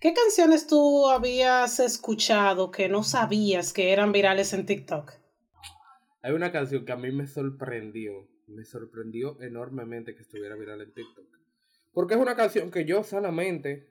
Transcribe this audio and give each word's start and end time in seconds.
¿Qué 0.00 0.14
canciones 0.14 0.66
tú 0.66 1.10
habías 1.10 1.78
escuchado 1.78 2.70
que 2.70 2.88
no 2.88 3.02
sabías 3.02 3.74
que 3.74 3.92
eran 3.92 4.12
virales 4.12 4.54
en 4.54 4.64
TikTok? 4.64 5.12
Hay 6.22 6.32
una 6.32 6.50
canción 6.50 6.86
que 6.86 6.92
a 6.92 6.96
mí 6.96 7.12
me 7.12 7.26
sorprendió, 7.26 8.26
me 8.46 8.64
sorprendió 8.64 9.38
enormemente 9.42 10.14
que 10.14 10.22
estuviera 10.22 10.56
viral 10.56 10.80
en 10.80 10.94
TikTok. 10.94 11.26
Porque 11.92 12.14
es 12.14 12.20
una 12.20 12.34
canción 12.34 12.70
que 12.70 12.86
yo 12.86 13.04
sanamente, 13.04 13.90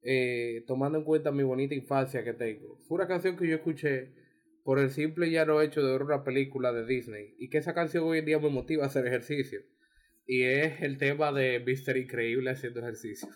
eh, 0.00 0.64
tomando 0.66 0.96
en 0.96 1.04
cuenta 1.04 1.30
mi 1.30 1.42
bonita 1.42 1.74
infancia 1.74 2.24
que 2.24 2.32
tengo, 2.32 2.78
fue 2.88 2.96
una 2.96 3.06
canción 3.06 3.36
que 3.36 3.46
yo 3.46 3.56
escuché 3.56 4.14
por 4.64 4.78
el 4.78 4.90
simple 4.90 5.28
y 5.28 5.32
llano 5.32 5.60
hecho 5.60 5.82
de 5.84 5.92
ver 5.92 6.04
una 6.04 6.24
película 6.24 6.72
de 6.72 6.86
Disney 6.86 7.34
y 7.38 7.50
que 7.50 7.58
esa 7.58 7.74
canción 7.74 8.04
hoy 8.04 8.20
en 8.20 8.24
día 8.24 8.38
me 8.38 8.48
motiva 8.48 8.84
a 8.84 8.86
hacer 8.86 9.06
ejercicio. 9.06 9.60
Y 10.26 10.42
es 10.44 10.80
el 10.80 10.96
tema 10.96 11.32
de 11.32 11.60
Mr. 11.60 11.98
Increíble 11.98 12.48
haciendo 12.48 12.80
ejercicio. 12.80 13.28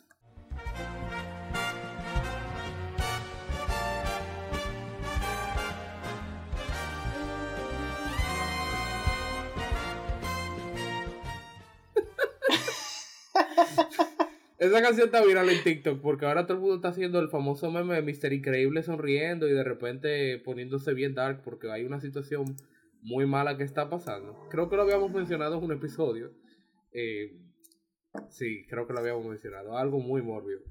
Esa 14.65 14.81
canción 14.81 15.07
está 15.07 15.23
viral 15.23 15.51
en 15.51 15.63
TikTok 15.63 16.01
porque 16.01 16.25
ahora 16.25 16.47
todo 16.47 16.55
el 16.55 16.61
mundo 16.61 16.77
está 16.77 16.89
haciendo 16.89 17.19
el 17.19 17.29
famoso 17.29 17.71
meme 17.71 18.01
de 18.01 18.03
Mr. 18.03 18.33
Increíble 18.33 18.83
sonriendo 18.83 19.47
y 19.47 19.53
de 19.53 19.63
repente 19.63 20.39
poniéndose 20.39 20.95
bien 20.95 21.15
dark 21.15 21.43
porque 21.45 21.71
hay 21.71 21.85
una 21.85 22.01
situación 22.01 22.57
muy 23.03 23.27
mala 23.27 23.59
que 23.59 23.65
está 23.65 23.91
pasando. 23.91 24.49
Creo 24.51 24.71
que 24.71 24.77
lo 24.77 24.83
habíamos 24.83 25.13
mencionado 25.13 25.59
en 25.59 25.65
un 25.65 25.73
episodio. 25.73 26.33
Eh, 26.93 27.37
sí, 28.31 28.65
creo 28.67 28.87
que 28.87 28.95
lo 28.95 29.01
habíamos 29.01 29.27
mencionado. 29.27 29.77
Algo 29.77 30.01
muy 30.01 30.23
morbio. 30.23 30.63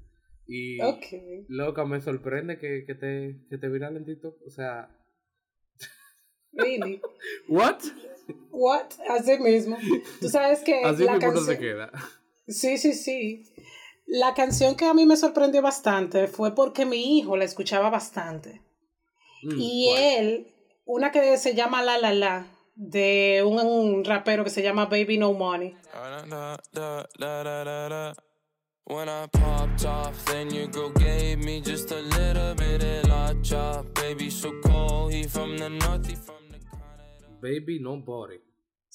Y 0.46 0.78
loca, 1.46 1.84
me 1.84 2.00
sorprende 2.00 2.58
que, 2.58 2.82
te, 2.82 3.46
que 3.48 3.58
te 3.58 3.68
viral 3.68 3.96
en 3.96 4.04
TikTok. 4.04 4.42
O 4.44 4.50
sea. 4.50 4.90
Really? 6.52 7.00
¿What? 7.48 7.78
What? 8.50 8.86
Así 9.08 9.38
mismo. 9.38 9.78
Tú 10.20 10.28
sabes 10.28 10.62
que. 10.64 10.82
Así 10.82 11.04
la 11.04 11.16
mismo 11.16 11.36
se 11.36 11.58
queda. 11.58 11.92
Sí, 12.46 12.76
sí, 12.76 12.92
sí. 12.92 13.53
La 14.16 14.32
canción 14.32 14.76
que 14.76 14.84
a 14.84 14.94
mí 14.94 15.06
me 15.06 15.16
sorprendió 15.16 15.60
bastante 15.60 16.28
fue 16.28 16.54
porque 16.54 16.86
mi 16.86 17.18
hijo 17.18 17.36
la 17.36 17.44
escuchaba 17.44 17.90
bastante. 17.90 18.62
Mm, 19.42 19.58
y 19.58 19.88
él, 19.90 20.54
una 20.84 21.10
que 21.10 21.36
se 21.36 21.56
llama 21.56 21.82
La 21.82 21.98
La 21.98 22.12
La, 22.12 22.46
de 22.76 23.42
un, 23.44 24.04
rapero 24.04 24.44
que 24.44 24.50
se 24.50 24.62
llama 24.62 24.86
Baby 24.86 25.18
No 25.18 25.32
Money. 25.32 25.76
When 28.86 29.08
I 29.08 29.26
popped 29.32 29.84
off, 29.84 30.24
then 30.26 30.48
your 30.54 30.68
girl 30.68 30.90
gave 30.90 31.38
me 31.38 31.60
just 31.60 31.90
a 31.90 32.00
little 32.00 32.54
bit 32.54 32.84
of 32.84 33.08
la 33.08 33.32
chop. 33.42 33.94
Baby, 33.94 34.30
so 34.30 34.52
cold, 34.62 35.12
he 35.12 35.24
from 35.24 35.58
the 35.58 35.70
north, 35.70 36.06
he 36.06 36.14
from 36.14 36.50
the 36.50 36.58
Baby, 37.40 37.80
nobody. 37.80 38.43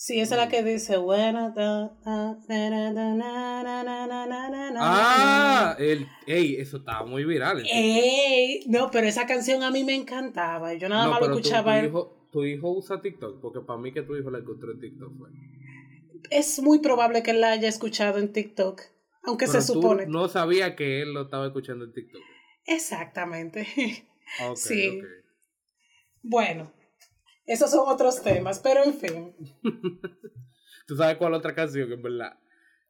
Sí, 0.02 0.22
esa 0.22 0.36
es 0.36 0.42
la 0.42 0.48
que 0.48 0.64
dice. 0.64 0.96
Ah, 4.78 5.76
el, 5.78 6.08
ey, 6.26 6.56
eso 6.56 6.78
estaba 6.78 7.06
muy 7.06 7.26
viral. 7.26 7.66
Ey, 7.70 8.64
no, 8.68 8.90
pero 8.92 9.08
esa 9.08 9.28
canción 9.28 9.62
a 9.62 9.72
mí 9.72 9.84
me 9.84 9.94
encantaba. 9.94 10.74
Yo 10.76 10.88
nada 10.88 11.10
más 11.10 11.20
lo 11.20 11.34
escuchaba. 11.34 11.82
Tu, 11.82 11.88
hijo, 11.88 12.28
tu 12.32 12.46
hijo 12.46 12.72
usa 12.72 13.02
TikTok, 13.02 13.42
porque 13.42 13.60
para 13.60 13.78
mí 13.78 13.92
que 13.92 14.04
tu 14.04 14.16
hijo 14.16 14.32
la 14.32 14.38
encontró 14.40 14.72
en 14.72 14.80
TikTok. 14.80 15.12
Es 16.30 16.62
muy 16.62 16.80
probable 16.80 17.22
que 17.22 17.32
él 17.32 17.42
la 17.42 17.52
haya 17.52 17.68
escuchado 17.68 18.20
en 18.20 18.32
TikTok, 18.32 18.82
aunque 19.24 19.48
se 19.48 19.62
supone. 19.62 20.06
no 20.06 20.30
sabía 20.30 20.78
que 20.78 21.02
él 21.02 21.14
lo 21.14 21.24
estaba 21.24 21.48
escuchando 21.48 21.84
en 21.84 21.92
TikTok. 21.92 22.22
Exactamente. 22.68 23.68
sí. 24.56 25.02
Bueno, 26.24 26.72
esos 27.50 27.72
son 27.72 27.88
otros 27.88 28.22
temas, 28.22 28.60
pero 28.60 28.84
en 28.84 28.94
fin. 28.94 29.36
¿Tú 30.88 30.96
sabes 30.96 31.18
cuál 31.18 31.34
otra 31.34 31.56
canción, 31.56 31.92
en 31.92 32.02
verdad? 32.02 32.40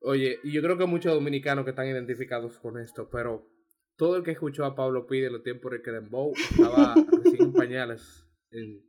Oye, 0.01 0.39
y 0.43 0.51
yo 0.51 0.61
creo 0.61 0.77
que 0.77 0.85
muchos 0.85 1.13
dominicanos 1.13 1.63
que 1.63 1.71
están 1.71 1.87
identificados 1.87 2.59
con 2.59 2.77
esto, 2.77 3.09
pero 3.09 3.49
todo 3.95 4.17
el 4.17 4.23
que 4.23 4.31
escuchó 4.31 4.65
a 4.65 4.75
Pablo 4.75 5.07
Pide 5.07 5.27
en 5.27 5.33
los 5.33 5.43
tiempos 5.43 5.71
de 5.71 5.81
que 5.81 5.91
Dembow 5.91 6.33
estaba 6.35 6.93
recién 7.23 7.41
en 7.41 7.53
pañales 7.53 8.25
en, 8.51 8.83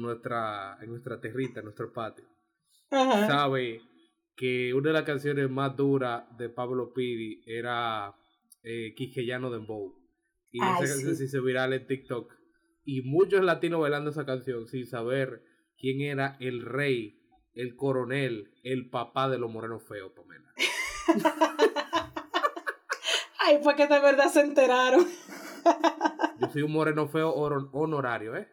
nuestra, 0.00 0.78
en 0.80 0.88
nuestra 0.88 1.20
territa, 1.20 1.60
en 1.60 1.66
nuestro 1.66 1.92
patio, 1.92 2.24
sabe 2.90 3.82
que 4.34 4.72
una 4.72 4.88
de 4.88 4.94
las 4.94 5.04
canciones 5.04 5.50
más 5.50 5.76
duras 5.76 6.24
de 6.38 6.48
Pablo 6.48 6.94
Pidi 6.94 7.42
era 7.44 8.14
eh, 8.62 8.94
Quisqueyano 8.94 9.50
Dembow. 9.50 9.94
Y 10.52 10.58
esa 10.62 10.78
canción 10.78 11.16
se 11.16 11.24
hizo 11.24 11.42
viral 11.42 11.74
en 11.74 11.86
TikTok 11.86 12.32
y 12.86 13.02
muchos 13.02 13.42
latinos 13.42 13.80
bailando 13.80 14.10
esa 14.10 14.24
canción 14.24 14.66
sin 14.66 14.86
saber 14.86 15.42
quién 15.76 16.00
era 16.00 16.36
el 16.40 16.62
rey, 16.62 17.20
el 17.52 17.74
coronel, 17.76 18.54
el 18.62 18.88
papá 18.88 19.28
de 19.28 19.38
los 19.38 19.50
morenos 19.50 19.82
feos, 19.82 20.12
Pamela. 20.14 20.52
Ay, 23.40 23.58
fue 23.62 23.76
que 23.76 23.86
de 23.86 24.00
verdad 24.00 24.30
se 24.32 24.40
enteraron. 24.40 25.06
Yo 26.40 26.48
soy 26.48 26.62
un 26.62 26.72
moreno 26.72 27.08
feo 27.08 27.32
honorario, 27.32 28.36
¿eh? 28.36 28.48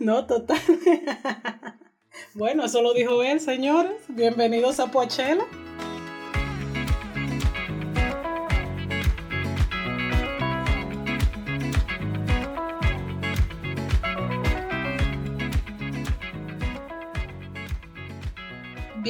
No, 0.00 0.26
total. 0.26 0.58
Bueno, 2.34 2.64
eso 2.64 2.82
lo 2.82 2.92
dijo 2.92 3.22
él, 3.22 3.40
señores. 3.40 3.94
Bienvenidos 4.08 4.78
a 4.78 4.90
Poachella. 4.90 5.46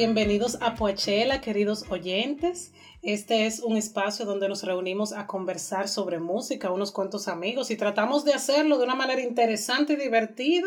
Bienvenidos 0.03 0.57
a 0.61 0.73
Poachella, 0.73 1.41
queridos 1.41 1.85
oyentes. 1.91 2.73
Este 3.03 3.45
es 3.45 3.59
un 3.59 3.77
espacio 3.77 4.25
donde 4.25 4.49
nos 4.49 4.63
reunimos 4.63 5.13
a 5.13 5.27
conversar 5.27 5.87
sobre 5.87 6.19
música, 6.19 6.71
unos 6.71 6.91
cuantos 6.91 7.27
amigos, 7.27 7.69
y 7.69 7.75
tratamos 7.75 8.25
de 8.25 8.33
hacerlo 8.33 8.79
de 8.79 8.85
una 8.85 8.95
manera 8.95 9.21
interesante 9.21 9.93
y 9.93 9.97
divertida, 9.97 10.65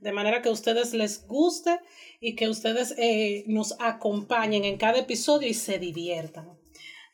de 0.00 0.12
manera 0.12 0.42
que 0.42 0.50
a 0.50 0.52
ustedes 0.52 0.92
les 0.92 1.26
guste 1.26 1.80
y 2.20 2.36
que 2.36 2.50
ustedes 2.50 2.94
eh, 2.98 3.44
nos 3.46 3.74
acompañen 3.80 4.66
en 4.66 4.76
cada 4.76 4.98
episodio 4.98 5.48
y 5.48 5.54
se 5.54 5.78
diviertan. 5.78 6.50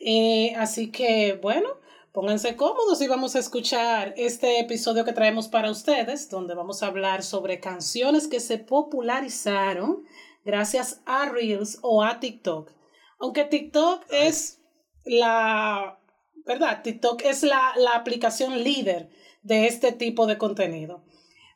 Eh, 0.00 0.54
así 0.56 0.91
que, 0.91 1.38
bueno, 1.41 1.69
pónganse 2.10 2.56
cómodos 2.56 3.00
y 3.00 3.06
vamos 3.06 3.37
a 3.37 3.38
escuchar 3.38 4.12
este 4.16 4.58
episodio 4.58 5.04
que 5.04 5.12
traemos 5.12 5.47
para 5.47 5.70
ustedes, 5.70 6.31
donde 6.31 6.54
vamos 6.54 6.82
a 6.82 6.88
hablar 6.88 7.22
sobre 7.22 7.60
canciones 7.60 8.26
que 8.26 8.41
se 8.41 8.58
popularizaron 8.58 10.04
gracias 10.45 11.03
a 11.06 11.28
Reels 11.28 11.78
o 11.83 12.03
a 12.03 12.21
TikTok. 12.21 12.71
Aunque 13.19 13.45
TikTok 13.45 14.05
es 14.11 14.62
la, 15.05 16.01
¿verdad? 16.47 16.83
TikTok 16.83 17.23
es 17.25 17.43
la, 17.43 17.73
la 17.77 17.97
aplicación 17.97 18.62
líder 18.62 19.11
de 19.43 19.67
este 19.67 19.93
tipo 19.93 20.27
de 20.27 20.39
contenido. 20.39 21.05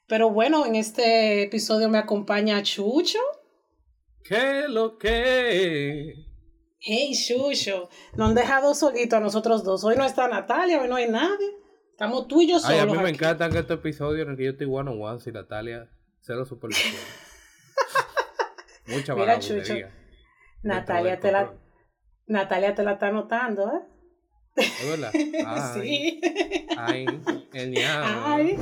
Pero 0.07 0.31
bueno, 0.31 0.67
en 0.67 0.75
este 0.75 1.43
episodio 1.43 1.89
me 1.89 1.99
acompaña 1.99 2.63
Chucho. 2.63 3.19
¿Qué 4.23 4.65
lo 4.69 4.99
que? 4.99 6.15
Hey, 6.79 7.13
Chucho. 7.15 7.89
Nos 8.15 8.29
han 8.29 8.35
dejado 8.35 8.75
solito 8.75 9.17
a 9.17 9.21
nosotros 9.21 9.65
dos. 9.65 9.85
Hoy 9.85 9.97
no 9.97 10.05
está 10.05 10.29
Natalia, 10.29 10.81
hoy 10.81 10.89
no 10.89 10.97
hay 10.97 11.09
nadie. 11.09 11.47
Estamos 11.91 12.27
tú 12.29 12.43
y 12.43 12.49
yo 12.49 12.59
solos. 12.59 12.77
Ay, 12.77 12.81
a 12.81 12.87
mí 12.87 12.99
me 12.99 13.11
encanta 13.11 13.49
que 13.49 13.59
este 13.59 13.75
episodio 13.75 14.23
en 14.25 14.31
el 14.31 14.37
que 14.37 14.45
yo 14.45 14.51
estoy 14.51 14.67
one 14.67 14.91
on 14.91 15.01
one 15.01 15.21
sin 15.21 15.35
Natalia, 15.35 15.89
cero 16.21 16.45
supervisión. 16.45 16.95
Mucha 18.87 19.15
Mira, 19.15 19.39
Chucho. 19.39 19.75
Natalia 20.63 21.21
te, 21.21 21.33
la, 21.33 21.53
Natalia 22.27 22.75
te 22.75 22.83
la 22.83 22.93
está 22.93 23.11
notando, 23.11 23.71
¿eh? 23.71 23.95
¿Es 24.57 24.89
verdad? 25.01 25.13
sí. 25.75 26.21
Ay, 26.77 27.07
genial. 27.53 28.03
Ay. 28.25 28.59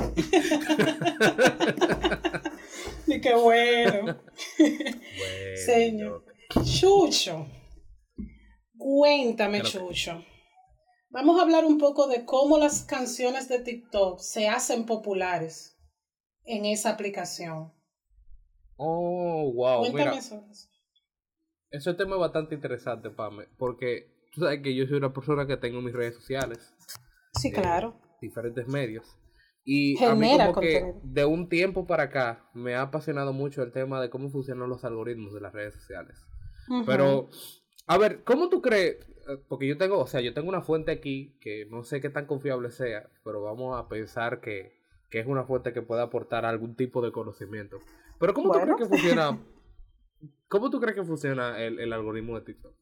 y 3.07 3.21
qué 3.21 3.35
bueno. 3.35 4.01
bueno. 4.01 4.19
Señor. 5.65 6.25
Chucho. 6.63 7.47
Cuéntame, 8.77 9.61
Chucho. 9.61 10.23
Vamos 11.09 11.39
a 11.39 11.43
hablar 11.43 11.63
un 11.63 11.77
poco 11.77 12.07
de 12.07 12.25
cómo 12.25 12.57
las 12.57 12.83
canciones 12.85 13.47
de 13.47 13.59
TikTok 13.59 14.19
se 14.19 14.47
hacen 14.47 14.85
populares 14.85 15.77
en 16.43 16.65
esa 16.65 16.89
aplicación. 16.89 17.71
Oh, 18.77 19.51
wow. 19.53 19.81
Cuéntame 19.81 20.03
mira, 20.03 20.17
eso. 20.17 20.43
Ese 21.69 21.93
tema 21.93 22.15
es 22.15 22.21
bastante 22.21 22.55
interesante, 22.55 23.09
Pame, 23.09 23.47
porque 23.57 24.27
tú 24.31 24.41
sabes 24.41 24.61
que 24.61 24.75
yo 24.75 24.85
soy 24.85 24.97
una 24.97 25.13
persona 25.13 25.47
que 25.47 25.57
tengo 25.57 25.81
mis 25.81 25.93
redes 25.93 26.15
sociales. 26.15 26.73
Sí, 27.33 27.51
claro. 27.51 27.99
Diferentes 28.21 28.67
medios. 28.67 29.17
Y 29.65 30.03
a 30.03 30.13
mí 30.13 30.37
como 30.37 30.59
que 30.59 30.93
de 31.03 31.25
un 31.25 31.47
tiempo 31.47 31.87
para 31.87 32.03
acá 32.03 32.49
me 32.53 32.75
ha 32.75 32.81
apasionado 32.81 33.31
mucho 33.31 33.63
el 33.63 33.71
tema 33.71 34.01
de 34.01 34.09
cómo 34.09 34.29
funcionan 34.29 34.69
los 34.69 34.83
algoritmos 34.83 35.33
de 35.33 35.41
las 35.41 35.53
redes 35.53 35.73
sociales. 35.73 36.21
Pero, 36.85 37.29
a 37.87 37.97
ver, 37.97 38.23
¿cómo 38.23 38.49
tú 38.49 38.61
crees? 38.61 38.97
porque 39.47 39.67
yo 39.67 39.77
tengo, 39.77 39.99
o 39.99 40.07
sea, 40.07 40.21
yo 40.21 40.33
tengo 40.33 40.49
una 40.49 40.61
fuente 40.61 40.91
aquí 40.91 41.37
que 41.39 41.65
no 41.69 41.83
sé 41.83 42.01
qué 42.01 42.09
tan 42.09 42.25
confiable 42.25 42.71
sea, 42.71 43.09
pero 43.23 43.41
vamos 43.41 43.79
a 43.79 43.87
pensar 43.87 44.41
que, 44.41 44.73
que 45.09 45.19
es 45.19 45.27
una 45.27 45.45
fuente 45.45 45.73
que 45.73 45.81
puede 45.81 46.01
aportar 46.01 46.45
algún 46.45 46.75
tipo 46.75 47.01
de 47.01 47.11
conocimiento. 47.11 47.79
Pero 48.23 48.33
¿cómo 48.35 48.53
tú 48.53 48.59
crees 48.61 48.77
que 48.77 48.85
funciona? 48.85 49.45
¿Cómo 50.47 50.69
tú 50.69 50.79
crees 50.79 50.95
que 50.95 51.03
funciona 51.03 51.59
el, 51.59 51.77
el 51.77 51.91
algoritmo 51.91 52.39
de 52.39 52.45
TikTok? 52.45 52.73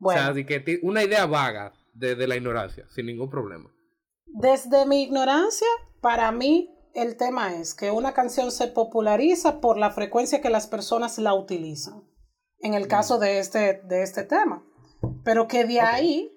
Bueno. 0.00 0.20
O 0.20 0.24
sea, 0.24 0.32
así 0.32 0.44
que 0.44 0.80
una 0.82 1.04
idea 1.04 1.24
vaga 1.26 1.72
de, 1.94 2.16
de 2.16 2.26
la 2.26 2.34
ignorancia, 2.34 2.88
sin 2.88 3.06
ningún 3.06 3.30
problema. 3.30 3.70
Desde 4.26 4.86
mi 4.86 5.04
ignorancia, 5.04 5.68
para 6.00 6.32
mí 6.32 6.76
el 6.94 7.16
tema 7.16 7.54
es 7.54 7.74
que 7.74 7.92
una 7.92 8.12
canción 8.12 8.50
se 8.50 8.66
populariza 8.66 9.60
por 9.60 9.78
la 9.78 9.92
frecuencia 9.92 10.40
que 10.40 10.50
las 10.50 10.66
personas 10.66 11.16
la 11.18 11.34
utilizan, 11.34 12.02
en 12.58 12.74
el 12.74 12.88
caso 12.88 13.18
mm. 13.18 13.20
de 13.20 13.38
este, 13.38 13.82
de 13.84 14.02
este 14.02 14.24
tema. 14.24 14.66
Pero 15.22 15.46
que 15.46 15.64
de 15.64 15.80
ahí, 15.80 16.34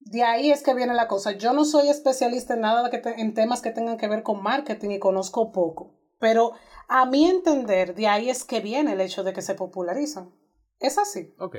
de 0.00 0.22
ahí 0.22 0.50
es 0.50 0.62
que 0.62 0.72
viene 0.72 0.94
la 0.94 1.06
cosa. 1.06 1.32
Yo 1.32 1.52
no 1.52 1.66
soy 1.66 1.90
especialista 1.90 2.54
en 2.54 2.62
nada 2.62 2.88
que 2.88 3.02
en 3.04 3.34
temas 3.34 3.60
que 3.60 3.72
tengan 3.72 3.98
que 3.98 4.08
ver 4.08 4.22
con 4.22 4.42
marketing 4.42 4.92
y 4.92 4.98
conozco 4.98 5.52
poco. 5.52 5.95
Pero 6.18 6.52
a 6.88 7.06
mi 7.06 7.28
entender, 7.28 7.94
de 7.94 8.06
ahí 8.06 8.30
es 8.30 8.44
que 8.44 8.60
viene 8.60 8.92
el 8.92 9.00
hecho 9.00 9.24
de 9.24 9.32
que 9.32 9.42
se 9.42 9.54
popularizan. 9.54 10.32
Es 10.78 10.98
así. 10.98 11.34
Ok. 11.38 11.56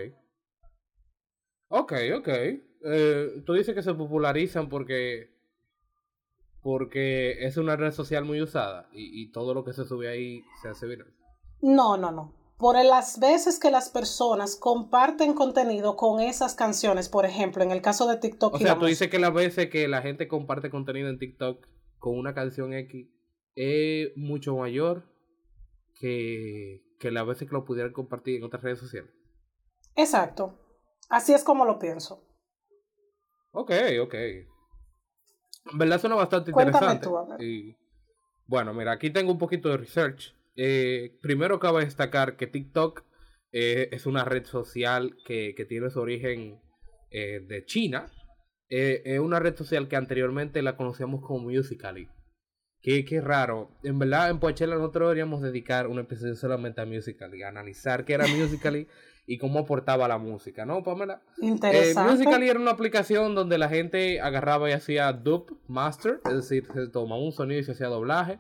Ok, 1.70 1.94
ok. 2.18 2.28
Eh, 2.28 3.44
tú 3.46 3.54
dices 3.54 3.76
que 3.76 3.84
se 3.84 3.94
popularizan 3.94 4.70
porque 4.70 5.36
porque 6.62 7.46
es 7.46 7.56
una 7.56 7.78
red 7.78 7.92
social 7.92 8.26
muy 8.26 8.42
usada 8.42 8.90
y, 8.92 9.32
todo 9.32 9.54
lo 9.54 9.64
que 9.64 9.72
se 9.72 9.86
sube 9.86 10.10
ahí 10.10 10.42
se 10.62 10.68
hace 10.68 10.86
viral. 10.86 11.14
No, 11.62 11.96
no, 11.96 12.12
no. 12.12 12.36
Por 12.58 12.76
las 12.84 13.20
veces 13.20 13.58
que 13.58 13.72
las 13.72 13.90
personas 13.90 14.58
comparten 14.58 15.34
contenido 15.34 15.96
con 15.96 16.20
esas 16.20 16.56
canciones, 16.56 17.08
por 17.08 17.26
ejemplo, 17.26 17.64
en 17.64 17.72
el 17.72 17.82
caso 17.82 18.06
de 18.08 18.18
TikTok. 18.18 18.56
O 18.56 18.58
sea, 18.58 18.78
tú 18.78 18.86
dices 18.86 19.10
que 19.10 19.20
las 19.20 19.34
veces 19.34 19.70
que 19.70 19.88
la 19.88 20.02
gente 20.02 20.28
comparte 20.28 20.70
contenido 20.70 21.08
en 21.08 21.20
TikTok 21.20 21.66
con 22.00 22.18
una 22.18 22.34
canción 22.34 22.74
X 22.74 23.08
es 23.58 24.16
mucho 24.16 24.56
mayor 24.56 25.04
que, 26.00 26.84
que 27.00 27.10
las 27.10 27.26
veces 27.26 27.50
que 27.50 27.56
lo 27.56 27.66
pudieran 27.66 27.92
compartir 27.92 28.38
en 28.38 28.44
otras 28.44 28.62
redes 28.62 28.80
sociales. 28.80 29.12
Exacto. 29.96 30.54
Así 31.10 31.34
es 31.34 31.44
como 31.44 31.66
lo 31.66 31.80
pienso. 31.80 32.24
Ok, 33.52 33.72
ok. 34.02 34.14
En 34.14 35.78
verdad 35.78 36.00
suena 36.00 36.16
bastante 36.16 36.52
interesante. 36.52 37.08
y, 37.40 37.76
bueno, 38.46 38.74
mira, 38.76 38.92
aquí 38.92 39.10
tengo 39.10 39.32
un 39.32 39.40
poquito 39.40 39.70
de 39.70 39.78
research. 39.78 40.36
Eh, 40.56 41.18
primero 41.22 41.60
cabe 41.60 41.84
destacar 41.84 42.38
que 42.38 42.46
TikTok 42.46 43.04
eh, 43.52 43.90
es 43.92 44.06
una 44.06 44.24
red 44.24 44.46
social 44.46 45.18
que, 45.26 45.56
que 45.56 45.66
tiene 45.66 45.90
su 45.90 46.00
origen 46.00 46.62
eh, 47.10 47.40
de 47.48 47.66
China. 47.66 48.06
es 48.70 49.20
una 49.20 49.40
red 49.40 49.56
social 49.56 49.88
que 49.88 49.96
anteriormente 49.96 50.62
la 50.62 50.78
conocíamos 50.78 51.26
como 51.26 51.50
Musical.ly. 51.50 52.08
Qué, 52.82 53.04
qué 53.06 53.22
raro. 53.22 53.72
En 53.84 54.00
verdad, 54.00 54.30
en 54.30 54.40
Poachella 54.40 54.76
nosotros 54.76 55.08
deberíamos 55.08 55.42
dedicar 55.42 55.88
un 55.88 56.00
episodio 56.00 56.36
solamente 56.36 56.82
a 56.82 56.86
Musical.ly, 56.86 57.44
a 57.44 57.50
analizar 57.50 58.06
qué 58.06 58.14
era 58.14 58.28
Musical.ly 58.28 58.88
y 59.26 59.38
cómo 59.38 59.60
aportaba 59.60 60.08
la 60.08 60.18
música, 60.18 60.66
¿no, 60.66 60.84
Pamela? 60.84 61.22
Interesante. 61.42 62.10
Eh, 62.10 62.16
Musical.ly 62.16 62.50
era 62.50 62.60
una 62.60 62.72
aplicación 62.72 63.36
donde 63.36 63.58
la 63.58 63.68
gente 63.68 64.22
agarraba 64.22 64.70
y 64.70 64.74
hacía 64.74 65.12
dub 65.12 65.60
master, 65.68 66.22
es 66.26 66.36
decir, 66.36 66.66
se 66.74 66.88
tomaba 66.88 67.22
un 67.22 67.34
sonido 67.34 67.60
y 67.60 67.64
se 67.64 67.74
hacía 67.74 67.88
doblaje. 67.88 68.40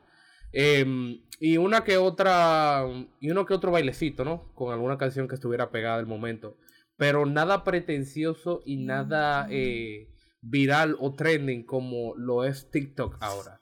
Em, 0.53 1.21
y 1.39 1.57
una 1.57 1.83
que 1.83 1.97
otra, 1.97 2.85
y 3.19 3.29
uno 3.29 3.45
que 3.45 3.53
otro 3.53 3.71
bailecito, 3.71 4.23
¿no? 4.23 4.53
Con 4.53 4.71
alguna 4.71 4.97
canción 4.97 5.27
que 5.27 5.35
estuviera 5.35 5.71
pegada 5.71 5.97
del 5.97 6.07
momento. 6.07 6.57
Pero 6.95 7.25
nada 7.25 7.63
pretencioso 7.63 8.61
y 8.65 8.77
nada 8.77 9.47
eh, 9.51 10.07
viral 10.41 10.95
o 10.99 11.13
trending 11.15 11.63
como 11.63 12.15
lo 12.15 12.43
es 12.43 12.71
TikTok 12.71 13.17
ahora. 13.19 13.61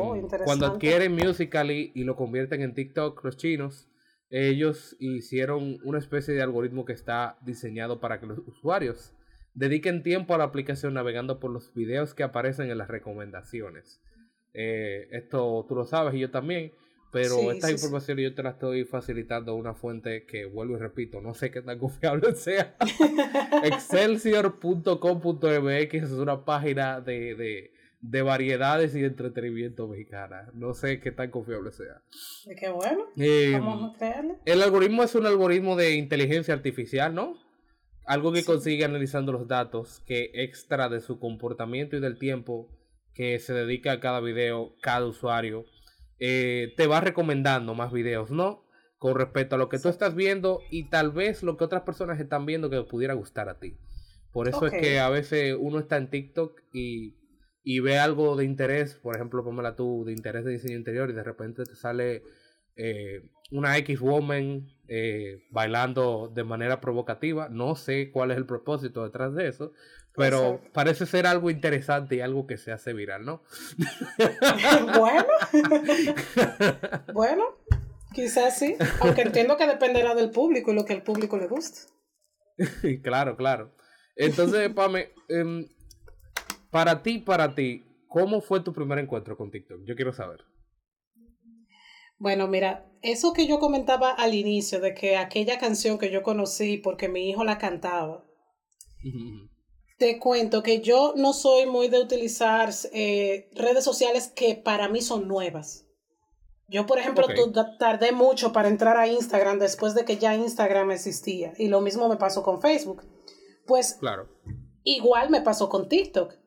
Oh, 0.00 0.16
em, 0.16 0.26
cuando 0.44 0.66
adquieren 0.66 1.12
Musical.ly 1.12 1.92
y 1.94 2.04
lo 2.04 2.16
convierten 2.16 2.62
en 2.62 2.74
TikTok, 2.74 3.24
los 3.24 3.36
chinos, 3.36 3.88
ellos 4.30 4.96
hicieron 4.98 5.78
una 5.84 5.98
especie 5.98 6.34
de 6.34 6.42
algoritmo 6.42 6.84
que 6.84 6.92
está 6.92 7.38
diseñado 7.42 8.00
para 8.00 8.20
que 8.20 8.26
los 8.26 8.38
usuarios 8.46 9.14
dediquen 9.54 10.02
tiempo 10.02 10.34
a 10.34 10.38
la 10.38 10.44
aplicación 10.44 10.94
navegando 10.94 11.38
por 11.38 11.50
los 11.50 11.74
videos 11.74 12.14
que 12.14 12.22
aparecen 12.22 12.70
en 12.70 12.78
las 12.78 12.88
recomendaciones. 12.88 14.00
Eh, 14.54 15.08
esto 15.12 15.64
tú 15.68 15.74
lo 15.74 15.84
sabes 15.84 16.14
y 16.14 16.20
yo 16.20 16.30
también, 16.30 16.72
pero 17.10 17.52
esta 17.52 17.70
información 17.70 18.18
yo 18.18 18.34
te 18.34 18.42
la 18.42 18.50
estoy 18.50 18.84
facilitando 18.84 19.52
a 19.52 19.54
una 19.54 19.74
fuente 19.74 20.24
que 20.24 20.46
vuelvo 20.46 20.76
y 20.76 20.78
repito, 20.78 21.20
no 21.20 21.34
sé 21.34 21.50
qué 21.50 21.60
tan 21.60 21.78
confiable 21.78 22.34
sea. 22.34 22.76
Excelsior.com.mx 23.64 25.94
es 25.94 26.10
una 26.12 26.44
página 26.44 27.00
de 27.00 27.34
de 27.34 27.71
variedades 28.02 28.94
y 28.94 29.00
de 29.00 29.06
entretenimiento 29.06 29.86
mexicana. 29.86 30.50
No 30.54 30.74
sé 30.74 31.00
qué 31.00 31.12
tan 31.12 31.30
confiable 31.30 31.70
sea. 31.70 32.02
qué 32.58 32.68
bueno. 32.68 33.06
Eh, 33.16 33.52
Vamos 33.52 33.94
a 33.94 33.98
creerle. 33.98 34.38
El 34.44 34.62
algoritmo 34.62 35.04
es 35.04 35.14
un 35.14 35.26
algoritmo 35.26 35.76
de 35.76 35.94
inteligencia 35.94 36.52
artificial, 36.52 37.14
¿no? 37.14 37.38
Algo 38.04 38.32
que 38.32 38.44
consigue 38.44 38.84
analizando 38.84 39.30
los 39.30 39.46
datos 39.46 40.02
que 40.04 40.30
extra 40.34 40.88
de 40.88 41.00
su 41.00 41.20
comportamiento 41.20 41.96
y 41.96 42.00
del 42.00 42.18
tiempo 42.18 42.68
que 43.14 43.38
se 43.38 43.54
dedica 43.54 43.92
a 43.92 44.00
cada 44.00 44.20
video, 44.20 44.74
cada 44.82 45.06
usuario, 45.06 45.64
eh, 46.18 46.74
te 46.76 46.86
va 46.86 47.00
recomendando 47.00 47.74
más 47.74 47.92
videos, 47.92 48.30
¿no? 48.30 48.64
Con 48.98 49.14
respecto 49.14 49.54
a 49.54 49.58
lo 49.58 49.68
que 49.68 49.78
tú 49.78 49.88
estás 49.88 50.14
viendo 50.14 50.60
y 50.70 50.88
tal 50.88 51.12
vez 51.12 51.42
lo 51.42 51.56
que 51.56 51.64
otras 51.64 51.82
personas 51.82 52.18
están 52.18 52.46
viendo 52.46 52.70
que 52.70 52.82
pudiera 52.82 53.14
gustar 53.14 53.48
a 53.48 53.60
ti. 53.60 53.76
Por 54.32 54.48
eso 54.48 54.66
es 54.66 54.72
que 54.72 54.98
a 54.98 55.10
veces 55.10 55.54
uno 55.58 55.78
está 55.78 55.98
en 55.98 56.08
TikTok 56.08 56.58
y 56.72 57.14
y 57.62 57.80
ve 57.80 57.98
algo 57.98 58.36
de 58.36 58.44
interés, 58.44 58.94
por 58.94 59.14
ejemplo, 59.14 59.44
póngala 59.44 59.76
tú, 59.76 60.04
de 60.04 60.12
interés 60.12 60.44
de 60.44 60.52
diseño 60.52 60.76
interior 60.76 61.10
y 61.10 61.14
de 61.14 61.22
repente 61.22 61.64
te 61.64 61.76
sale 61.76 62.22
eh, 62.76 63.22
una 63.50 63.76
X-Woman 63.78 64.66
eh, 64.88 65.44
bailando 65.50 66.30
de 66.34 66.44
manera 66.44 66.80
provocativa. 66.80 67.48
No 67.48 67.76
sé 67.76 68.10
cuál 68.10 68.30
es 68.30 68.36
el 68.36 68.46
propósito 68.46 69.04
detrás 69.04 69.34
de 69.34 69.48
eso, 69.48 69.72
pero 70.14 70.60
parece 70.72 71.06
ser 71.06 71.26
algo 71.26 71.50
interesante 71.50 72.16
y 72.16 72.20
algo 72.20 72.46
que 72.46 72.58
se 72.58 72.72
hace 72.72 72.92
viral, 72.92 73.24
¿no? 73.24 73.42
bueno, 74.98 75.26
bueno, 77.14 77.44
quizás 78.12 78.58
sí, 78.58 78.76
aunque 79.00 79.22
entiendo 79.22 79.56
que 79.56 79.66
dependerá 79.66 80.14
del 80.14 80.30
público 80.30 80.72
y 80.72 80.74
lo 80.74 80.84
que 80.84 80.94
al 80.94 81.02
público 81.02 81.38
le 81.38 81.46
guste. 81.46 81.92
claro, 83.02 83.36
claro. 83.36 83.74
Entonces, 84.16 84.70
Pame, 84.70 85.12
em, 85.28 85.66
para 86.72 87.02
ti, 87.02 87.18
para 87.18 87.54
ti, 87.54 87.84
¿cómo 88.08 88.40
fue 88.40 88.60
tu 88.60 88.72
primer 88.72 88.98
encuentro 88.98 89.36
con 89.36 89.50
TikTok? 89.50 89.82
Yo 89.84 89.94
quiero 89.94 90.12
saber. 90.12 90.40
Bueno, 92.18 92.48
mira, 92.48 92.90
eso 93.02 93.32
que 93.32 93.46
yo 93.46 93.58
comentaba 93.58 94.10
al 94.10 94.34
inicio, 94.34 94.80
de 94.80 94.94
que 94.94 95.16
aquella 95.16 95.58
canción 95.58 95.98
que 95.98 96.10
yo 96.10 96.22
conocí 96.22 96.78
porque 96.78 97.08
mi 97.08 97.28
hijo 97.28 97.44
la 97.44 97.58
cantaba, 97.58 98.24
te 99.98 100.18
cuento 100.18 100.62
que 100.62 100.80
yo 100.80 101.12
no 101.16 101.32
soy 101.32 101.66
muy 101.66 101.88
de 101.88 102.00
utilizar 102.00 102.70
eh, 102.92 103.50
redes 103.54 103.84
sociales 103.84 104.32
que 104.34 104.54
para 104.54 104.88
mí 104.88 105.02
son 105.02 105.28
nuevas. 105.28 105.86
Yo, 106.68 106.86
por 106.86 106.98
ejemplo, 106.98 107.26
tardé 107.78 108.12
mucho 108.12 108.52
para 108.52 108.68
entrar 108.68 108.96
a 108.96 109.06
Instagram 109.06 109.58
después 109.58 109.94
de 109.94 110.06
que 110.06 110.16
ya 110.16 110.34
Instagram 110.34 110.90
existía. 110.90 111.52
Y 111.58 111.68
lo 111.68 111.82
mismo 111.82 112.08
me 112.08 112.16
pasó 112.16 112.42
con 112.42 112.62
Facebook. 112.62 113.02
Pues 113.66 113.94
claro. 114.00 114.28
igual 114.84 115.28
me 115.28 115.42
pasó 115.42 115.68
con 115.68 115.88
TikTok. 115.88 116.41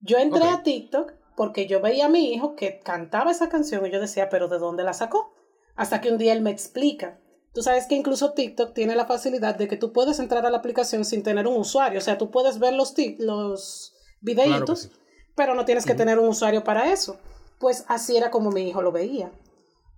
Yo 0.00 0.18
entré 0.18 0.44
a 0.44 0.62
TikTok 0.62 1.12
porque 1.36 1.66
yo 1.66 1.80
veía 1.80 2.06
a 2.06 2.08
mi 2.08 2.32
hijo 2.32 2.54
que 2.56 2.80
cantaba 2.80 3.30
esa 3.30 3.48
canción 3.48 3.84
y 3.86 3.90
yo 3.90 4.00
decía, 4.00 4.28
pero 4.28 4.48
¿de 4.48 4.58
dónde 4.58 4.84
la 4.84 4.92
sacó? 4.92 5.32
Hasta 5.76 6.00
que 6.00 6.10
un 6.10 6.18
día 6.18 6.32
él 6.32 6.40
me 6.40 6.50
explica. 6.50 7.20
Tú 7.54 7.62
sabes 7.62 7.86
que 7.86 7.94
incluso 7.94 8.32
TikTok 8.32 8.74
tiene 8.74 8.94
la 8.94 9.06
facilidad 9.06 9.54
de 9.56 9.68
que 9.68 9.76
tú 9.76 9.92
puedes 9.92 10.18
entrar 10.18 10.44
a 10.44 10.50
la 10.50 10.58
aplicación 10.58 11.04
sin 11.04 11.22
tener 11.22 11.46
un 11.46 11.56
usuario. 11.56 11.98
O 11.98 12.02
sea, 12.02 12.18
tú 12.18 12.30
puedes 12.30 12.58
ver 12.58 12.74
los, 12.74 12.94
los 13.18 13.94
videitos, 14.20 14.90
pero 15.34 15.54
no 15.54 15.64
tienes 15.64 15.86
que 15.86 15.94
tener 15.94 16.18
un 16.18 16.28
usuario 16.28 16.64
para 16.64 16.92
eso. 16.92 17.18
Pues 17.58 17.84
así 17.88 18.16
era 18.16 18.30
como 18.30 18.50
mi 18.50 18.68
hijo 18.68 18.82
lo 18.82 18.92
veía. 18.92 19.32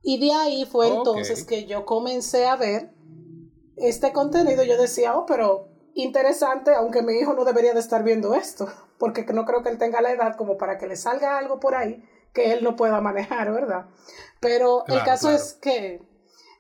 Y 0.03 0.19
de 0.19 0.33
ahí 0.33 0.65
fue 0.65 0.89
entonces 0.89 1.45
que 1.45 1.67
yo 1.67 1.85
comencé 1.85 2.47
a 2.47 2.57
ver 2.57 2.91
este 3.77 4.13
contenido. 4.13 4.63
Yo 4.63 4.81
decía, 4.81 5.17
oh, 5.17 5.27
pero 5.27 5.69
interesante, 5.95 6.75
aunque 6.75 7.03
mi 7.03 7.15
hijo 7.15 7.35
no 7.35 7.45
debería 7.45 7.75
de 7.75 7.81
estar 7.81 8.05
viendo 8.05 8.35
esto 8.35 8.69
porque 9.01 9.25
no 9.33 9.47
creo 9.47 9.63
que 9.63 9.71
él 9.71 9.79
tenga 9.79 10.03
la 10.03 10.13
edad 10.13 10.37
como 10.37 10.59
para 10.59 10.79
que 10.79 10.87
le 10.87 10.95
salga 10.95 11.39
algo 11.39 11.59
por 11.59 11.75
ahí 11.75 12.05
que 12.33 12.53
él 12.53 12.63
no 12.63 12.77
pueda 12.77 13.01
manejar, 13.01 13.51
¿verdad? 13.53 13.87
Pero 14.41 14.85
el 14.87 15.03
caso 15.03 15.31
es 15.31 15.55
que 15.55 16.03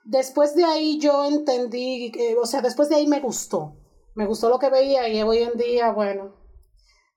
después 0.04 0.56
de 0.56 0.64
ahí 0.64 0.98
yo 0.98 1.26
entendí, 1.26 2.10
o 2.40 2.46
sea, 2.46 2.62
después 2.62 2.88
de 2.88 2.96
ahí 2.96 3.06
me 3.06 3.20
gustó, 3.20 3.76
me 4.14 4.26
gustó 4.26 4.48
lo 4.48 4.58
que 4.58 4.70
veía 4.70 5.08
y 5.08 5.22
hoy 5.22 5.38
en 5.38 5.56
día, 5.56 5.92
bueno, 5.92 6.34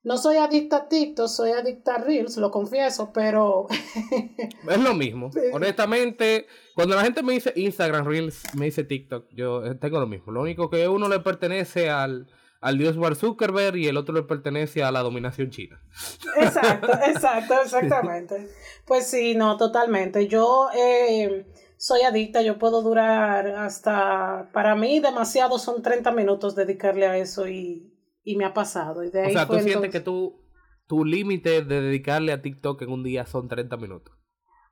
No 0.04 0.18
soy 0.18 0.36
adicta 0.36 0.76
a 0.76 0.88
TikTok, 0.88 1.28
soy 1.28 1.52
adicta 1.52 1.94
a 1.94 1.98
Reels, 1.98 2.36
lo 2.36 2.50
confieso, 2.50 3.10
pero... 3.14 3.66
es 4.68 4.78
lo 4.78 4.94
mismo. 4.94 5.30
Honestamente, 5.54 6.46
cuando 6.74 6.94
la 6.94 7.02
gente 7.02 7.22
me 7.22 7.32
dice 7.32 7.54
Instagram 7.56 8.06
Reels, 8.06 8.42
me 8.54 8.66
dice 8.66 8.84
TikTok, 8.84 9.28
yo 9.32 9.64
eh, 9.64 9.74
tengo 9.76 9.98
lo 9.98 10.06
mismo. 10.06 10.30
Lo 10.30 10.42
único 10.42 10.68
que 10.68 10.86
uno 10.88 11.08
le 11.08 11.20
pertenece 11.20 11.88
al, 11.88 12.28
al 12.64 12.78
dios 12.78 12.96
Mark 12.96 13.16
Zuckerberg 13.16 13.76
y 13.76 13.86
el 13.86 13.96
otro 13.96 14.14
le 14.14 14.22
pertenece 14.22 14.82
a 14.82 14.90
la 14.90 15.00
dominación 15.00 15.50
china. 15.50 15.80
Exacto, 16.36 16.88
exacto, 17.06 17.54
exactamente. 17.62 18.48
Pues 18.86 19.06
sí, 19.06 19.34
no, 19.34 19.56
totalmente. 19.56 20.26
Yo 20.26 20.68
eh, 20.76 21.46
soy 21.76 22.02
adicta, 22.02 22.42
yo 22.42 22.58
puedo 22.58 22.82
durar 22.82 23.48
hasta, 23.48 24.50
para 24.52 24.74
mí 24.74 25.00
demasiado 25.00 25.58
son 25.58 25.82
30 25.82 26.10
minutos 26.12 26.54
dedicarle 26.54 27.06
a 27.06 27.16
eso 27.18 27.48
y 27.48 27.94
y 28.24 28.36
me 28.36 28.44
ha 28.44 28.54
pasado. 28.54 29.04
Y 29.04 29.10
de 29.10 29.20
ahí 29.20 29.30
o 29.30 29.32
sea, 29.32 29.46
tú 29.46 29.58
sientes 29.60 29.90
que 29.90 30.00
tú, 30.00 30.42
tu 30.86 31.04
límite 31.04 31.62
de 31.62 31.80
dedicarle 31.80 32.32
a 32.32 32.42
TikTok 32.42 32.82
en 32.82 32.90
un 32.90 33.04
día 33.04 33.26
son 33.26 33.48
30 33.48 33.76
minutos. 33.76 34.14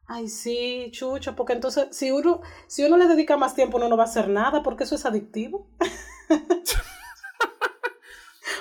Ay, 0.07 0.29
sí, 0.29 0.89
chucho, 0.91 1.37
porque 1.37 1.53
entonces 1.53 1.89
si 1.93 2.11
uno, 2.11 2.41
si 2.67 2.85
uno 2.85 2.97
le 2.97 3.07
dedica 3.07 3.37
más 3.37 3.55
tiempo 3.55 3.77
uno 3.77 3.89
no 3.89 3.97
va 3.97 4.03
a 4.05 4.07
hacer 4.07 4.29
nada 4.29 4.63
porque 4.63 4.85
eso 4.85 4.97
es 4.97 5.07
adictivo. 5.07 5.71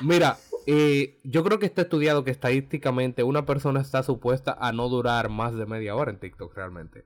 Mira, 0.01 0.38
eh, 0.65 1.20
yo 1.24 1.43
creo 1.43 1.60
que 1.60 1.65
está 1.65 1.81
estudiado 1.84 2.24
que 2.24 2.31
estadísticamente 2.31 3.24
una 3.24 3.46
persona 3.46 3.81
está 3.81 4.03
supuesta 4.03 4.58
a 4.60 4.72
no 4.72 4.89
durar 4.89 5.29
más 5.29 5.55
de 5.55 5.65
media 5.65 5.96
hora 5.96 6.12
en 6.12 6.20
TikTok 6.20 6.55
realmente. 6.55 7.05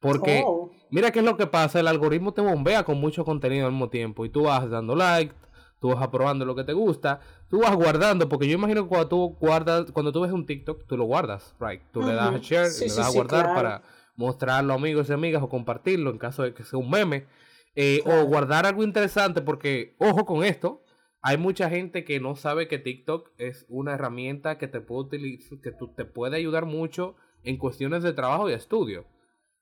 Porque, 0.00 0.42
oh. 0.44 0.72
mira 0.90 1.12
qué 1.12 1.20
es 1.20 1.24
lo 1.24 1.36
que 1.36 1.46
pasa, 1.46 1.78
el 1.78 1.86
algoritmo 1.86 2.34
te 2.34 2.40
bombea 2.40 2.84
con 2.84 2.98
mucho 2.98 3.24
contenido 3.24 3.66
al 3.66 3.72
mismo 3.72 3.88
tiempo 3.88 4.24
y 4.24 4.30
tú 4.30 4.44
vas 4.44 4.68
dando 4.68 4.96
like, 4.96 5.32
tú 5.80 5.88
vas 5.88 6.02
aprobando 6.02 6.44
lo 6.44 6.56
que 6.56 6.64
te 6.64 6.72
gusta, 6.72 7.20
tú 7.48 7.60
vas 7.60 7.74
guardando, 7.76 8.28
porque 8.28 8.48
yo 8.48 8.54
imagino 8.54 8.82
que 8.82 8.88
cuando 8.88 9.08
tú 9.08 9.36
guardas, 9.40 9.92
cuando 9.92 10.10
tú 10.10 10.22
ves 10.22 10.32
un 10.32 10.44
TikTok, 10.44 10.86
tú 10.86 10.96
lo 10.96 11.04
guardas, 11.04 11.54
right? 11.60 11.82
Tú 11.92 12.02
le 12.02 12.14
das 12.14 12.34
a 12.34 12.38
share, 12.38 12.68
le 12.80 12.86
das 12.86 12.98
a 12.98 13.10
guardar 13.10 13.54
para 13.54 13.82
mostrarlo 14.16 14.72
a 14.72 14.76
amigos 14.76 15.08
y 15.08 15.12
amigas 15.12 15.42
o 15.42 15.48
compartirlo 15.48 16.10
en 16.10 16.18
caso 16.18 16.42
de 16.42 16.52
que 16.52 16.64
sea 16.64 16.78
un 16.78 16.90
meme. 16.90 17.26
Eh, 17.74 18.02
o 18.04 18.26
guardar 18.26 18.66
algo 18.66 18.84
interesante, 18.84 19.40
porque, 19.40 19.94
ojo 19.98 20.26
con 20.26 20.44
esto, 20.44 20.81
hay 21.22 21.38
mucha 21.38 21.70
gente 21.70 22.04
que 22.04 22.18
no 22.20 22.34
sabe 22.34 22.66
que 22.66 22.78
TikTok 22.78 23.30
es 23.38 23.64
una 23.68 23.94
herramienta 23.94 24.58
que 24.58 24.66
te 24.66 24.80
puede 24.80 25.02
utilizar, 25.02 25.60
que 25.60 25.70
te 25.70 26.04
puede 26.04 26.36
ayudar 26.36 26.66
mucho 26.66 27.14
en 27.44 27.56
cuestiones 27.58 28.02
de 28.02 28.12
trabajo 28.12 28.50
y 28.50 28.54
estudio. 28.54 29.06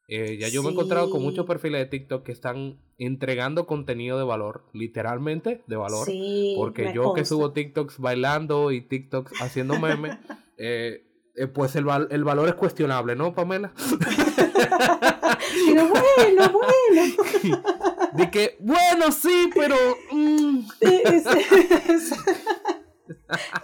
Eh, 0.08 0.38
ya 0.40 0.48
yo 0.48 0.62
me 0.62 0.70
he 0.70 0.72
encontrado 0.72 1.08
con 1.10 1.22
muchos 1.22 1.46
perfiles 1.46 1.82
de 1.82 1.86
TikTok 1.86 2.24
que 2.24 2.32
están 2.32 2.80
entregando 2.98 3.66
contenido 3.66 4.18
de 4.18 4.24
valor, 4.24 4.64
literalmente 4.72 5.62
de 5.66 5.76
valor. 5.76 6.08
porque 6.56 6.92
yo 6.92 7.14
que 7.14 7.24
subo 7.24 7.52
TikToks 7.52 7.98
bailando 7.98 8.72
y 8.72 8.80
TikToks 8.80 9.40
haciendo 9.40 9.78
memes, 9.78 10.18
eh, 10.58 11.04
eh, 11.36 11.46
pues 11.46 11.76
el, 11.76 11.86
el, 12.10 12.24
valor 12.24 12.48
es 12.48 12.54
cuestionable, 12.54 13.14
¿no, 13.14 13.34
Pamela? 13.34 13.72
pero 15.66 15.88
bueno, 15.88 16.52
bueno. 16.52 17.94
De 18.14 18.30
que, 18.30 18.56
bueno, 18.60 19.12
sí, 19.12 19.50
pero... 19.54 19.76
Mm. 20.10 20.60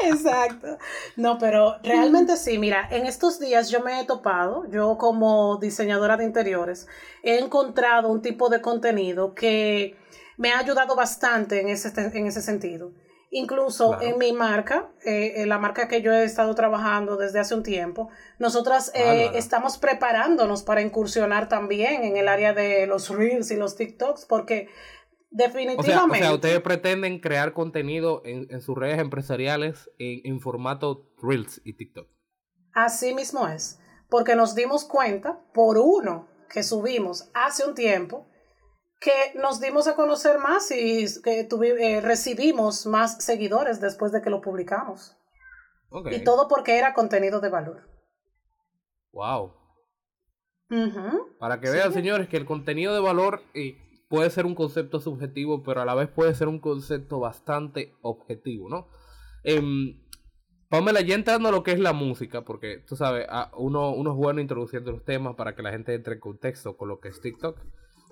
Exacto. 0.00 0.78
No, 1.16 1.38
pero 1.38 1.78
realmente 1.82 2.36
sí, 2.36 2.58
mira, 2.58 2.88
en 2.90 3.06
estos 3.06 3.38
días 3.40 3.70
yo 3.70 3.80
me 3.80 4.00
he 4.00 4.04
topado, 4.04 4.68
yo 4.70 4.96
como 4.98 5.58
diseñadora 5.58 6.16
de 6.16 6.24
interiores, 6.24 6.86
he 7.22 7.38
encontrado 7.38 8.08
un 8.08 8.22
tipo 8.22 8.48
de 8.48 8.60
contenido 8.60 9.34
que 9.34 9.96
me 10.36 10.52
ha 10.52 10.58
ayudado 10.58 10.94
bastante 10.94 11.60
en 11.60 11.68
ese, 11.68 11.92
en 11.96 12.26
ese 12.26 12.42
sentido. 12.42 12.92
Incluso 13.30 14.00
en 14.00 14.18
mi 14.18 14.32
marca, 14.32 14.90
eh, 15.04 15.42
en 15.42 15.48
la 15.48 15.58
marca 15.58 15.88
que 15.88 16.00
yo 16.00 16.12
he 16.12 16.24
estado 16.24 16.54
trabajando 16.54 17.16
desde 17.16 17.40
hace 17.40 17.54
un 17.54 17.62
tiempo, 17.62 18.08
nosotras 18.38 18.92
eh, 18.94 19.30
estamos 19.34 19.78
preparándonos 19.78 20.62
para 20.62 20.80
incursionar 20.80 21.48
también 21.48 22.04
en 22.04 22.16
el 22.16 22.28
área 22.28 22.54
de 22.54 22.86
los 22.86 23.10
reels 23.10 23.50
y 23.50 23.56
los 23.56 23.76
TikToks, 23.76 24.26
porque 24.26 24.68
Definitivamente. 25.36 26.24
O 26.24 26.28
sea, 26.28 26.34
ustedes 26.34 26.60
pretenden 26.60 27.18
crear 27.20 27.52
contenido 27.52 28.22
en, 28.24 28.46
en 28.48 28.62
sus 28.62 28.74
redes 28.74 28.98
empresariales 28.98 29.90
en, 29.98 30.20
en, 30.24 30.40
formato 30.40 31.12
Reels 31.20 31.60
y 31.62 31.74
TikTok. 31.74 32.08
Así 32.72 33.12
mismo 33.12 33.46
es. 33.46 33.78
Porque 34.08 34.34
nos 34.34 34.54
dimos 34.54 34.84
cuenta, 34.84 35.40
por 35.52 35.76
uno 35.76 36.28
que 36.48 36.62
subimos 36.62 37.28
hace 37.34 37.66
un 37.66 37.74
tiempo, 37.74 38.26
que 39.00 39.38
nos 39.38 39.60
dimos 39.60 39.86
a 39.86 39.94
conocer 39.94 40.38
más 40.38 40.70
y 40.70 41.04
que 41.22 41.40
eh, 41.48 42.00
recibimos 42.00 42.86
más 42.86 43.22
seguidores 43.22 43.80
después 43.80 44.12
de 44.12 44.22
que 44.22 44.30
lo 44.30 44.40
publicamos. 44.40 45.16
Y 46.10 46.24
todo 46.24 46.48
porque 46.48 46.78
era 46.78 46.94
contenido 46.94 47.40
de 47.40 47.48
valor. 47.48 47.88
Wow. 49.12 49.54
Para 51.38 51.60
que 51.60 51.70
vean, 51.70 51.92
señores, 51.92 52.28
que 52.28 52.36
el 52.36 52.44
contenido 52.44 52.92
de 52.92 53.00
valor 53.00 53.42
puede 54.08 54.30
ser 54.30 54.46
un 54.46 54.54
concepto 54.54 55.00
subjetivo, 55.00 55.62
pero 55.62 55.80
a 55.80 55.84
la 55.84 55.94
vez 55.94 56.08
puede 56.08 56.34
ser 56.34 56.48
un 56.48 56.58
concepto 56.58 57.20
bastante 57.20 57.94
objetivo, 58.02 58.68
¿no? 58.68 58.88
Eh, 59.44 59.62
Pamela, 60.68 61.00
ya 61.00 61.14
entrando 61.14 61.48
a 61.48 61.52
lo 61.52 61.62
que 61.62 61.70
es 61.70 61.78
la 61.78 61.92
música, 61.92 62.42
porque 62.42 62.78
tú 62.86 62.96
sabes, 62.96 63.26
uno, 63.56 63.92
uno 63.92 64.10
es 64.10 64.16
bueno 64.16 64.40
introduciendo 64.40 64.90
los 64.90 65.04
temas 65.04 65.36
para 65.36 65.54
que 65.54 65.62
la 65.62 65.70
gente 65.70 65.94
entre 65.94 66.14
en 66.14 66.20
contexto 66.20 66.76
con 66.76 66.88
lo 66.88 66.98
que 66.98 67.08
es 67.08 67.20
TikTok. 67.20 67.56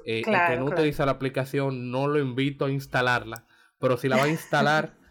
Eh, 0.05 0.19
el 0.19 0.25
que 0.25 0.57
no 0.59 0.67
utiliza 0.67 1.07
la 1.07 1.13
aplicación, 1.13 1.91
no 1.91 2.07
lo 2.09 2.19
invito 2.19 2.67
a 2.67 2.71
instalarla, 2.71 3.47
pero 3.79 3.97
si 3.97 4.09
la 4.09 4.17
va 4.17 4.25
a 4.25 4.29
instalar, 4.29 4.97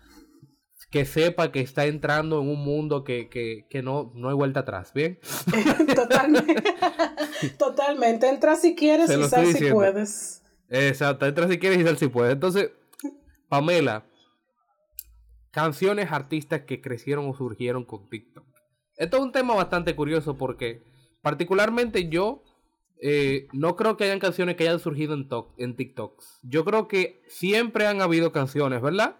que 0.91 1.05
sepa 1.05 1.51
que 1.51 1.59
está 1.59 1.85
entrando 1.85 2.39
en 2.39 2.49
un 2.49 2.63
mundo 2.63 3.03
que, 3.03 3.27
que, 3.27 3.65
que 3.67 3.81
no, 3.81 4.11
no 4.13 4.29
hay 4.29 4.35
vuelta 4.35 4.59
atrás, 4.59 4.93
¿bien? 4.93 5.19
Totalmente. 5.95 6.63
Totalmente. 7.57 8.29
Entra 8.29 8.55
si 8.55 8.75
quieres 8.75 9.09
y 9.09 9.23
sal 9.23 9.47
si 9.47 9.71
puedes. 9.71 10.43
Exacto, 10.69 11.25
entra 11.25 11.47
si 11.47 11.57
quieres 11.57 11.79
y 11.79 11.83
sal 11.83 11.97
si 11.97 12.07
puedes. 12.07 12.33
Entonces, 12.33 12.71
Pamela, 13.49 14.05
canciones, 15.49 16.11
artistas 16.11 16.61
que 16.61 16.81
crecieron 16.81 17.27
o 17.27 17.33
surgieron 17.33 17.85
con 17.85 18.07
TikTok. 18.07 18.45
Esto 18.95 19.17
es 19.17 19.23
un 19.23 19.31
tema 19.31 19.55
bastante 19.55 19.95
curioso 19.95 20.37
porque 20.37 20.83
particularmente 21.23 22.07
yo 22.09 22.43
eh, 23.05 23.49
no 23.51 23.75
creo 23.75 23.97
que 23.97 24.05
hayan 24.05 24.19
canciones 24.19 24.55
que 24.55 24.63
hayan 24.63 24.79
surgido 24.79 25.13
en, 25.13 25.27
en 25.57 25.75
TikToks. 25.75 26.39
Yo 26.43 26.63
creo 26.63 26.87
que 26.87 27.21
siempre 27.27 27.85
han 27.85 27.99
habido 27.99 28.31
canciones, 28.31 28.81
¿verdad? 28.81 29.17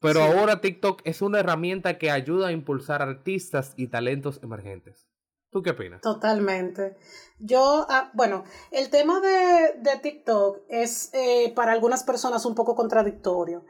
Pero 0.00 0.22
ahora 0.22 0.62
TikTok 0.62 1.02
es 1.04 1.20
una 1.20 1.40
herramienta 1.40 1.98
que 1.98 2.10
ayuda 2.10 2.48
a 2.48 2.52
impulsar 2.52 3.02
artistas 3.02 3.74
y 3.76 3.88
talentos 3.88 4.40
emergentes. 4.42 5.06
¿Tú 5.50 5.62
qué 5.62 5.70
opinas? 5.70 6.00
Totalmente. 6.00 6.96
Yo, 7.38 7.86
ah, 7.90 8.10
bueno, 8.14 8.44
el 8.70 8.88
tema 8.88 9.20
de, 9.20 9.74
de 9.82 9.98
TikTok 10.00 10.60
es 10.70 11.10
eh, 11.12 11.52
para 11.54 11.72
algunas 11.72 12.04
personas 12.04 12.46
un 12.46 12.54
poco 12.54 12.74
contradictorio, 12.74 13.66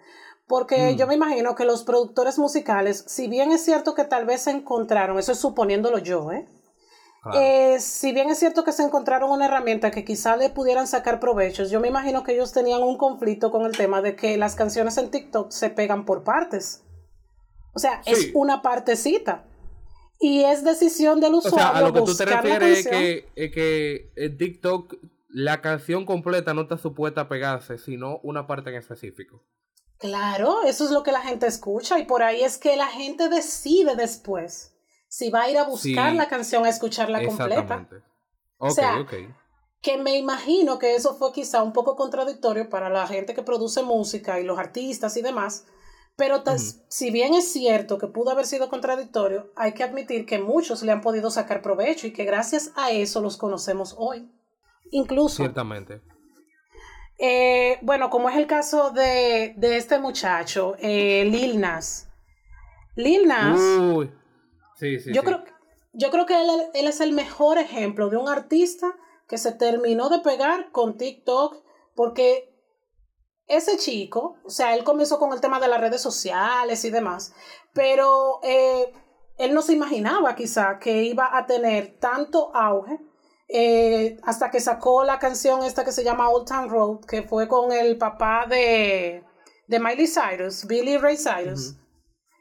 porque 0.46 0.92
mm. 0.92 0.96
yo 0.96 1.08
me 1.08 1.14
imagino 1.14 1.56
que 1.56 1.64
los 1.64 1.82
productores 1.82 2.38
musicales, 2.38 3.02
si 3.08 3.26
bien 3.26 3.50
es 3.50 3.64
cierto 3.64 3.96
que 3.96 4.04
tal 4.04 4.26
vez 4.26 4.42
se 4.42 4.52
encontraron, 4.52 5.18
eso 5.18 5.32
es 5.32 5.38
suponiéndolo 5.38 5.98
yo, 5.98 6.30
¿eh? 6.30 6.46
Eh, 7.34 7.78
si 7.80 8.12
bien 8.12 8.30
es 8.30 8.38
cierto 8.38 8.64
que 8.64 8.72
se 8.72 8.82
encontraron 8.82 9.30
una 9.30 9.44
herramienta 9.44 9.90
que 9.90 10.04
quizá 10.04 10.36
le 10.36 10.48
pudieran 10.48 10.86
sacar 10.86 11.20
provechos, 11.20 11.70
yo 11.70 11.78
me 11.78 11.88
imagino 11.88 12.24
que 12.24 12.32
ellos 12.32 12.52
tenían 12.52 12.82
un 12.82 12.96
conflicto 12.96 13.50
con 13.50 13.66
el 13.66 13.76
tema 13.76 14.00
de 14.00 14.16
que 14.16 14.38
las 14.38 14.54
canciones 14.54 14.96
en 14.96 15.10
TikTok 15.10 15.50
se 15.50 15.68
pegan 15.68 16.06
por 16.06 16.24
partes. 16.24 16.82
O 17.74 17.78
sea, 17.78 18.02
es 18.06 18.30
una 18.34 18.62
partecita. 18.62 19.44
Y 20.18 20.44
es 20.44 20.64
decisión 20.64 21.20
del 21.20 21.34
usuario. 21.34 21.58
O 21.58 21.60
sea, 21.60 21.78
a 21.78 21.82
lo 21.82 21.92
que 21.92 22.02
tú 22.02 22.14
te 22.14 22.24
refieres 22.24 22.86
es 22.86 22.88
que, 22.88 23.50
que 23.50 24.12
en 24.16 24.36
TikTok 24.36 24.96
la 25.28 25.60
canción 25.60 26.04
completa 26.04 26.54
no 26.54 26.62
está 26.62 26.78
supuesta 26.78 27.22
a 27.22 27.28
pegarse, 27.28 27.78
sino 27.78 28.18
una 28.22 28.46
parte 28.46 28.70
en 28.70 28.76
específico. 28.76 29.44
Claro, 29.98 30.62
eso 30.62 30.84
es 30.84 30.90
lo 30.90 31.02
que 31.02 31.12
la 31.12 31.20
gente 31.20 31.46
escucha 31.46 31.98
y 31.98 32.04
por 32.04 32.22
ahí 32.22 32.42
es 32.42 32.56
que 32.56 32.76
la 32.76 32.86
gente 32.86 33.28
decide 33.28 33.96
después 33.96 34.74
si 35.10 35.28
va 35.28 35.42
a 35.42 35.50
ir 35.50 35.58
a 35.58 35.64
buscar 35.64 36.14
la 36.14 36.28
canción 36.28 36.64
a 36.64 36.68
escucharla 36.68 37.26
completa. 37.26 37.84
o 38.58 38.70
sea, 38.70 39.04
que 39.82 39.98
me 39.98 40.16
imagino 40.16 40.78
que 40.78 40.94
eso 40.94 41.16
fue 41.16 41.32
quizá 41.32 41.64
un 41.64 41.72
poco 41.72 41.96
contradictorio 41.96 42.70
para 42.70 42.88
la 42.88 43.08
gente 43.08 43.34
que 43.34 43.42
produce 43.42 43.82
música 43.82 44.38
y 44.38 44.44
los 44.44 44.56
artistas 44.56 45.16
y 45.16 45.22
demás, 45.22 45.66
pero 46.14 46.44
si 46.88 47.10
bien 47.10 47.34
es 47.34 47.50
cierto 47.50 47.98
que 47.98 48.06
pudo 48.06 48.30
haber 48.30 48.46
sido 48.46 48.68
contradictorio, 48.68 49.50
hay 49.56 49.72
que 49.72 49.82
admitir 49.82 50.26
que 50.26 50.38
muchos 50.38 50.82
le 50.84 50.92
han 50.92 51.00
podido 51.00 51.28
sacar 51.30 51.60
provecho 51.60 52.06
y 52.06 52.12
que 52.12 52.24
gracias 52.24 52.70
a 52.76 52.92
eso 52.92 53.20
los 53.20 53.36
conocemos 53.36 53.96
hoy. 53.98 54.30
Incluso. 54.92 55.36
Ciertamente. 55.36 56.02
Eh, 57.18 57.78
bueno, 57.82 58.10
como 58.10 58.28
es 58.28 58.36
el 58.36 58.46
caso 58.46 58.90
de, 58.90 59.56
este 59.60 59.98
muchacho, 59.98 60.76
eh, 60.78 61.24
Lil 61.24 61.58
Nas. 61.58 62.08
Lil 62.94 63.26
Nas. 63.26 63.58
Uy. 63.58 64.19
Sí, 64.80 64.98
sí, 64.98 65.12
yo, 65.12 65.22
Creo, 65.22 65.44
yo 65.92 66.10
creo 66.10 66.24
que 66.24 66.40
él, 66.40 66.48
él 66.72 66.86
es 66.86 67.00
el 67.00 67.12
mejor 67.12 67.58
ejemplo 67.58 68.08
de 68.08 68.16
un 68.16 68.28
artista 68.28 68.96
que 69.28 69.36
se 69.36 69.52
terminó 69.52 70.08
de 70.08 70.20
pegar 70.20 70.72
con 70.72 70.96
TikTok 70.96 71.62
porque 71.94 72.50
ese 73.46 73.76
chico, 73.76 74.38
o 74.42 74.48
sea, 74.48 74.74
él 74.74 74.84
comenzó 74.84 75.18
con 75.18 75.34
el 75.34 75.40
tema 75.42 75.60
de 75.60 75.68
las 75.68 75.82
redes 75.82 76.00
sociales 76.00 76.82
y 76.86 76.90
demás, 76.90 77.34
pero 77.74 78.40
eh, 78.42 78.90
él 79.36 79.52
no 79.52 79.60
se 79.60 79.74
imaginaba 79.74 80.34
quizá 80.34 80.78
que 80.78 81.02
iba 81.02 81.36
a 81.36 81.44
tener 81.46 81.98
tanto 81.98 82.50
auge 82.56 82.98
eh, 83.48 84.18
hasta 84.22 84.50
que 84.50 84.60
sacó 84.60 85.04
la 85.04 85.18
canción 85.18 85.62
esta 85.62 85.84
que 85.84 85.92
se 85.92 86.04
llama 86.04 86.30
Old 86.30 86.48
Town 86.48 86.70
Road, 86.70 87.00
que 87.04 87.22
fue 87.22 87.48
con 87.48 87.70
el 87.70 87.98
papá 87.98 88.46
de, 88.48 89.24
de 89.66 89.78
Miley 89.78 90.06
Cyrus, 90.06 90.64
Billy 90.66 90.96
Ray 90.96 91.18
Cyrus. 91.18 91.76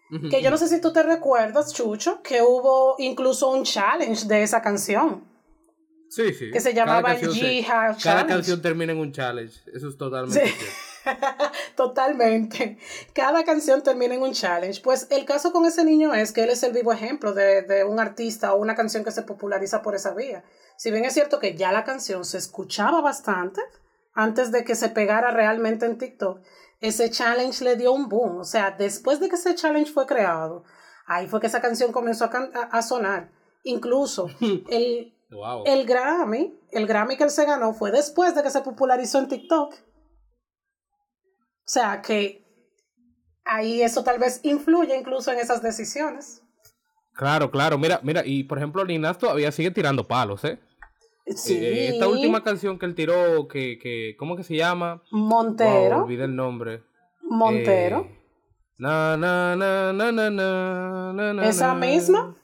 Que 0.09 0.41
yo 0.41 0.49
no 0.49 0.57
sé 0.57 0.67
si 0.67 0.81
tú 0.81 0.91
te 0.91 1.03
recuerdas, 1.03 1.73
Chucho, 1.73 2.21
que 2.23 2.41
hubo 2.41 2.95
incluso 2.97 3.49
un 3.51 3.63
challenge 3.63 4.25
de 4.25 4.41
esa 4.41 4.61
canción. 4.61 5.23
Sí, 6.09 6.33
sí. 6.33 6.49
Que 6.49 6.59
se 6.59 6.73
llamaba 6.73 7.13
el 7.13 7.29
Jihad 7.29 7.97
Cada 8.01 8.25
canción 8.25 8.61
termina 8.61 8.91
en 8.91 8.97
un 8.97 9.11
challenge. 9.11 9.61
Eso 9.71 9.89
es 9.89 9.97
totalmente 9.97 10.47
cierto. 10.47 10.65
Totalmente. 11.75 12.77
Cada 13.13 13.43
canción 13.43 13.83
termina 13.83 14.15
en 14.15 14.23
un 14.23 14.33
challenge. 14.33 14.81
Pues 14.81 15.07
el 15.11 15.25
caso 15.25 15.51
con 15.51 15.65
ese 15.65 15.85
niño 15.85 16.13
es 16.13 16.31
que 16.31 16.43
él 16.43 16.49
es 16.49 16.63
el 16.63 16.73
vivo 16.73 16.91
ejemplo 16.91 17.33
de, 17.33 17.61
de, 17.61 17.83
un 17.83 17.99
artista 17.99 18.53
o 18.53 18.57
una 18.59 18.75
canción 18.75 19.03
que 19.03 19.11
se 19.11 19.21
populariza 19.21 19.83
por 19.83 19.93
esa 19.93 20.15
vía. 20.15 20.43
Si 20.77 20.89
bien 20.89 21.05
es 21.05 21.13
cierto 21.13 21.39
que 21.39 21.55
ya 21.55 21.71
la 21.71 21.83
canción 21.83 22.25
se 22.25 22.39
escuchaba 22.39 23.01
bastante 23.01 23.61
antes 24.13 24.51
de 24.51 24.63
que 24.63 24.75
se 24.75 24.89
pegara 24.89 25.31
realmente 25.31 25.85
en 25.85 25.97
TikTok, 25.97 26.41
ese 26.79 27.09
challenge 27.09 27.63
le 27.63 27.75
dio 27.75 27.91
un 27.91 28.07
boom. 28.09 28.39
O 28.39 28.43
sea, 28.43 28.71
después 28.71 29.19
de 29.19 29.29
que 29.29 29.35
ese 29.35 29.55
challenge 29.55 29.91
fue 29.91 30.05
creado, 30.05 30.63
ahí 31.05 31.27
fue 31.27 31.39
que 31.39 31.47
esa 31.47 31.61
canción 31.61 31.91
comenzó 31.91 32.25
a, 32.25 32.29
a 32.71 32.81
sonar. 32.81 33.31
Incluso 33.63 34.27
el, 34.69 35.13
el 35.65 35.85
Grammy, 35.85 36.57
el 36.71 36.87
Grammy 36.87 37.17
que 37.17 37.23
él 37.23 37.31
se 37.31 37.45
ganó 37.45 37.73
fue 37.73 37.91
después 37.91 38.35
de 38.35 38.43
que 38.43 38.49
se 38.49 38.61
popularizó 38.61 39.19
en 39.19 39.27
TikTok. 39.27 39.73
O 39.73 41.71
sea 41.71 42.01
que 42.01 42.45
ahí 43.45 43.81
eso 43.81 44.03
tal 44.03 44.19
vez 44.19 44.39
influye 44.43 44.97
incluso 44.97 45.31
en 45.31 45.39
esas 45.39 45.61
decisiones. 45.61 46.41
Claro, 47.13 47.51
claro. 47.51 47.77
Mira, 47.77 47.99
mira, 48.01 48.25
y 48.25 48.43
por 48.43 48.57
ejemplo, 48.57 48.83
Linas 48.85 49.17
todavía 49.17 49.51
sigue 49.51 49.71
tirando 49.71 50.07
palos, 50.07 50.43
¿eh? 50.45 50.59
Sí. 51.27 51.53
Eh, 51.55 51.89
esta 51.89 52.07
última 52.07 52.43
canción 52.43 52.79
que 52.79 52.85
él 52.85 52.95
tiró, 52.95 53.47
que, 53.47 53.77
que 53.77 54.15
¿cómo 54.17 54.35
que 54.35 54.43
se 54.43 54.55
llama? 54.55 55.03
Montero. 55.11 55.97
Wow, 55.97 56.03
olvidé 56.05 56.25
el 56.25 56.35
nombre. 56.35 56.83
Montero. 57.21 58.07
Eh, 58.09 58.19
na, 58.77 59.17
na, 59.17 59.55
na, 59.55 59.93
na, 59.93 60.11
na, 60.11 60.29
na, 60.31 61.33
na, 61.33 61.47
¿Esa 61.47 61.75
misma? 61.75 62.35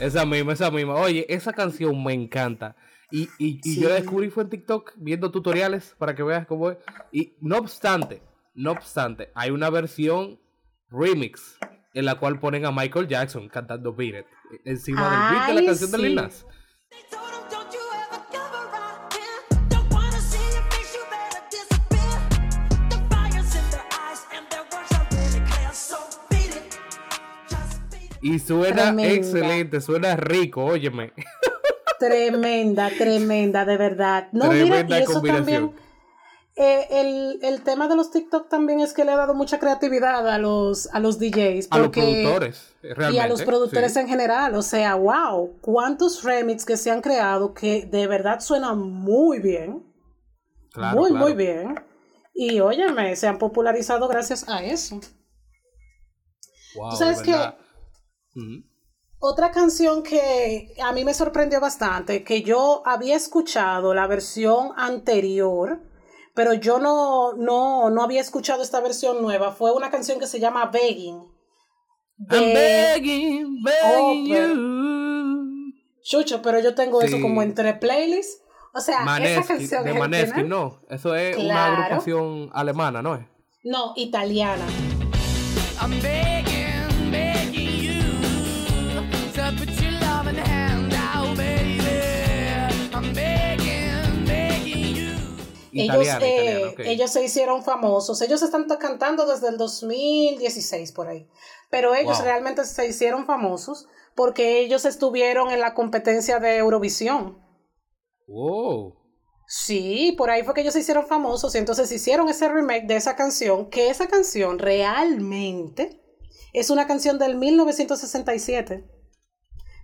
Esa 0.00 0.24
misma, 0.24 0.52
esa 0.54 0.70
misma. 0.70 0.94
Oye, 0.94 1.26
esa 1.28 1.52
canción 1.52 2.02
me 2.02 2.14
encanta. 2.14 2.74
Y, 3.10 3.28
y, 3.38 3.60
y 3.64 3.80
yo 3.80 3.88
la 3.88 3.96
descubrí 3.96 4.30
fue 4.30 4.44
en 4.44 4.50
TikTok 4.50 4.92
viendo 4.96 5.30
tutoriales 5.30 5.94
para 5.98 6.14
que 6.14 6.22
veas 6.22 6.46
cómo 6.46 6.70
es. 6.70 6.78
Y 7.12 7.34
no 7.40 7.58
obstante, 7.58 8.22
no 8.54 8.72
obstante, 8.72 9.30
hay 9.34 9.50
una 9.50 9.70
versión 9.70 10.38
remix 10.88 11.58
en 11.94 12.04
la 12.04 12.16
cual 12.16 12.38
ponen 12.38 12.66
a 12.66 12.70
Michael 12.70 13.08
Jackson 13.08 13.48
cantando 13.48 13.92
Beat 13.92 14.20
It 14.20 14.26
encima 14.64 15.02
del 15.02 15.38
beat 15.38 15.48
de 15.48 15.54
la 15.54 15.66
canción 15.66 15.90
de 15.90 15.98
Lil 15.98 16.14
Nas. 16.14 16.46
Y 28.22 28.38
suena 28.38 28.94
excelente, 29.02 29.80
suena 29.80 30.14
rico, 30.14 30.64
óyeme. 30.64 31.12
Tremenda, 32.00 32.88
tremenda, 32.96 33.66
de 33.66 33.76
verdad. 33.76 34.28
No, 34.32 34.48
tremenda 34.48 34.84
mira, 34.84 35.00
y 35.00 35.02
eso 35.02 35.20
también. 35.20 35.72
Eh, 36.56 36.86
el, 36.90 37.38
el, 37.42 37.62
tema 37.62 37.88
de 37.88 37.96
los 37.96 38.10
TikTok 38.10 38.48
también 38.48 38.80
es 38.80 38.92
que 38.92 39.04
le 39.04 39.12
ha 39.12 39.16
dado 39.16 39.34
mucha 39.34 39.58
creatividad 39.58 40.26
a 40.26 40.38
los, 40.38 40.88
a 40.92 40.98
los 40.98 41.18
DJs. 41.18 41.68
a 41.70 41.78
los 41.78 41.90
productores, 41.90 42.74
realmente. 42.82 43.14
Y 43.14 43.18
a 43.18 43.28
los 43.28 43.42
productores 43.42 43.96
en 43.96 44.08
general. 44.08 44.54
O 44.54 44.62
sea, 44.62 44.94
wow, 44.94 45.58
cuántos 45.60 46.24
remix 46.24 46.64
que 46.64 46.78
se 46.78 46.90
han 46.90 47.02
creado 47.02 47.52
que 47.52 47.84
de 47.84 48.06
verdad 48.06 48.40
suenan 48.40 48.78
muy 48.80 49.38
bien. 49.38 49.84
muy, 50.94 51.12
muy 51.12 51.34
bien. 51.34 51.74
Y 52.34 52.60
óyeme, 52.60 53.14
se 53.14 53.28
han 53.28 53.38
popularizado 53.38 54.08
gracias 54.08 54.48
a 54.48 54.64
eso. 54.64 55.00
Wow, 56.76 56.96
sabes 56.96 57.20
que 57.20 57.34
otra 59.20 59.50
canción 59.50 60.02
que 60.02 60.74
a 60.82 60.92
mí 60.92 61.04
me 61.04 61.14
sorprendió 61.14 61.60
bastante, 61.60 62.24
que 62.24 62.42
yo 62.42 62.82
había 62.86 63.14
escuchado 63.16 63.94
la 63.94 64.06
versión 64.06 64.72
anterior, 64.76 65.82
pero 66.34 66.54
yo 66.54 66.78
no, 66.78 67.34
no, 67.34 67.90
no 67.90 68.02
había 68.02 68.22
escuchado 68.22 68.62
esta 68.62 68.80
versión 68.80 69.20
nueva, 69.20 69.52
fue 69.52 69.72
una 69.72 69.90
canción 69.90 70.18
que 70.18 70.26
se 70.26 70.40
llama 70.40 70.66
Begging. 70.66 71.22
I'm 72.30 72.54
begging, 72.54 73.62
begging 73.62 74.26
you. 74.26 75.72
Chucho, 76.02 76.40
pero 76.42 76.58
yo 76.60 76.74
tengo 76.74 77.02
eso 77.02 77.20
como 77.20 77.42
entre 77.42 77.74
playlists. 77.74 78.42
O 78.72 78.80
sea, 78.80 79.04
esa 79.18 79.46
canción 79.46 79.84
de 79.84 79.94
Maneskin, 79.94 80.48
no. 80.48 80.80
Eso 80.88 81.14
es 81.14 81.36
una 81.36 81.66
agrupación 81.66 82.50
alemana, 82.52 83.02
¿no 83.02 83.16
es? 83.16 83.26
No, 83.64 83.92
italiana. 83.96 84.64
Ellos, 95.82 96.08
eh, 96.20 96.74
ellos 96.78 97.10
se 97.10 97.24
hicieron 97.24 97.62
famosos. 97.62 98.20
Ellos 98.22 98.42
están 98.42 98.66
cantando 98.78 99.26
desde 99.26 99.48
el 99.48 99.56
2016 99.56 100.92
por 100.92 101.08
ahí. 101.08 101.28
Pero 101.70 101.94
ellos 101.94 102.22
realmente 102.22 102.64
se 102.64 102.86
hicieron 102.86 103.26
famosos 103.26 103.86
porque 104.14 104.60
ellos 104.60 104.84
estuvieron 104.84 105.50
en 105.50 105.60
la 105.60 105.74
competencia 105.74 106.40
de 106.40 106.56
Eurovisión. 106.56 107.38
Wow. 108.26 108.96
Sí, 109.46 110.14
por 110.16 110.30
ahí 110.30 110.42
fue 110.42 110.54
que 110.54 110.60
ellos 110.60 110.74
se 110.74 110.80
hicieron 110.80 111.06
famosos 111.06 111.54
y 111.54 111.58
entonces 111.58 111.90
hicieron 111.90 112.28
ese 112.28 112.48
remake 112.48 112.86
de 112.86 112.96
esa 112.96 113.16
canción, 113.16 113.68
que 113.68 113.90
esa 113.90 114.06
canción 114.06 114.58
realmente 114.58 116.00
es 116.52 116.70
una 116.70 116.86
canción 116.86 117.18
del 117.18 117.36
1967 117.36 118.84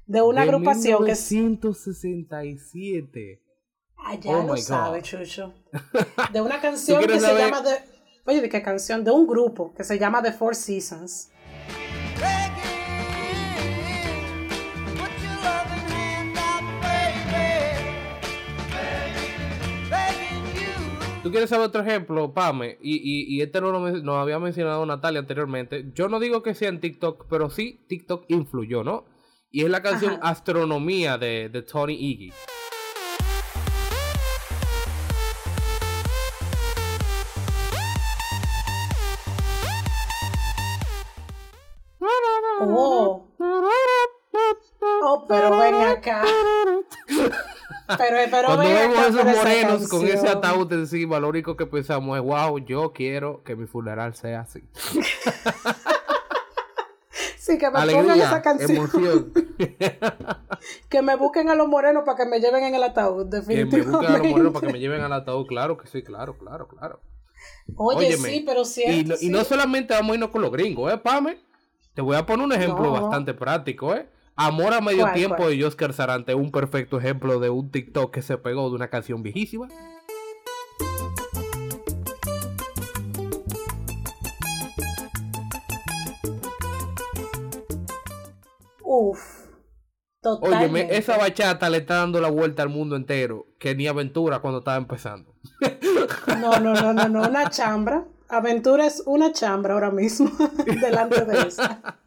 de 0.06 0.22
una 0.22 0.42
agrupación 0.42 1.04
que 1.04 1.12
es 1.12 1.32
1967. 1.32 3.42
Ya 4.22 4.38
oh 4.38 4.46
lo 4.46 4.56
sabe, 4.56 5.02
Chucho. 5.02 5.52
De 6.32 6.40
una 6.40 6.60
canción 6.60 7.04
que 7.04 7.20
se 7.20 7.34
llama 7.34 7.60
de. 7.60 7.76
Oye, 8.24 8.40
¿de 8.40 8.48
qué 8.48 8.62
canción? 8.62 9.04
De 9.04 9.10
un 9.10 9.26
grupo 9.26 9.74
que 9.74 9.84
se 9.84 9.98
llama 9.98 10.22
The 10.22 10.32
Four 10.32 10.54
Seasons. 10.54 11.30
¿Tú 21.22 21.32
quieres 21.32 21.50
saber 21.50 21.66
otro 21.66 21.82
ejemplo, 21.82 22.32
Pame? 22.32 22.78
Y, 22.80 22.96
y, 22.96 23.34
y 23.34 23.42
este 23.42 23.60
no 23.60 23.72
lo, 23.72 24.16
había 24.16 24.38
mencionado 24.38 24.86
Natalia 24.86 25.18
anteriormente. 25.18 25.90
Yo 25.92 26.08
no 26.08 26.20
digo 26.20 26.40
que 26.40 26.54
sea 26.54 26.68
en 26.68 26.80
TikTok, 26.80 27.26
pero 27.28 27.50
sí 27.50 27.84
TikTok 27.88 28.26
influyó, 28.28 28.84
¿no? 28.84 29.06
Y 29.50 29.64
es 29.64 29.70
la 29.70 29.82
canción 29.82 30.20
Astronomía 30.22 31.18
de, 31.18 31.48
de 31.48 31.62
Tony 31.62 31.94
Iggy. 31.94 32.32
Oh. 42.68 43.26
Oh, 45.02 45.24
pero 45.28 45.58
ven 45.58 45.74
acá. 45.74 46.22
Pero, 47.98 48.16
pero 48.30 48.46
Cuando 48.46 48.64
vemos 48.64 48.98
a 48.98 49.06
esos 49.08 49.24
morenos 49.24 49.88
con 49.88 50.06
ese 50.06 50.28
ataúd 50.28 50.72
encima, 50.72 51.20
lo 51.20 51.28
único 51.28 51.56
que 51.56 51.66
pensamos 51.66 52.16
es, 52.18 52.22
wow, 52.24 52.58
yo 52.58 52.92
quiero 52.92 53.42
que 53.44 53.56
mi 53.56 53.66
funeral 53.66 54.14
sea 54.14 54.40
así. 54.40 54.62
Sí, 57.38 57.58
que 57.58 57.70
me 57.70 57.86
pongan 57.86 58.18
esa 58.18 58.42
canción. 58.42 58.90
que 60.88 61.02
me 61.02 61.14
busquen 61.14 61.48
a 61.48 61.54
los 61.54 61.68
morenos 61.68 62.02
para 62.04 62.16
que 62.16 62.26
me 62.28 62.40
lleven 62.40 62.64
en 62.64 62.74
el 62.74 62.82
ataúd, 62.82 63.26
definitivamente. 63.26 63.76
Que 63.78 63.84
me 63.84 63.92
busquen 63.92 64.10
a 64.10 64.18
los 64.18 64.26
morenos 64.26 64.52
para 64.52 64.66
que 64.66 64.72
me 64.72 64.80
lleven 64.80 65.00
al 65.02 65.12
ataúd, 65.12 65.46
claro 65.46 65.76
que 65.76 65.86
sí, 65.86 66.02
claro, 66.02 66.36
claro, 66.36 66.66
claro. 66.66 67.00
Oye, 67.76 68.16
sí, 68.16 68.42
pero 68.44 68.64
cierto, 68.64 69.14
y, 69.20 69.26
y 69.26 69.30
no 69.30 69.44
solamente 69.44 69.94
vamos 69.94 70.10
a 70.10 70.14
irnos 70.14 70.30
con 70.30 70.42
los 70.42 70.50
gringos, 70.50 70.92
¿eh, 70.92 70.98
Pame? 70.98 71.38
Te 71.96 72.02
voy 72.02 72.14
a 72.14 72.26
poner 72.26 72.44
un 72.44 72.52
ejemplo 72.52 72.92
bastante 72.92 73.32
práctico, 73.32 73.94
¿eh? 73.94 74.06
Amor 74.36 74.74
a 74.74 74.82
medio 74.82 75.10
tiempo 75.14 75.48
de 75.48 75.64
Oscar 75.64 75.94
Sarante, 75.94 76.34
un 76.34 76.52
perfecto 76.52 76.98
ejemplo 76.98 77.40
de 77.40 77.48
un 77.48 77.70
TikTok 77.70 78.12
que 78.12 78.20
se 78.20 78.36
pegó 78.36 78.68
de 78.68 78.76
una 78.76 78.88
canción 78.88 79.22
viejísima. 79.22 79.68
Uf, 88.82 89.46
Oye, 90.42 90.98
esa 90.98 91.16
bachata 91.16 91.70
le 91.70 91.78
está 91.78 91.94
dando 91.94 92.20
la 92.20 92.28
vuelta 92.28 92.62
al 92.62 92.68
mundo 92.68 92.96
entero, 92.96 93.46
que 93.58 93.74
ni 93.74 93.86
Aventura 93.86 94.40
cuando 94.40 94.58
estaba 94.58 94.76
empezando. 94.76 95.34
No, 96.38 96.60
no, 96.60 96.74
no, 96.74 96.92
no, 96.92 97.08
no, 97.08 97.26
una 97.26 97.48
chambra. 97.48 98.04
Aventura 98.28 98.86
es 98.86 99.02
una 99.06 99.32
chambra 99.32 99.74
ahora 99.74 99.90
mismo, 99.90 100.30
delante 100.80 101.24
de 101.24 101.48
esa. 101.48 102.00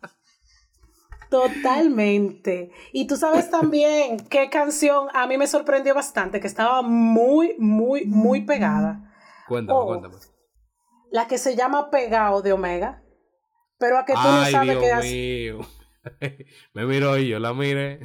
Totalmente. 1.29 2.71
Y 2.91 3.05
tú 3.05 3.15
sabes 3.15 3.51
también 3.51 4.17
qué 4.29 4.49
canción 4.49 5.07
a 5.13 5.27
mí 5.27 5.37
me 5.37 5.47
sorprendió 5.47 5.93
bastante, 5.93 6.39
que 6.39 6.47
estaba 6.47 6.81
muy, 6.81 7.55
muy, 7.59 8.05
muy 8.05 8.41
pegada. 8.41 9.13
Cuéntame, 9.47 9.79
oh, 9.79 9.85
cuéntame. 9.85 10.15
La 11.11 11.27
que 11.27 11.37
se 11.37 11.55
llama 11.55 11.89
Pegado 11.91 12.41
de 12.41 12.53
Omega. 12.53 13.03
Pero 13.77 13.97
a 13.97 14.05
que 14.05 14.13
tú 14.13 14.19
no 14.19 14.45
sabes 14.45 14.79
Dios 14.79 15.03
mío. 15.03 15.59
me 16.73 16.85
miró 16.85 17.17
y 17.17 17.29
yo 17.29 17.39
la 17.39 17.53
miré. 17.53 17.99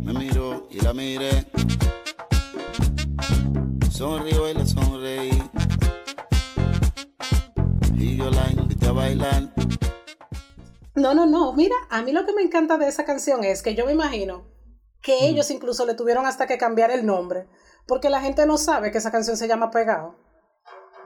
Me 0.00 0.12
miró 0.12 0.66
y 0.70 0.80
la 0.80 0.92
miré. 0.92 1.46
Sonrió 3.90 4.48
y 4.48 4.54
le 4.54 4.66
sonreí. 4.66 5.30
Y 7.96 8.16
yo 8.16 8.30
la 8.30 8.50
invité 8.50 8.86
a 8.86 8.92
bailar. 8.92 9.54
No, 10.94 11.14
no, 11.14 11.26
no. 11.26 11.52
Mira, 11.52 11.76
a 11.90 12.02
mí 12.02 12.12
lo 12.12 12.26
que 12.26 12.32
me 12.32 12.42
encanta 12.42 12.78
de 12.78 12.88
esa 12.88 13.04
canción 13.04 13.44
es 13.44 13.62
que 13.62 13.74
yo 13.74 13.86
me 13.86 13.92
imagino 13.92 14.44
que 15.00 15.26
ellos 15.26 15.50
incluso 15.50 15.86
le 15.86 15.94
tuvieron 15.94 16.26
hasta 16.26 16.46
que 16.46 16.58
cambiar 16.58 16.90
el 16.90 17.06
nombre. 17.06 17.48
Porque 17.86 18.10
la 18.10 18.20
gente 18.20 18.46
no 18.46 18.58
sabe 18.58 18.90
que 18.90 18.98
esa 18.98 19.10
canción 19.10 19.36
se 19.36 19.48
llama 19.48 19.70
Pegado. 19.70 20.16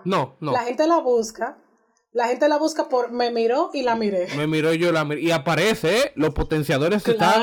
No, 0.05 0.37
no. 0.41 0.53
La 0.53 0.65
gente 0.65 0.87
la 0.87 0.99
busca 0.99 1.59
la 2.17 2.29
gente 2.29 2.49
la 2.49 2.57
busca 2.57 2.89
por 2.89 3.13
me 3.13 3.31
miró 3.31 3.69
y 3.75 3.83
la 3.83 3.95
miré. 3.95 4.29
Me 4.39 4.47
miró 4.47 4.73
y 4.73 4.79
yo 4.79 4.91
la 4.91 5.05
miré. 5.05 5.21
Y 5.21 5.33
aparece, 5.33 5.99
¿eh? 5.99 6.13
los 6.15 6.33
potenciadores 6.33 7.07
están, 7.07 7.43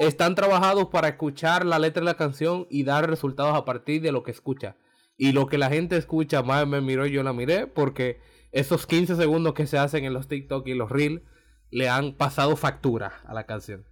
están 0.00 0.34
trabajados 0.34 0.88
para 0.88 1.06
escuchar 1.06 1.64
la 1.64 1.78
letra 1.78 2.00
de 2.00 2.06
la 2.06 2.16
canción 2.16 2.66
y 2.68 2.82
dar 2.82 3.08
resultados 3.08 3.54
a 3.54 3.64
partir 3.64 4.02
de 4.02 4.10
lo 4.10 4.24
que 4.24 4.32
escucha. 4.32 4.74
Y 5.16 5.30
lo 5.30 5.46
que 5.46 5.58
la 5.58 5.70
gente 5.70 5.96
escucha, 5.96 6.42
más 6.42 6.66
me 6.66 6.80
miró 6.80 7.06
y 7.06 7.12
yo 7.12 7.22
la 7.22 7.32
miré, 7.32 7.68
porque 7.68 8.18
esos 8.54 8.86
15 8.86 9.16
segundos 9.16 9.52
que 9.52 9.66
se 9.66 9.78
hacen 9.78 10.04
en 10.04 10.14
los 10.14 10.28
TikTok 10.28 10.66
y 10.68 10.74
los 10.74 10.88
Reels 10.88 11.22
le 11.70 11.88
han 11.88 12.16
pasado 12.16 12.56
factura 12.56 13.20
a 13.26 13.34
la 13.34 13.46
canción. 13.46 13.84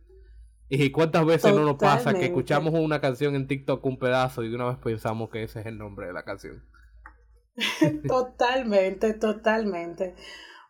Y 0.68 0.90
cuántas 0.90 1.26
veces 1.26 1.52
no 1.52 1.64
nos 1.64 1.76
pasa 1.76 2.14
que 2.14 2.26
escuchamos 2.26 2.72
una 2.72 3.00
canción 3.00 3.34
en 3.34 3.48
TikTok 3.48 3.84
un 3.84 3.98
pedazo 3.98 4.42
y 4.42 4.48
de 4.48 4.54
una 4.54 4.66
vez 4.66 4.78
pensamos 4.78 5.30
que 5.30 5.42
ese 5.42 5.60
es 5.60 5.66
el 5.66 5.76
nombre 5.76 6.06
de 6.06 6.12
la 6.12 6.22
canción. 6.22 6.64
totalmente, 8.08 9.14
totalmente. 9.14 10.14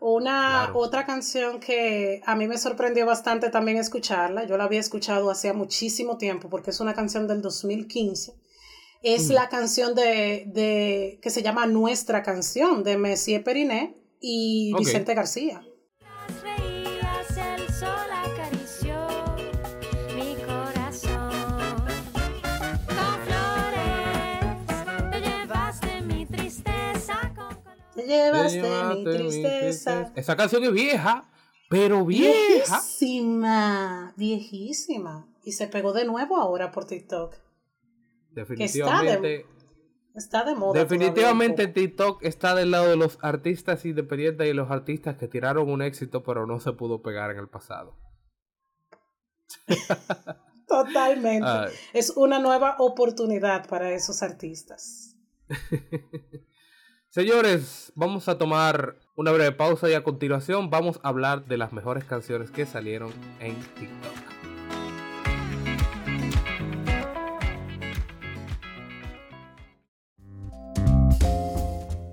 Una 0.01 0.71
otra 0.75 1.07
canción 1.07 1.61
que 1.61 2.23
a 2.25 2.35
mí 2.35 2.49
me 2.49 2.59
sorprendió 2.59 3.07
bastante 3.07 3.51
también 3.51 3.77
escucharla, 3.77 4.45
yo 4.45 4.57
la 4.57 4.65
había 4.65 4.81
escuchado 4.81 5.31
hacía 5.31 5.53
muchísimo 5.53 6.17
tiempo 6.17 6.49
porque 6.49 6.71
es 6.71 6.81
una 6.81 6.95
canción 6.95 7.29
del 7.29 7.43
2015. 7.43 8.42
Es 9.03 9.29
mm. 9.29 9.33
la 9.33 9.49
canción 9.49 9.95
de, 9.95 10.45
de, 10.47 11.19
que 11.23 11.31
se 11.31 11.43
llama 11.43 11.67
Nuestra 11.67 12.23
canción 12.23 12.85
de 12.85 12.97
Messier 12.97 13.43
Periné 13.43 13.97
y 14.21 14.73
Vicente 14.79 15.15
García. 15.15 15.63
llevaste, 28.13 28.95
mi, 28.95 29.05
tristeza. 29.05 30.13
Esa 30.15 30.37
canción 30.37 30.65
es 30.65 30.73
vieja, 30.73 31.25
pero 31.69 32.05
vieja. 32.05 32.81
Viejísima, 32.81 34.13
viejísima. 34.17 35.27
Y 35.45 35.53
se 35.53 35.67
pegó 35.67 35.93
de 35.93 36.05
nuevo 36.05 36.37
ahora 36.37 36.71
por 36.71 36.85
TikTok. 36.85 37.35
Definitivamente. 38.35 39.47
Está 40.15 40.45
de, 40.45 40.55
moda. 40.55 40.79
Definitivamente 40.79 41.69
TikTok 41.69 42.23
está 42.23 42.55
del 42.55 42.71
lado 42.71 42.89
de 42.89 42.97
los 42.97 43.19
artistas 43.23 43.85
independientes 43.87 44.47
y 44.47 44.53
los 44.53 44.71
artistas 44.71 45.17
que 45.17 45.27
tiraron 45.27 45.71
un 45.71 45.81
éxito 45.81 46.23
pero 46.23 46.47
no 46.47 46.61
se 46.61 46.73
pudo 46.73 47.01
pegar 47.01 47.31
en 47.31 47.39
el 47.39 47.49
pasado. 47.49 47.97
Totalmente. 50.69 51.75
Es 51.93 52.11
una 52.17 52.39
nueva 52.39 52.77
oportunidad 52.79 53.67
para 53.69 53.93
esos 53.93 54.23
artistas. 54.23 55.17
Señores, 57.09 57.93
vamos 57.95 58.29
a 58.29 58.39
tomar 58.39 58.97
una 59.17 59.33
breve 59.33 59.53
pausa 59.53 59.91
y 59.91 59.95
a 59.95 60.03
continuación 60.03 60.71
vamos 60.71 60.99
a 61.03 61.09
hablar 61.09 61.45
de 61.45 61.59
las 61.59 61.73
mejores 61.73 62.05
canciones 62.05 62.51
que 62.51 62.65
salieron 62.65 63.13
en 63.41 63.55
TikTok. 63.55 64.52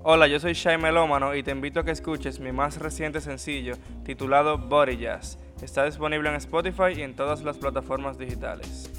Hola, 0.02 0.26
yo 0.28 0.40
soy 0.40 0.54
Shai 0.54 0.78
Melómano 0.78 1.34
y 1.34 1.42
te 1.42 1.50
invito 1.50 1.80
a 1.80 1.84
que 1.84 1.90
escuches 1.90 2.40
mi 2.40 2.52
más 2.52 2.78
reciente 2.78 3.20
sencillo 3.20 3.74
titulado 4.02 4.56
Body 4.56 4.96
Jazz. 4.96 5.38
Está 5.60 5.84
disponible 5.84 6.30
en 6.30 6.36
Spotify 6.36 6.94
y 6.96 7.02
en 7.02 7.14
todas 7.14 7.42
las 7.42 7.58
plataformas 7.58 8.16
digitales. 8.16 8.90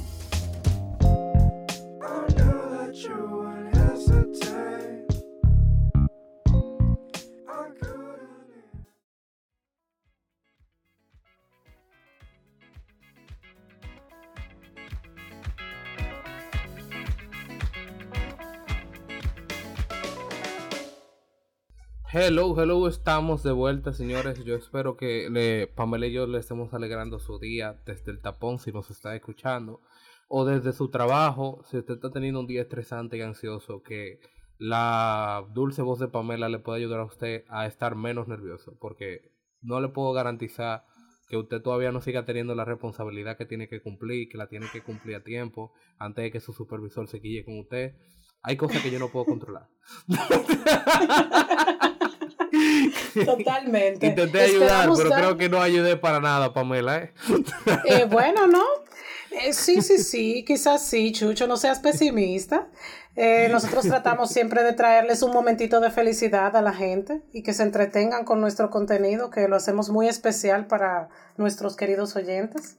Hello, 22.14 22.54
hello, 22.62 22.90
estamos 22.90 23.42
de 23.42 23.54
vuelta, 23.54 23.94
señores. 23.94 24.44
Yo 24.44 24.56
espero 24.56 24.98
que 24.98 25.30
le, 25.30 25.68
Pamela 25.68 26.08
y 26.08 26.12
yo 26.12 26.28
le 26.28 26.40
estemos 26.40 26.74
alegrando 26.74 27.20
su 27.20 27.40
día 27.40 27.82
desde 27.86 28.12
el 28.12 28.20
tapón, 28.20 28.60
si 28.60 28.74
nos 28.74 28.92
está 28.92 29.16
escuchando, 29.16 29.80
o 30.28 30.44
desde 30.44 30.74
su 30.74 30.90
trabajo, 30.90 31.64
si 31.70 31.78
usted 31.78 31.94
está 31.94 32.12
teniendo 32.12 32.42
un 32.42 32.48
día 32.48 32.64
estresante 32.64 33.16
y 33.16 33.22
ansioso, 33.22 33.82
que 33.82 34.20
la 34.58 35.46
dulce 35.54 35.84
voz 35.84 36.00
de 36.00 36.10
Pamela 36.10 36.50
le 36.50 36.60
puede 36.60 36.80
ayudar 36.80 37.00
a 37.00 37.06
usted 37.06 37.46
a 37.48 37.66
estar 37.66 37.96
menos 37.96 38.28
nervioso, 38.28 38.78
porque 38.82 39.32
no 39.62 39.80
le 39.80 39.88
puedo 39.88 40.12
garantizar 40.12 40.84
que 41.30 41.38
usted 41.38 41.62
todavía 41.62 41.94
no 41.94 42.02
siga 42.02 42.26
teniendo 42.26 42.56
la 42.56 42.66
responsabilidad 42.66 43.38
que 43.38 43.46
tiene 43.46 43.70
que 43.70 43.82
cumplir, 43.82 44.28
que 44.28 44.38
la 44.38 44.50
tiene 44.50 44.66
que 44.74 44.84
cumplir 44.84 45.16
a 45.16 45.24
tiempo, 45.24 45.72
antes 45.98 46.24
de 46.24 46.32
que 46.32 46.42
su 46.42 46.52
supervisor 46.52 47.08
se 47.08 47.22
quille 47.22 47.46
con 47.46 47.58
usted. 47.58 47.96
Hay 48.44 48.58
cosas 48.58 48.82
que 48.82 48.92
yo 48.92 49.00
no 49.00 49.08
puedo 49.08 49.24
controlar. 49.24 49.70
Totalmente. 53.26 54.08
Intenté 54.08 54.42
ayudar, 54.42 54.90
pero 54.96 55.10
creo 55.12 55.38
que 55.38 55.50
no 55.50 55.62
ayudé 55.62 55.98
para 55.98 56.20
nada, 56.20 56.54
Pamela. 56.54 56.98
¿eh? 56.98 57.14
eh 57.86 58.06
bueno, 58.06 58.48
¿no? 58.48 58.64
Eh, 59.32 59.54
sí, 59.54 59.82
sí, 59.82 59.98
sí, 59.98 60.44
quizás 60.46 60.86
sí, 60.86 61.12
Chucho, 61.12 61.48
no 61.48 61.58
seas 61.58 61.80
pesimista. 61.80 62.70
Eh, 63.16 63.50
nosotros 63.52 63.86
tratamos 63.86 64.30
siempre 64.30 64.64
de 64.64 64.74
traerles 64.74 65.22
un 65.22 65.32
momentito 65.32 65.80
de 65.82 65.92
felicidad 65.92 66.56
a 66.56 66.62
la 66.62 66.74
gente 66.74 67.22
y 67.34 67.44
que 67.44 67.54
se 67.54 67.64
entretengan 67.64 68.24
con 68.24 68.40
nuestro 68.40 68.70
contenido, 68.70 69.30
que 69.30 69.48
lo 69.48 69.58
hacemos 69.58 69.90
muy 69.90 70.08
especial 70.08 70.68
para 70.68 71.10
nuestros 71.38 71.76
queridos 71.76 72.16
oyentes. 72.16 72.78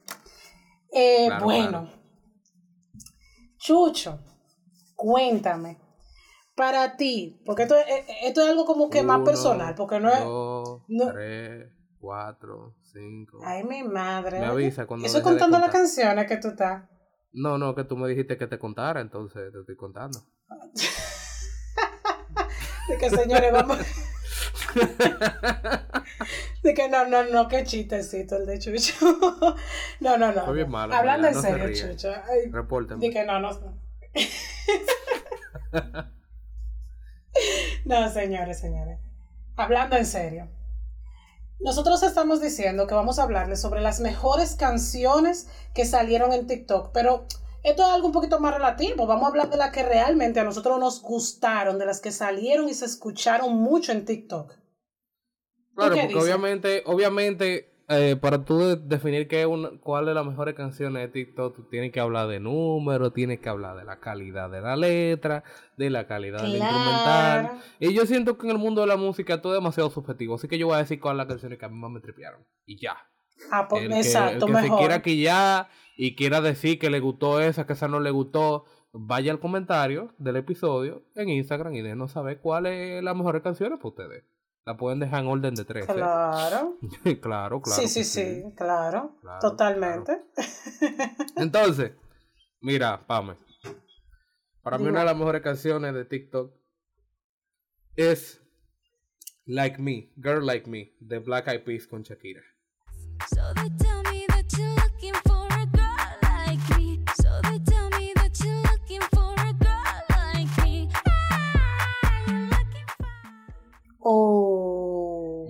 bueno, 1.41 1.91
Chucho, 3.57 4.19
cuéntame, 4.95 5.77
para 6.55 6.97
ti, 6.97 7.41
porque 7.45 7.63
esto, 7.63 7.75
eh, 7.75 8.05
esto 8.23 8.41
es 8.41 8.49
algo 8.49 8.65
como 8.65 8.89
que 8.89 9.03
más 9.03 9.21
personal, 9.21 9.75
porque 9.75 9.99
no 9.99 10.09
es... 10.09 10.23
Dos, 10.23 10.81
no, 10.87 11.11
tres, 11.11 11.71
cuatro, 11.99 12.75
cinco. 12.81 13.39
Ay, 13.43 13.63
mi 13.63 13.83
madre. 13.83 14.39
Me 14.39 14.45
avisa 14.45 14.85
cuando... 14.85 15.05
Eso 15.05 15.21
contando 15.23 15.59
las 15.59 15.71
canciones 15.71 16.27
que 16.27 16.37
tú 16.37 16.49
estás. 16.49 16.83
No, 17.31 17.57
no, 17.57 17.73
que 17.73 17.83
tú 17.83 17.97
me 17.97 18.07
dijiste 18.07 18.37
que 18.37 18.45
te 18.45 18.59
contara, 18.59 19.01
entonces 19.01 19.51
te 19.51 19.59
estoy 19.59 19.75
contando. 19.75 20.19
de 22.87 22.97
que 22.97 23.09
señores, 23.09 23.51
vamos... 23.51 23.79
de 26.63 26.73
que 26.73 26.89
no, 26.89 27.07
no, 27.07 27.23
no, 27.23 27.47
qué 27.47 27.63
chistecito 27.63 28.37
el 28.37 28.45
de 28.45 28.59
Chucho. 28.59 28.93
no, 29.99 30.17
no, 30.17 30.31
no. 30.31 30.45
Fue 30.45 30.53
bien 30.53 30.69
malo. 30.69 30.93
Hablando 30.93 31.29
en 31.29 31.35
serio, 31.35 31.73
Chucho. 31.73 32.13
Repórtame. 32.51 33.07
De 33.07 33.11
que 33.11 33.25
no, 33.25 33.39
no. 33.39 33.49
no, 37.85 38.09
señores, 38.09 38.59
señores. 38.59 38.99
Hablando 39.55 39.95
en 39.95 40.05
serio. 40.05 40.49
Nosotros 41.59 42.03
estamos 42.03 42.41
diciendo 42.41 42.87
que 42.87 42.93
vamos 42.93 43.19
a 43.19 43.23
hablarles 43.23 43.61
sobre 43.61 43.81
las 43.81 44.01
mejores 44.01 44.55
canciones 44.55 45.47
que 45.73 45.85
salieron 45.85 46.33
en 46.33 46.45
TikTok, 46.45 46.91
pero 46.93 47.25
esto 47.63 47.83
es 47.83 47.89
algo 47.89 48.07
un 48.07 48.13
poquito 48.13 48.39
más 48.39 48.53
relativo. 48.53 49.07
Vamos 49.07 49.23
a 49.23 49.27
hablar 49.27 49.49
de 49.49 49.57
las 49.57 49.71
que 49.71 49.83
realmente 49.83 50.41
a 50.41 50.43
nosotros 50.43 50.77
nos 50.79 51.01
gustaron, 51.01 51.79
de 51.79 51.85
las 51.85 52.01
que 52.01 52.11
salieron 52.11 52.67
y 52.67 52.73
se 52.73 52.85
escucharon 52.85 53.55
mucho 53.55 53.93
en 53.93 54.03
TikTok. 54.03 54.53
Claro, 55.75 55.95
porque 55.95 56.15
obviamente, 56.15 56.83
obviamente 56.85 57.72
eh, 57.89 58.15
para 58.19 58.43
tú 58.45 58.59
de- 58.59 58.75
definir 58.77 59.27
qué 59.27 59.41
es 59.41 59.47
una, 59.47 59.69
cuál 59.81 60.07
es 60.09 60.15
la 60.15 60.23
mejor 60.23 60.53
canción 60.55 60.93
de 60.93 61.07
TikTok, 61.07 61.55
tú 61.55 61.63
tienes 61.69 61.91
que 61.91 61.99
hablar 61.99 62.27
de 62.27 62.39
números, 62.39 63.13
tienes 63.13 63.39
que 63.39 63.49
hablar 63.49 63.75
de 63.77 63.83
la 63.83 63.99
calidad 63.99 64.49
de 64.49 64.61
la 64.61 64.75
letra, 64.75 65.43
de 65.77 65.89
la 65.89 66.07
calidad 66.07 66.41
del 66.41 66.55
instrumental. 66.57 67.51
Y 67.79 67.93
yo 67.93 68.05
siento 68.05 68.37
que 68.37 68.45
en 68.47 68.51
el 68.51 68.57
mundo 68.57 68.81
de 68.81 68.87
la 68.87 68.95
música 68.97 69.41
todo 69.41 69.53
es 69.53 69.57
demasiado 69.59 69.89
subjetivo, 69.89 70.35
así 70.35 70.47
que 70.47 70.57
yo 70.57 70.67
voy 70.67 70.75
a 70.75 70.79
decir 70.79 70.99
cuáles 70.99 71.17
las 71.17 71.27
canciones 71.27 71.59
que 71.59 71.65
a 71.65 71.69
mí 71.69 71.75
más 71.77 71.91
me 71.91 71.99
tripearon. 71.99 72.45
Y 72.65 72.79
ya. 72.79 72.97
Ah, 73.51 73.67
pues, 73.67 73.83
El 73.83 73.89
que, 73.89 73.97
exacto, 73.97 74.45
el 74.47 74.51
que 74.53 74.57
se 74.57 74.63
mejor. 74.63 74.79
quiera 74.79 75.01
quillar 75.01 75.67
y 75.97 76.15
quiera 76.15 76.39
decir 76.41 76.79
que 76.79 76.89
le 76.89 76.99
gustó 76.99 77.41
esa, 77.41 77.65
que 77.67 77.73
esa 77.73 77.87
no 77.87 77.99
le 77.99 78.11
gustó, 78.11 78.65
vaya 78.93 79.31
al 79.31 79.39
comentario 79.39 80.13
del 80.19 80.37
episodio 80.37 81.03
en 81.15 81.29
Instagram 81.29 81.73
y 81.73 81.81
déjenos 81.81 82.11
saber 82.11 82.39
cuáles 82.39 82.97
son 82.97 83.05
las 83.05 83.15
mejores 83.15 83.41
canciones 83.41 83.77
para 83.79 83.89
ustedes. 83.89 84.23
La 84.65 84.77
pueden 84.77 84.99
dejar 84.99 85.23
en 85.23 85.27
orden 85.27 85.55
de 85.55 85.65
13. 85.65 85.93
Claro. 85.93 86.77
claro, 87.21 87.61
claro. 87.61 87.81
sí, 87.81 87.87
sí, 87.87 88.03
sí, 88.03 88.43
claro. 88.55 89.17
Claro, 89.21 89.39
Totalmente. 89.39 90.21
Entonces, 91.35 91.91
mira, 92.61 93.05
Pame. 93.05 93.35
Para 94.61 94.77
mí 94.77 94.87
una 94.87 94.99
de 94.99 95.05
las 95.05 95.17
mejores 95.17 95.41
canciones 95.41 95.93
de 95.93 96.05
TikTok 96.05 96.53
es 97.97 98.41
Like 99.45 99.81
Me, 99.81 100.13
Girl 100.15 100.45
Like 100.45 100.69
Me, 100.69 100.95
de 101.01 101.19
Black 101.19 101.47
Eyed 101.49 101.63
Peas 101.63 101.85
con 101.85 102.01
Shakira. 102.03 102.41
So 103.29 103.41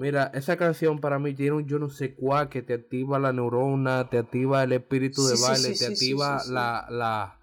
Mira, 0.03 0.29
esa 0.33 0.57
canción 0.57 0.99
para 0.99 1.17
mí 1.17 1.33
tiene 1.33 1.53
un 1.53 1.65
yo 1.65 1.79
no 1.79 1.87
sé 1.89 2.13
cuál 2.13 2.49
que 2.49 2.61
te 2.61 2.73
activa 2.73 3.19
la 3.19 3.31
neurona, 3.31 4.09
te 4.09 4.17
activa 4.17 4.61
el 4.61 4.73
espíritu 4.73 5.25
de 5.25 5.37
Sí, 5.37 5.41
baile, 5.41 5.67
sí, 5.69 5.79
te 5.79 5.85
sí, 5.85 5.93
activa 5.93 6.41
la 6.49 6.85
la 6.89 7.39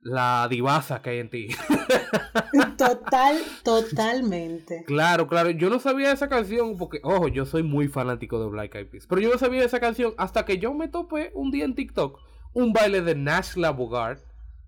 la 0.00 0.48
divasa 0.50 1.00
que 1.00 1.10
hay 1.10 1.18
en 1.20 1.30
ti. 1.30 1.46
Total, 2.76 3.40
totalmente. 3.62 4.82
claro, 4.84 5.28
claro, 5.28 5.50
yo 5.50 5.70
no 5.70 5.78
sabía 5.78 6.10
esa 6.10 6.28
canción 6.28 6.76
porque 6.76 6.98
ojo, 7.04 7.28
yo 7.28 7.46
soy 7.46 7.62
muy 7.62 7.86
fanático 7.86 8.40
de 8.40 8.48
Black 8.48 8.74
Eyed 8.74 8.88
Peas, 8.90 9.06
pero 9.06 9.20
yo 9.20 9.30
no 9.30 9.38
sabía 9.38 9.62
esa 9.64 9.78
canción 9.78 10.12
hasta 10.18 10.44
que 10.44 10.58
yo 10.58 10.74
me 10.74 10.88
topé 10.88 11.30
un 11.34 11.52
día 11.52 11.64
en 11.64 11.76
TikTok 11.76 12.18
un 12.52 12.72
baile 12.72 13.00
de 13.00 13.14
Nashla 13.14 13.70
Bogart 13.70 14.20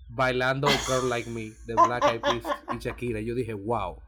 bailando 0.08 0.68
Girl 0.86 1.08
Like 1.08 1.28
Me 1.30 1.50
de 1.66 1.74
Black 1.74 2.04
Eyed 2.04 2.20
Peas 2.20 2.44
y 2.74 2.78
Shakira. 2.78 3.20
Yo 3.20 3.34
dije, 3.34 3.54
"Wow." 3.54 4.02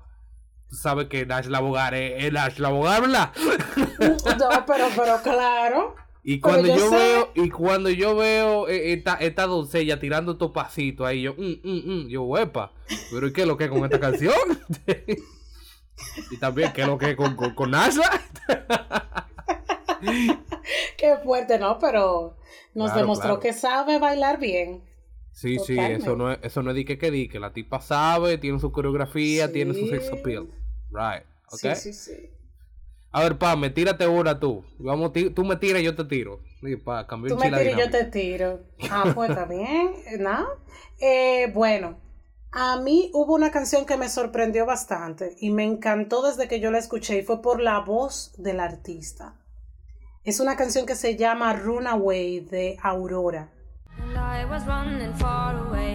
Tú 0.71 0.77
sabes 0.77 1.09
que 1.09 1.27
Nashla 1.27 1.61
Bogart 1.61 1.95
es, 1.95 2.25
es 2.25 2.33
Nashla 2.33 2.69
Bogart, 2.71 3.03
¿verdad? 3.03 3.33
No, 4.39 4.65
pero, 4.67 4.87
pero 4.97 5.21
claro. 5.23 5.97
Y 6.23 6.39
cuando 6.41 6.69
yo 6.69 6.77
yo, 6.77 6.89
sé- 6.91 6.97
veo, 6.97 7.31
y 7.35 7.51
cuando 7.51 7.91
yo 7.91 8.15
veo 8.15 8.69
eh, 8.69 8.93
esta, 8.93 9.15
esta 9.15 9.47
doncella 9.47 9.99
tirando 9.99 10.33
estos 10.33 10.53
pasitos 10.53 11.07
ahí, 11.07 11.23
yo, 11.23 11.35
mm, 11.35 11.61
mm, 11.65 11.83
mm, 12.05 12.09
yo, 12.09 12.23
huepa, 12.23 12.73
pero 13.11 13.27
¿y 13.27 13.33
qué 13.33 13.41
es 13.43 13.47
lo 13.47 13.57
que 13.57 13.65
es 13.65 13.71
con 13.71 13.85
esta 13.85 13.99
canción? 13.99 14.35
y 16.31 16.37
también, 16.39 16.73
¿qué 16.73 16.83
es 16.83 16.87
lo 16.87 16.99
que 16.99 17.11
es 17.11 17.17
con, 17.17 17.35
con, 17.37 17.55
con 17.55 17.71
Nashla? 17.71 18.09
Qué 20.97 21.17
fuerte, 21.25 21.59
¿no? 21.59 21.79
Pero 21.79 22.37
nos 22.75 22.87
Claro, 22.91 23.01
demostró 23.01 23.27
claro. 23.29 23.41
que 23.41 23.53
sabe 23.53 23.99
bailar 23.99 24.39
bien. 24.39 24.85
Sí, 25.33 25.59
sí, 25.59 25.79
eso 25.79 26.17
no 26.17 26.33
es, 26.33 26.39
eso 26.43 26.63
no 26.63 26.71
es 26.71 26.77
di 26.77 26.85
que 26.85 26.99
que 26.99 27.11
di, 27.11 27.29
que 27.29 27.39
la 27.41 27.53
tipa 27.53 27.81
sabe, 27.81 28.37
tiene 28.39 28.59
su 28.61 28.73
coreografía, 28.73 29.53
tiene 29.53 29.73
su 29.75 29.87
sex 29.89 30.11
appeal. 30.13 30.49
Right, 30.91 31.25
ok. 31.47 31.59
Sí, 31.59 31.75
sí, 31.75 31.93
sí. 31.93 32.31
A 33.13 33.23
ver, 33.23 33.39
pa, 33.39 33.57
me 33.57 33.71
tírate 33.71 34.07
una 34.07 34.39
tú. 34.39 34.65
Vamos, 34.79 35.13
tú 35.35 35.45
me 35.45 35.57
tiras 35.57 35.83
y 35.83 35.85
yo 35.85 35.97
te 35.97 36.05
tiro. 36.05 36.41
Sí, 36.61 36.77
pa, 36.77 37.07
cambió 37.07 37.35
Tú 37.35 37.41
me 37.41 37.51
tiras 37.51 37.77
y 37.77 37.79
yo 37.79 37.91
te 37.91 38.05
tiro. 38.05 38.61
Ah, 38.91 39.11
pues 39.15 39.31
está 39.31 39.47
bien, 39.47 39.95
¿no? 40.21 40.47
Eh, 41.01 41.51
bueno, 41.53 41.99
a 42.53 42.81
mí 42.81 43.11
hubo 43.15 43.35
una 43.35 43.51
canción 43.51 43.85
que 43.85 43.97
me 43.97 44.09
sorprendió 44.09 44.67
bastante 44.67 45.37
y 45.41 45.51
me 45.51 45.65
encantó 45.65 46.23
desde 46.23 46.47
que 46.47 46.61
yo 46.61 46.71
la 46.71 46.79
escuché 46.79 47.19
y 47.19 47.23
fue 47.23 47.43
por 47.43 47.61
la 47.61 47.81
voz 47.81 48.33
del 48.37 48.61
artista. 48.61 49.35
Es 50.23 50.39
una 50.39 50.57
canción 50.57 50.87
que 50.87 50.95
se 50.95 51.17
llama 51.17 51.55
Runaway 51.55 52.41
de 52.41 52.79
Aurora. 52.83 53.51
And 53.99 54.17
I 54.17 54.45
was 54.45 54.65
running 54.67 55.13
far 55.15 55.57
away. 55.57 55.91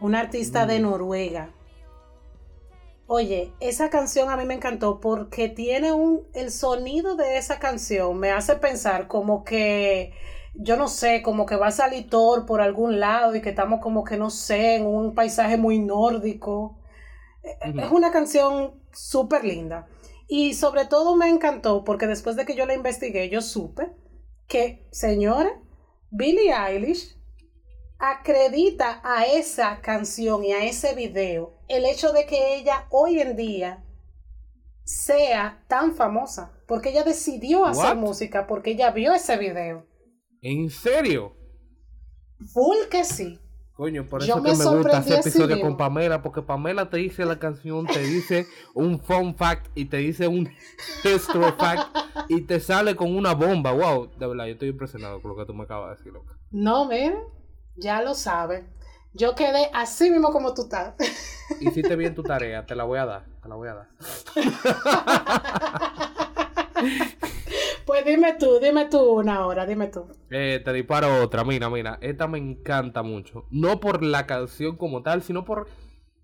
Una 0.00 0.20
artista 0.20 0.66
de 0.66 0.80
Noruega. 0.80 1.50
Oye, 3.06 3.52
esa 3.60 3.90
canción 3.90 4.30
a 4.30 4.36
mí 4.36 4.44
me 4.44 4.54
encantó 4.54 5.00
porque 5.00 5.48
tiene 5.48 5.92
un, 5.92 6.26
el 6.34 6.50
sonido 6.50 7.16
de 7.16 7.38
esa 7.38 7.58
canción 7.58 8.18
me 8.18 8.30
hace 8.30 8.56
pensar 8.56 9.08
como 9.08 9.44
que, 9.44 10.12
yo 10.54 10.76
no 10.76 10.88
sé, 10.88 11.22
como 11.22 11.46
que 11.46 11.56
va 11.56 11.68
a 11.68 11.72
salir 11.72 12.08
Thor 12.08 12.46
por 12.46 12.60
algún 12.60 13.00
lado 13.00 13.34
y 13.34 13.40
que 13.40 13.50
estamos 13.50 13.80
como 13.80 14.04
que, 14.04 14.16
no 14.16 14.30
sé, 14.30 14.76
en 14.76 14.86
un 14.86 15.14
paisaje 15.14 15.56
muy 15.56 15.78
nórdico. 15.78 16.78
Eh, 17.42 17.70
Ujú. 17.70 17.80
Es 17.80 17.90
una 17.90 18.10
canción 18.10 18.82
súper 18.92 19.44
linda. 19.44 19.88
Y 20.26 20.54
sobre 20.54 20.84
todo 20.84 21.16
me 21.16 21.28
encantó 21.28 21.84
porque 21.84 22.06
después 22.06 22.36
de 22.36 22.44
que 22.44 22.54
yo 22.54 22.66
la 22.66 22.74
investigué, 22.74 23.30
yo 23.30 23.40
supe 23.40 23.90
que, 24.46 24.86
señores, 24.90 25.52
Billie 26.10 26.52
Eilish 26.52 27.16
acredita 27.98 29.00
a 29.04 29.26
esa 29.26 29.80
canción 29.80 30.44
y 30.44 30.52
a 30.52 30.64
ese 30.64 30.94
video 30.94 31.58
el 31.68 31.84
hecho 31.84 32.12
de 32.12 32.26
que 32.26 32.56
ella 32.56 32.86
hoy 32.90 33.20
en 33.20 33.36
día 33.36 33.84
sea 34.84 35.62
tan 35.68 35.94
famosa. 35.94 36.52
Porque 36.66 36.90
ella 36.90 37.02
decidió 37.02 37.66
hacer 37.66 37.96
What? 37.96 37.96
música 37.96 38.46
porque 38.46 38.70
ella 38.72 38.90
vio 38.90 39.12
ese 39.14 39.36
video. 39.36 39.86
¿En 40.42 40.70
serio? 40.70 41.34
Full 42.52 42.88
que 42.90 43.04
sí. 43.04 43.38
Coño, 43.78 44.04
por 44.06 44.24
Yo 44.24 44.34
eso 44.34 44.42
me 44.42 44.50
que 44.50 44.56
me 44.56 44.64
gusta 44.64 44.98
ese 44.98 45.20
episodio 45.20 45.60
con 45.60 45.76
Pamela, 45.76 46.20
porque 46.20 46.42
Pamela 46.42 46.90
te 46.90 46.96
dice 46.96 47.24
la 47.24 47.38
canción, 47.38 47.86
te 47.86 48.00
dice 48.00 48.48
un 48.74 48.98
fun 48.98 49.36
fact 49.36 49.68
y 49.76 49.84
te 49.84 49.98
dice 49.98 50.26
un 50.26 50.50
history 51.04 51.52
fact 51.56 51.96
y 52.28 52.42
te 52.42 52.58
sale 52.58 52.96
con 52.96 53.14
una 53.14 53.34
bomba. 53.34 53.70
Wow, 53.70 54.10
de 54.18 54.26
verdad, 54.26 54.46
yo 54.46 54.54
estoy 54.54 54.70
impresionado 54.70 55.22
con 55.22 55.30
lo 55.30 55.36
que 55.36 55.46
tú 55.46 55.54
me 55.54 55.62
acabas 55.62 55.90
de 55.90 55.96
decir, 55.96 56.12
loca. 56.12 56.36
No, 56.50 56.86
mira, 56.86 57.20
ya 57.76 58.02
lo 58.02 58.16
sabes. 58.16 58.64
Yo 59.14 59.36
quedé 59.36 59.70
así 59.72 60.10
mismo 60.10 60.32
como 60.32 60.54
tú 60.54 60.62
estás. 60.62 60.94
Hiciste 61.60 61.94
bien 61.94 62.16
tu 62.16 62.24
tarea, 62.24 62.66
te 62.66 62.74
la 62.74 62.82
voy 62.82 62.98
a 62.98 63.06
dar, 63.06 63.26
te 63.40 63.48
la 63.48 63.54
voy 63.54 63.68
a 63.68 63.74
dar. 63.74 63.88
Pues 67.88 68.04
dime 68.04 68.34
tú, 68.34 68.58
dime 68.60 68.84
tú 68.84 68.98
una 68.98 69.46
hora, 69.46 69.64
dime 69.64 69.86
tú. 69.86 70.04
Eh, 70.28 70.60
te 70.62 70.74
disparo 70.74 71.22
otra, 71.22 71.42
mira, 71.42 71.70
mira, 71.70 71.96
esta 72.02 72.28
me 72.28 72.36
encanta 72.36 73.02
mucho. 73.02 73.46
No 73.50 73.80
por 73.80 74.04
la 74.04 74.26
canción 74.26 74.76
como 74.76 75.02
tal, 75.02 75.22
sino 75.22 75.46
por 75.46 75.68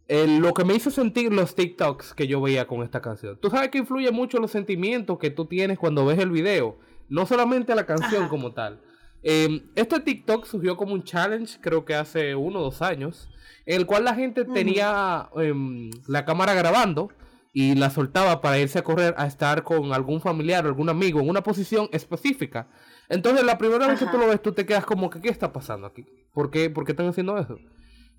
eh, 0.09 0.27
lo 0.29 0.53
que 0.53 0.63
me 0.67 0.75
hizo 0.75 0.91
sentir 0.91 1.33
los 1.33 1.55
TikToks 1.55 2.13
que 2.13 2.27
yo 2.27 2.43
veía 2.43 2.67
con 2.67 2.83
esta 2.83 3.01
canción. 3.01 3.39
Tú 3.41 3.49
sabes 3.49 3.71
que 3.71 3.79
influye 3.79 4.11
mucho 4.11 4.41
los 4.41 4.51
sentimientos 4.51 5.19
que 5.19 5.31
tú 5.31 5.47
tienes 5.47 5.79
cuando 5.79 6.05
ves 6.05 6.19
el 6.19 6.31
video, 6.31 6.77
no 7.09 7.25
solamente 7.25 7.75
la 7.75 7.87
canción 7.87 8.25
Ajá. 8.25 8.29
como 8.29 8.53
tal. 8.53 8.83
Eh, 9.23 9.65
este 9.75 10.01
TikTok 10.01 10.45
surgió 10.45 10.77
como 10.77 10.93
un 10.93 11.03
challenge, 11.03 11.57
creo 11.63 11.87
que 11.87 11.95
hace 11.95 12.35
uno 12.35 12.59
o 12.59 12.65
dos 12.65 12.83
años, 12.83 13.31
en 13.65 13.77
el 13.81 13.87
cual 13.87 14.05
la 14.05 14.15
gente 14.15 14.45
tenía 14.45 15.31
em, 15.37 15.89
la 16.09 16.27
cámara 16.27 16.53
grabando 16.53 17.09
y 17.57 17.77
la 17.77 17.89
soltaba 17.89 18.41
para 18.41 18.59
irse 18.59 18.81
a 18.81 18.85
correr 18.85 19.15
a 19.17 19.27
estar 19.27 19.63
con 19.63 19.93
algún 19.95 20.21
familiar 20.21 20.65
o 20.67 20.69
algún 20.69 20.89
amigo 20.89 21.21
en 21.21 21.29
una 21.31 21.43
posición 21.43 21.89
específica. 21.93 22.69
Entonces, 23.09 23.45
la 23.45 23.57
primera 23.59 23.87
vez 23.87 24.01
que 24.01 24.07
tú 24.07 24.19
lo 24.19 24.27
ves, 24.27 24.43
tú 24.43 24.53
te 24.53 24.67
quedas 24.67 24.85
como 24.85 25.09
que, 25.09 25.21
¿qué 25.21 25.29
está 25.29 25.53
pasando 25.53 25.87
aquí? 25.87 26.05
¿Por 26.33 26.51
qué, 26.51 26.69
¿Por 26.69 26.85
qué 26.85 26.93
están 26.93 27.07
haciendo 27.07 27.39
eso? 27.39 27.57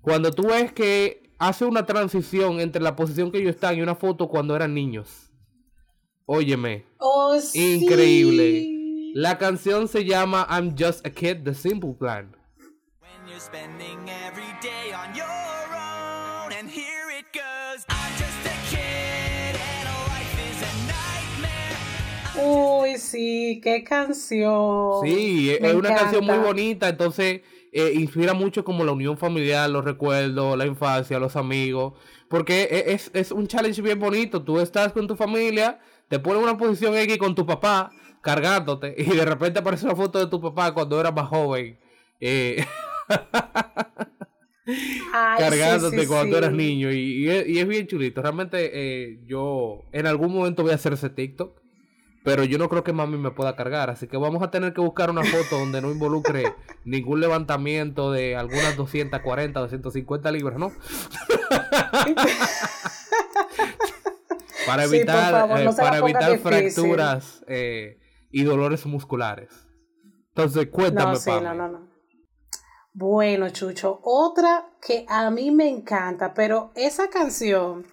Cuando 0.00 0.30
tú 0.32 0.48
ves 0.48 0.72
que 0.72 1.34
hace 1.38 1.66
una 1.66 1.84
transición 1.84 2.60
entre 2.60 2.80
la 2.80 2.96
posición 2.96 3.30
que 3.30 3.38
ellos 3.38 3.54
están 3.54 3.76
y 3.76 3.82
una 3.82 3.94
foto 3.94 4.28
cuando 4.28 4.56
eran 4.56 4.72
niños. 4.72 5.30
Óyeme, 6.24 6.86
Oh, 6.98 7.38
sí. 7.38 7.74
Increíble. 7.82 9.12
la 9.14 9.36
canción 9.38 9.86
se 9.86 10.04
llama 10.04 10.46
I'm 10.50 10.74
Just 10.78 11.06
a 11.06 11.10
Kid, 11.10 11.42
The 11.44 11.52
Simple 11.54 11.94
Plan. 11.94 12.34
When 13.00 13.28
you're 15.14 15.45
Uy, 22.48 22.98
sí, 22.98 23.60
qué 23.62 23.82
canción. 23.84 25.06
Sí, 25.06 25.50
es 25.50 25.60
Me 25.60 25.68
es 25.68 25.74
una 25.74 25.92
canción 25.92 26.24
muy 26.24 26.38
bonita, 26.38 26.88
entonces 26.88 27.42
eh, 27.72 27.92
inspira 27.94 28.34
mucho 28.34 28.64
como 28.64 28.84
la 28.84 28.92
unión 28.92 29.18
familiar, 29.18 29.68
los 29.68 29.84
recuerdos, 29.84 30.56
la 30.56 30.66
infancia, 30.66 31.18
los 31.18 31.36
amigos, 31.36 31.94
porque 32.28 32.62
e- 32.70 32.92
es, 32.94 33.10
es 33.14 33.32
un 33.32 33.46
challenge 33.46 33.82
bien 33.82 33.98
bonito, 33.98 34.42
tú 34.42 34.58
estás 34.60 34.92
con 34.92 35.06
tu 35.06 35.16
familia, 35.16 35.80
te 36.08 36.18
pones 36.18 36.38
en 36.38 36.44
una 36.48 36.56
posición 36.56 36.96
X 36.96 37.18
con 37.18 37.34
tu 37.34 37.44
papá 37.44 37.92
cargándote 38.22 38.94
y 38.96 39.04
de 39.04 39.24
repente 39.24 39.58
aparece 39.60 39.84
una 39.86 39.96
foto 39.96 40.18
de 40.18 40.26
tu 40.28 40.40
papá 40.40 40.72
cuando 40.72 40.98
era 41.00 41.12
más 41.12 41.28
joven. 41.28 41.78
Eh, 42.20 42.64
Ay, 45.12 45.38
cargándote 45.38 46.00
sí, 46.02 46.06
cuando 46.08 46.38
eras 46.38 46.52
niño 46.52 46.90
y, 46.92 47.24
y 47.24 47.28
es, 47.28 47.48
y 47.48 47.58
es 47.58 47.68
bien 47.68 47.86
chulito. 47.86 48.22
Realmente 48.22 48.70
eh, 48.72 49.20
yo 49.26 49.82
en 49.92 50.06
algún 50.06 50.32
momento 50.32 50.62
voy 50.62 50.72
a 50.72 50.76
hacer 50.76 50.92
ese 50.94 51.10
TikTok, 51.10 51.60
pero 52.26 52.42
yo 52.42 52.58
no 52.58 52.68
creo 52.68 52.82
que 52.82 52.92
mami 52.92 53.18
me 53.18 53.30
pueda 53.30 53.54
cargar, 53.54 53.88
así 53.88 54.08
que 54.08 54.16
vamos 54.16 54.42
a 54.42 54.50
tener 54.50 54.74
que 54.74 54.80
buscar 54.80 55.10
una 55.10 55.22
foto 55.22 55.60
donde 55.60 55.80
no 55.80 55.92
involucre 55.92 56.56
ningún 56.84 57.20
levantamiento 57.20 58.10
de 58.10 58.34
algunas 58.34 58.76
240, 58.76 59.60
250 59.60 60.32
libras, 60.32 60.58
¿no? 60.58 60.72
para 64.66 64.88
Sí, 64.88 64.96
evitar, 64.96 65.30
favor, 65.30 65.60
eh, 65.60 65.64
no 65.66 65.76
para 65.76 65.98
evitar 65.98 66.36
fracturas 66.40 67.44
eh, 67.46 68.00
y 68.32 68.42
dolores 68.42 68.84
musculares. 68.86 69.50
Entonces, 70.30 70.66
cuéntame, 70.72 71.12
No, 71.12 71.18
sí, 71.18 71.30
Pame. 71.30 71.42
no, 71.42 71.54
no, 71.54 71.68
no. 71.68 71.86
Bueno, 72.92 73.50
Chucho, 73.50 74.00
otra 74.02 74.66
que 74.84 75.06
a 75.08 75.30
mí 75.30 75.52
me 75.52 75.68
encanta, 75.68 76.34
pero 76.34 76.72
esa 76.74 77.08
canción 77.08 77.86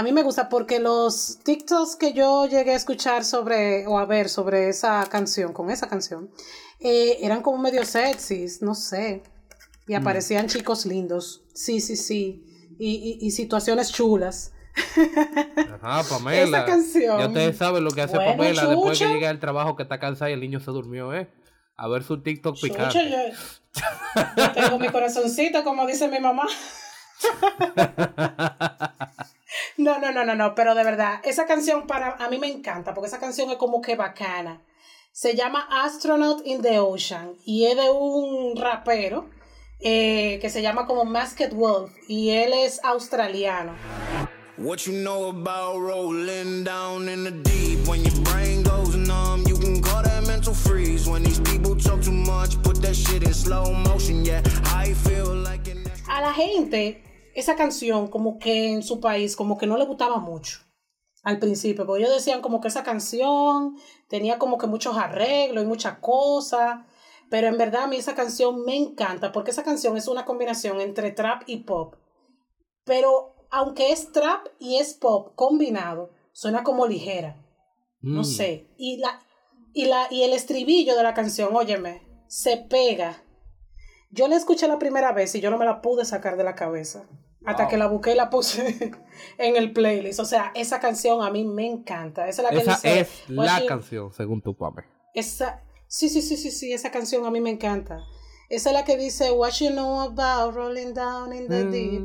a 0.00 0.02
mí 0.02 0.12
me 0.12 0.22
gusta 0.22 0.48
porque 0.48 0.80
los 0.80 1.40
TikToks 1.44 1.96
que 1.96 2.14
yo 2.14 2.46
llegué 2.46 2.72
a 2.72 2.76
escuchar 2.76 3.22
sobre 3.22 3.86
o 3.86 3.98
a 3.98 4.06
ver 4.06 4.30
sobre 4.30 4.70
esa 4.70 5.04
canción, 5.10 5.52
con 5.52 5.70
esa 5.70 5.90
canción, 5.90 6.30
eh, 6.78 7.18
eran 7.20 7.42
como 7.42 7.58
medio 7.58 7.84
sexys, 7.84 8.62
no 8.62 8.74
sé, 8.74 9.22
y 9.86 9.92
aparecían 9.94 10.46
chicos 10.46 10.86
lindos, 10.86 11.42
sí, 11.54 11.82
sí, 11.82 11.96
sí, 11.96 12.42
y, 12.78 13.18
y- 13.20 13.26
y 13.26 13.30
situaciones 13.32 13.92
chulas. 13.92 14.52
Ajá, 15.82 16.02
Pamela. 16.08 16.58
Esa 16.60 16.64
canción. 16.64 17.18
Ya 17.18 17.26
ustedes 17.26 17.58
saben 17.58 17.84
lo 17.84 17.90
que 17.90 18.00
hace 18.00 18.16
Bueno, 18.16 18.30
Pamela 18.32 18.66
después 18.66 18.98
que 18.98 19.06
llega 19.06 19.28
del 19.28 19.38
trabajo 19.40 19.76
que 19.76 19.82
está 19.82 20.00
cansada 20.00 20.30
y 20.30 20.34
el 20.34 20.40
niño 20.40 20.60
se 20.60 20.70
durmió, 20.70 21.12
¿eh? 21.12 21.28
A 21.76 21.88
ver 21.88 22.04
su 22.04 22.22
TikTok 22.22 22.58
picante. 22.58 23.10
yo, 23.10 23.16
yo 24.36 24.52
tengo 24.52 24.78
mi 24.78 24.88
corazoncito, 24.88 25.62
como 25.64 25.86
dice 25.86 26.08
mi 26.08 26.20
mamá. 26.20 26.46
No, 29.76 29.98
no, 29.98 30.12
no, 30.12 30.24
no, 30.24 30.34
no, 30.34 30.54
pero 30.54 30.74
de 30.74 30.84
verdad, 30.84 31.20
esa 31.24 31.46
canción 31.46 31.86
para 31.86 32.16
a 32.16 32.28
mí 32.28 32.38
me 32.38 32.48
encanta 32.48 32.94
porque 32.94 33.08
esa 33.08 33.18
canción 33.18 33.50
es 33.50 33.56
como 33.56 33.80
que 33.80 33.96
bacana. 33.96 34.62
Se 35.12 35.34
llama 35.34 35.66
Astronaut 35.70 36.46
in 36.46 36.62
the 36.62 36.78
Ocean 36.78 37.36
y 37.44 37.66
es 37.66 37.76
de 37.76 37.90
un 37.90 38.56
rapero 38.56 39.28
eh, 39.80 40.38
que 40.40 40.50
se 40.50 40.62
llama 40.62 40.86
como 40.86 41.04
Masked 41.04 41.52
Wolf 41.54 41.90
y 42.08 42.30
él 42.30 42.52
es 42.52 42.80
australiano. 42.84 43.74
What 44.58 44.86
you 44.86 44.92
know 44.92 45.30
about 45.30 45.80
rolling 45.80 46.64
down 46.64 47.08
in 47.08 47.24
the 47.24 47.30
deep? 47.30 47.88
When 47.88 48.04
your 48.04 48.14
brain 48.24 48.62
goes 48.62 48.94
numb, 48.94 49.44
you 49.46 49.56
can 49.56 49.80
call 49.80 50.02
that 50.02 50.26
mental 50.26 50.52
freeze. 50.52 51.08
When 51.08 51.22
these 51.22 51.40
people 51.40 51.74
talk 51.74 52.02
too 52.02 52.12
much, 52.12 52.62
put 52.62 52.82
that 52.82 52.94
shit 52.94 53.22
in 53.22 53.32
slow 53.32 53.72
motion. 53.72 54.22
Yeah, 54.22 54.42
I 54.66 54.92
feel 54.92 55.34
like 55.34 55.66
an 55.68 55.82
A 56.10 56.20
la 56.20 56.32
gente, 56.34 57.02
esa 57.40 57.56
canción 57.56 58.08
como 58.08 58.38
que 58.38 58.72
en 58.72 58.82
su 58.82 59.00
país 59.00 59.36
como 59.36 59.58
que 59.58 59.66
no 59.66 59.76
le 59.76 59.84
gustaba 59.86 60.18
mucho 60.18 60.60
al 61.22 61.38
principio, 61.38 61.84
porque 61.86 62.02
ellos 62.02 62.14
decían 62.14 62.40
como 62.40 62.60
que 62.60 62.68
esa 62.68 62.82
canción 62.82 63.76
tenía 64.08 64.38
como 64.38 64.56
que 64.56 64.66
muchos 64.66 64.96
arreglos 64.96 65.64
y 65.64 65.66
muchas 65.66 65.98
cosas, 65.98 66.86
pero 67.28 67.48
en 67.48 67.58
verdad 67.58 67.84
a 67.84 67.86
mí 67.86 67.96
esa 67.96 68.14
canción 68.14 68.64
me 68.64 68.76
encanta, 68.76 69.30
porque 69.32 69.50
esa 69.50 69.62
canción 69.62 69.96
es 69.96 70.08
una 70.08 70.24
combinación 70.24 70.80
entre 70.80 71.10
trap 71.10 71.42
y 71.46 71.58
pop, 71.58 71.96
pero 72.84 73.34
aunque 73.50 73.92
es 73.92 74.12
trap 74.12 74.46
y 74.58 74.76
es 74.76 74.94
pop 74.94 75.34
combinado, 75.34 76.10
suena 76.32 76.62
como 76.62 76.86
ligera, 76.86 77.36
no 78.00 78.22
Mm. 78.22 78.24
sé, 78.24 78.68
y 78.78 78.96
la, 78.96 79.20
y 79.74 79.84
la, 79.86 80.06
y 80.10 80.22
el 80.22 80.32
estribillo 80.32 80.96
de 80.96 81.02
la 81.02 81.14
canción, 81.14 81.54
óyeme, 81.54 82.02
se 82.28 82.56
pega. 82.56 83.22
Yo 84.10 84.26
la 84.26 84.36
escuché 84.36 84.66
la 84.66 84.78
primera 84.78 85.12
vez 85.12 85.34
y 85.34 85.40
yo 85.40 85.50
no 85.50 85.58
me 85.58 85.64
la 85.64 85.82
pude 85.82 86.04
sacar 86.04 86.36
de 86.36 86.44
la 86.44 86.54
cabeza. 86.54 87.08
Hasta 87.44 87.62
Wow. 87.64 87.70
que 87.70 87.76
la 87.78 87.86
busqué 87.86 88.12
y 88.12 88.16
la 88.16 88.28
puse 88.30 88.92
en 89.38 89.56
el 89.56 89.72
playlist. 89.72 90.20
O 90.20 90.24
sea, 90.24 90.52
esa 90.54 90.78
canción 90.80 91.22
a 91.22 91.30
mí 91.30 91.44
me 91.44 91.66
encanta. 91.66 92.28
Esa 92.28 92.42
es 92.50 93.08
la 93.28 93.62
canción, 93.66 94.12
según 94.12 94.42
tu 94.42 94.54
Pame. 94.56 94.82
Esa, 95.14 95.62
sí, 95.86 96.08
sí, 96.08 96.20
sí, 96.22 96.36
sí, 96.36 96.50
sí, 96.50 96.72
esa 96.72 96.90
canción 96.90 97.24
a 97.24 97.30
mí 97.30 97.40
me 97.40 97.50
encanta. 97.50 98.00
Esa 98.48 98.70
es 98.70 98.74
la 98.74 98.84
que 98.84 98.96
dice, 98.96 99.30
What 99.30 99.52
you 99.60 99.70
know 99.70 100.00
about 100.00 100.54
rolling 100.54 100.92
down 100.92 101.32
in 101.32 101.46
the 101.48 101.64
deep. 101.64 102.02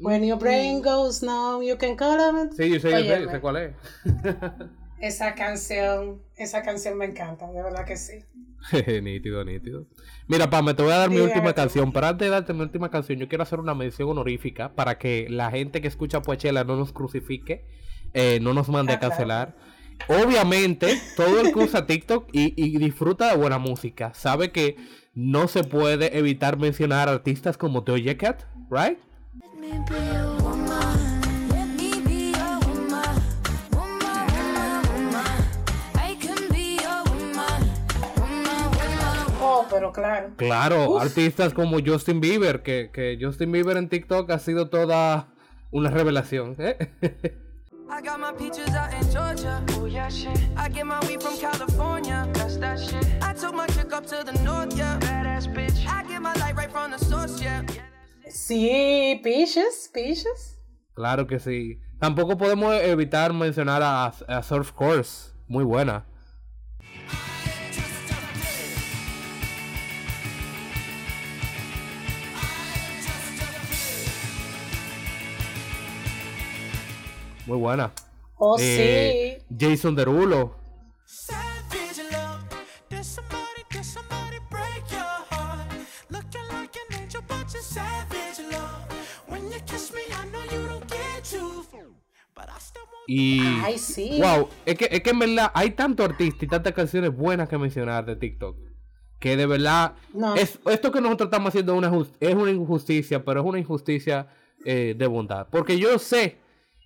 When 0.00 0.22
your 0.22 0.38
brain 0.38 0.82
goes 0.82 1.22
numb, 1.22 1.62
you 1.62 1.76
can 1.78 1.96
call 1.96 2.16
them. 2.18 2.50
Sí, 2.52 2.68
yo 2.70 2.78
sé, 2.78 2.90
yo 2.90 2.98
sé, 2.98 3.06
yo 3.06 3.14
Óyeme. 3.16 3.32
sé 3.32 3.40
cuál 3.40 3.56
es. 3.56 3.74
Esa 5.00 5.34
canción, 5.36 6.20
esa 6.36 6.62
canción 6.62 6.98
me 6.98 7.04
encanta, 7.04 7.46
de 7.50 7.62
verdad 7.62 7.84
que 7.86 7.96
sí. 7.96 8.24
nítido, 9.02 9.44
nítido. 9.44 9.86
Mira, 10.26 10.50
Pame, 10.50 10.74
te 10.74 10.82
voy 10.82 10.92
a 10.92 10.98
dar 10.98 11.10
mi 11.10 11.20
última 11.20 11.52
canción. 11.52 11.92
Pero 11.92 12.06
antes 12.06 12.26
de 12.26 12.30
darte 12.30 12.52
mi 12.52 12.60
última 12.60 12.90
canción, 12.90 13.18
yo 13.18 13.28
quiero 13.28 13.42
hacer 13.42 13.60
una 13.60 13.74
mención 13.74 14.08
honorífica 14.08 14.74
para 14.74 14.98
que 14.98 15.26
la 15.28 15.50
gente 15.50 15.80
que 15.80 15.88
escucha 15.88 16.22
Poechela 16.22 16.64
no 16.64 16.76
nos 16.76 16.92
crucifique, 16.92 17.66
eh, 18.14 18.38
no 18.40 18.54
nos 18.54 18.68
mande 18.68 18.92
Ah, 18.92 18.96
a 18.96 19.00
cancelar. 19.00 19.56
Obviamente, 20.08 20.98
todo 21.16 21.40
el 21.40 21.52
que 21.52 21.58
usa 21.58 21.86
TikTok 21.86 22.28
y, 22.32 22.54
y 22.56 22.78
disfruta 22.78 23.30
de 23.30 23.36
buena 23.36 23.58
música 23.58 24.12
sabe 24.14 24.52
que 24.52 24.76
no 25.14 25.48
se 25.48 25.64
puede 25.64 26.16
evitar 26.16 26.58
mencionar 26.58 27.08
artistas 27.08 27.56
como 27.58 27.80
Doja 27.80 28.16
Cat, 28.16 28.44
¿right? 28.70 28.98
Pero 39.78 39.92
claro. 39.92 40.30
Claro, 40.36 40.98
artistas 40.98 41.54
como 41.54 41.78
Justin 41.84 42.20
Bieber, 42.20 42.62
que, 42.62 42.90
que 42.92 43.16
Justin 43.20 43.52
Bieber 43.52 43.76
en 43.76 43.88
TikTok 43.88 44.28
ha 44.30 44.38
sido 44.38 44.68
toda 44.68 45.28
una 45.70 45.90
revelación. 45.90 46.56
¿eh? 46.58 46.76
I 47.90 48.02
got 48.02 48.20
my 48.20 48.32
peaches 48.32 48.74
out 48.74 48.92
in 48.92 49.10
Georgia. 49.10 49.64
Oh 49.78 49.86
yeah, 49.86 50.10
shit. 50.10 50.36
I 50.56 50.68
get 50.68 50.84
my 50.84 51.00
weed 51.06 51.22
from 51.22 51.38
California. 51.38 52.28
That's 52.34 52.58
that 52.58 52.78
shit. 52.78 53.06
I 53.22 53.32
took 53.32 53.54
my 53.54 53.66
chick 53.68 53.92
up 53.92 54.04
to 54.06 54.24
the 54.24 54.32
north, 54.42 54.76
yeah. 54.76 54.98
Badass 54.98 55.46
bitch. 55.54 55.86
I 55.86 56.02
get 56.02 56.20
my 56.20 56.34
light 56.34 56.54
right 56.56 56.70
from 56.70 56.90
the 56.90 56.98
source, 56.98 57.40
yeah. 57.40 57.62
Sí, 58.28 59.22
Peaches, 59.22 59.88
Peaches. 59.94 60.58
Claro 60.94 61.26
que 61.26 61.38
sí. 61.38 61.80
Tampoco 61.98 62.36
podemos 62.36 62.74
evitar 62.74 63.32
mencionar 63.32 63.82
a, 63.82 64.06
a 64.06 64.42
Surf 64.42 64.72
Course, 64.72 65.32
muy 65.46 65.64
buena. 65.64 66.04
Don't 90.68 90.84
get 90.90 91.24
two. 91.24 91.64
But 92.34 92.48
I 92.50 92.58
still 92.60 92.82
want 92.82 93.08
Y. 93.08 93.40
Ay, 93.64 93.78
sí. 93.78 94.20
Wow, 94.20 94.48
es 94.66 94.76
que, 94.76 94.88
es 94.90 95.00
que 95.02 95.10
en 95.10 95.18
verdad 95.18 95.50
hay 95.54 95.70
tanto 95.70 96.04
artista 96.04 96.44
y 96.44 96.48
tantas 96.48 96.72
canciones 96.74 97.16
buenas 97.16 97.48
que 97.48 97.58
mencionar 97.58 98.04
de 98.04 98.16
TikTok. 98.16 98.56
Que 99.18 99.36
de 99.36 99.46
verdad. 99.46 99.94
No. 100.14 100.36
Es, 100.36 100.58
esto 100.66 100.92
que 100.92 101.00
nosotros 101.00 101.26
estamos 101.28 101.48
haciendo 101.48 101.72
es 101.72 101.78
una, 101.78 101.90
jus- 101.90 102.12
es 102.20 102.34
una 102.34 102.50
injusticia, 102.52 103.24
pero 103.24 103.40
es 103.40 103.46
una 103.46 103.58
injusticia 103.58 104.28
eh, 104.64 104.94
de 104.96 105.06
bondad. 105.06 105.48
Porque 105.50 105.78
yo 105.78 105.98
sé, 105.98 106.36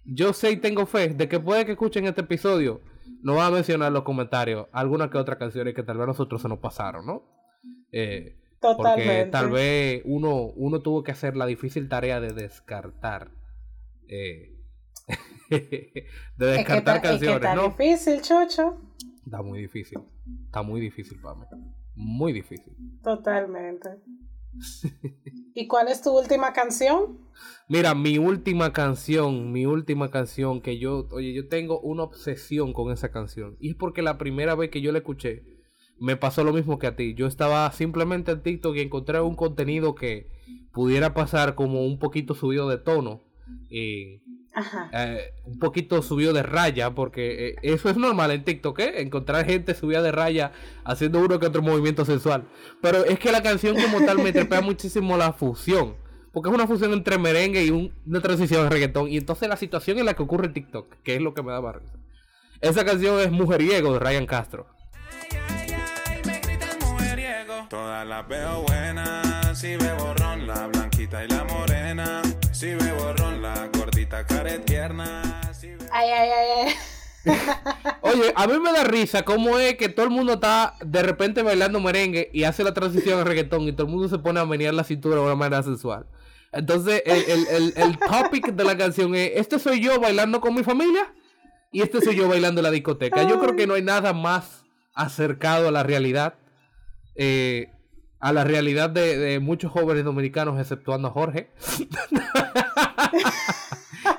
yo 0.04 0.32
sé 0.32 0.52
y 0.52 0.56
tengo 0.56 0.86
fe 0.86 1.08
de 1.10 1.28
que 1.28 1.40
puede 1.40 1.64
que 1.66 1.72
escuchen 1.72 2.06
este 2.06 2.22
episodio. 2.22 2.80
No 3.22 3.36
va 3.36 3.46
a 3.46 3.50
mencionar 3.50 3.88
en 3.88 3.94
los 3.94 4.02
comentarios 4.02 4.66
algunas 4.72 5.10
que 5.10 5.18
otras 5.18 5.38
canciones 5.38 5.74
que 5.74 5.82
tal 5.82 5.96
vez 5.96 6.04
a 6.04 6.08
nosotros 6.08 6.42
se 6.42 6.48
nos 6.48 6.58
pasaron, 6.58 7.06
¿no? 7.06 7.22
Eh, 7.92 8.36
porque 8.60 8.76
Totalmente. 8.76 9.26
tal 9.30 9.50
vez 9.50 10.02
uno, 10.04 10.46
uno 10.56 10.80
tuvo 10.82 11.02
que 11.02 11.12
hacer 11.12 11.36
la 11.36 11.46
difícil 11.46 11.88
tarea 11.88 12.20
de 12.20 12.32
descartar. 12.32 13.30
eh, 14.08 14.56
de 15.50 15.58
Es 15.58 15.66
que 16.38 16.46
descartar 16.46 16.96
está, 16.96 16.96
es 16.96 17.02
que 17.02 17.08
canciones, 17.08 17.36
está 17.36 17.54
¿no? 17.54 17.68
difícil, 17.68 18.20
Chocho. 18.22 18.80
Está 19.24 19.42
muy 19.42 19.60
difícil. 19.60 20.00
Está 20.46 20.62
muy 20.62 20.80
difícil 20.80 21.18
para 21.20 21.34
mí. 21.36 21.44
Muy 21.94 22.32
difícil. 22.32 22.72
Totalmente. 23.02 23.88
¿Y 25.54 25.66
cuál 25.66 25.88
es 25.88 26.02
tu 26.02 26.16
última 26.16 26.52
canción? 26.52 27.18
Mira, 27.68 27.94
mi 27.94 28.18
última 28.18 28.72
canción, 28.72 29.52
mi 29.52 29.66
última 29.66 30.10
canción 30.10 30.60
que 30.60 30.78
yo, 30.78 31.08
oye, 31.10 31.32
yo 31.32 31.48
tengo 31.48 31.80
una 31.80 32.02
obsesión 32.04 32.72
con 32.72 32.92
esa 32.92 33.10
canción. 33.10 33.56
Y 33.60 33.70
es 33.70 33.76
porque 33.76 34.02
la 34.02 34.18
primera 34.18 34.54
vez 34.54 34.70
que 34.70 34.80
yo 34.80 34.92
la 34.92 34.98
escuché, 34.98 35.42
me 35.98 36.16
pasó 36.16 36.44
lo 36.44 36.52
mismo 36.52 36.78
que 36.78 36.86
a 36.86 36.96
ti. 36.96 37.14
Yo 37.14 37.26
estaba 37.26 37.70
simplemente 37.72 38.32
en 38.32 38.42
TikTok 38.42 38.76
y 38.76 38.80
encontré 38.80 39.20
un 39.20 39.36
contenido 39.36 39.94
que 39.94 40.28
pudiera 40.72 41.14
pasar 41.14 41.54
como 41.54 41.84
un 41.86 41.98
poquito 41.98 42.34
subido 42.34 42.68
de 42.68 42.78
tono. 42.78 43.22
Y 43.70 44.22
Ajá. 44.54 44.90
eh, 44.92 45.32
un 45.44 45.58
poquito 45.58 46.02
subido 46.02 46.32
de 46.32 46.42
raya, 46.42 46.90
porque 46.90 47.48
eh, 47.48 47.54
eso 47.62 47.88
es 47.88 47.96
normal 47.96 48.30
en 48.32 48.44
TikTok, 48.44 48.78
¿eh? 48.80 49.00
encontrar 49.02 49.44
gente 49.46 49.74
subida 49.74 50.02
de 50.02 50.12
raya 50.12 50.52
haciendo 50.84 51.20
uno 51.20 51.38
que 51.40 51.46
otro 51.46 51.62
movimiento 51.62 52.04
sensual. 52.04 52.44
Pero 52.82 53.04
es 53.04 53.18
que 53.18 53.32
la 53.32 53.42
canción 53.42 53.76
como 53.80 54.04
tal 54.04 54.18
me 54.18 54.32
trepea 54.32 54.60
muchísimo 54.62 55.16
la 55.16 55.32
fusión, 55.32 55.94
porque 56.32 56.50
es 56.50 56.54
una 56.54 56.66
fusión 56.66 56.92
entre 56.92 57.16
merengue 57.18 57.64
y 57.64 57.70
un- 57.70 57.92
una 58.06 58.20
transición 58.20 58.66
a 58.66 58.68
reggaetón. 58.68 59.08
Y 59.08 59.16
entonces 59.16 59.48
la 59.48 59.56
situación 59.56 59.98
en 59.98 60.04
la 60.06 60.14
que 60.14 60.22
ocurre 60.22 60.46
en 60.48 60.52
TikTok, 60.54 60.96
que 61.02 61.14
es 61.16 61.22
lo 61.22 61.32
que 61.34 61.42
me 61.42 61.52
da 61.52 61.60
más 61.62 61.76
risa. 61.76 61.94
Esa 62.60 62.84
canción 62.84 63.18
es 63.20 63.30
Mujeriego 63.32 63.92
de 63.94 63.98
Ryan 63.98 64.26
Castro. 64.26 64.66
me 66.26 66.40
gritan 66.40 66.78
mujeriego. 66.80 67.66
Todas 67.68 68.06
las 68.06 68.28
veo 68.28 68.62
buenas, 68.62 69.58
si 69.58 69.76
bebo 69.76 70.14
ron, 70.14 70.46
la 70.46 70.66
blanquita 70.68 71.24
y 71.24 71.28
la 71.28 71.44
morena. 71.44 72.22
Si 72.52 72.66
bebo 72.74 73.12
ron, 73.14 73.42
la 73.42 73.68
cara 74.20 74.58
tierna. 74.58 75.40
Si 75.58 75.68
Ay, 75.90 76.10
ay, 76.10 76.28
ay, 76.30 76.48
ay. 76.66 76.74
Oye, 78.02 78.32
a 78.34 78.46
mí 78.46 78.58
me 78.58 78.72
da 78.72 78.84
risa 78.84 79.22
cómo 79.24 79.58
es 79.58 79.76
que 79.76 79.88
todo 79.88 80.04
el 80.04 80.10
mundo 80.10 80.34
está 80.34 80.74
de 80.84 81.02
repente 81.02 81.42
bailando 81.42 81.80
merengue 81.80 82.30
y 82.32 82.44
hace 82.44 82.64
la 82.64 82.74
transición 82.74 83.20
a 83.20 83.24
reggaetón 83.24 83.62
y 83.62 83.72
todo 83.72 83.86
el 83.86 83.92
mundo 83.92 84.08
se 84.08 84.18
pone 84.18 84.40
a 84.40 84.44
menear 84.44 84.74
la 84.74 84.84
cintura 84.84 85.16
de 85.16 85.22
una 85.22 85.34
manera 85.36 85.62
sensual. 85.62 86.06
Entonces, 86.50 87.02
el, 87.06 87.22
el, 87.30 87.46
el, 87.46 87.72
el 87.76 87.98
topic 87.98 88.52
de 88.52 88.64
la 88.64 88.76
canción 88.76 89.14
es, 89.14 89.32
este 89.36 89.58
soy 89.58 89.80
yo 89.80 89.98
bailando 90.00 90.40
con 90.40 90.54
mi 90.54 90.62
familia 90.64 91.14
y 91.70 91.80
este 91.80 92.02
soy 92.02 92.16
yo 92.16 92.28
bailando 92.28 92.60
en 92.60 92.64
la 92.64 92.70
discoteca. 92.70 93.22
Yo 93.26 93.40
creo 93.40 93.56
que 93.56 93.66
no 93.66 93.74
hay 93.74 93.82
nada 93.82 94.12
más 94.12 94.64
acercado 94.92 95.68
a 95.68 95.70
la 95.70 95.84
realidad, 95.84 96.34
eh, 97.14 97.70
a 98.20 98.32
la 98.32 98.44
realidad 98.44 98.90
de, 98.90 99.16
de 99.16 99.38
muchos 99.38 99.70
jóvenes 99.72 100.04
dominicanos, 100.04 100.60
exceptuando 100.60 101.08
a 101.08 101.12
Jorge. 101.12 101.50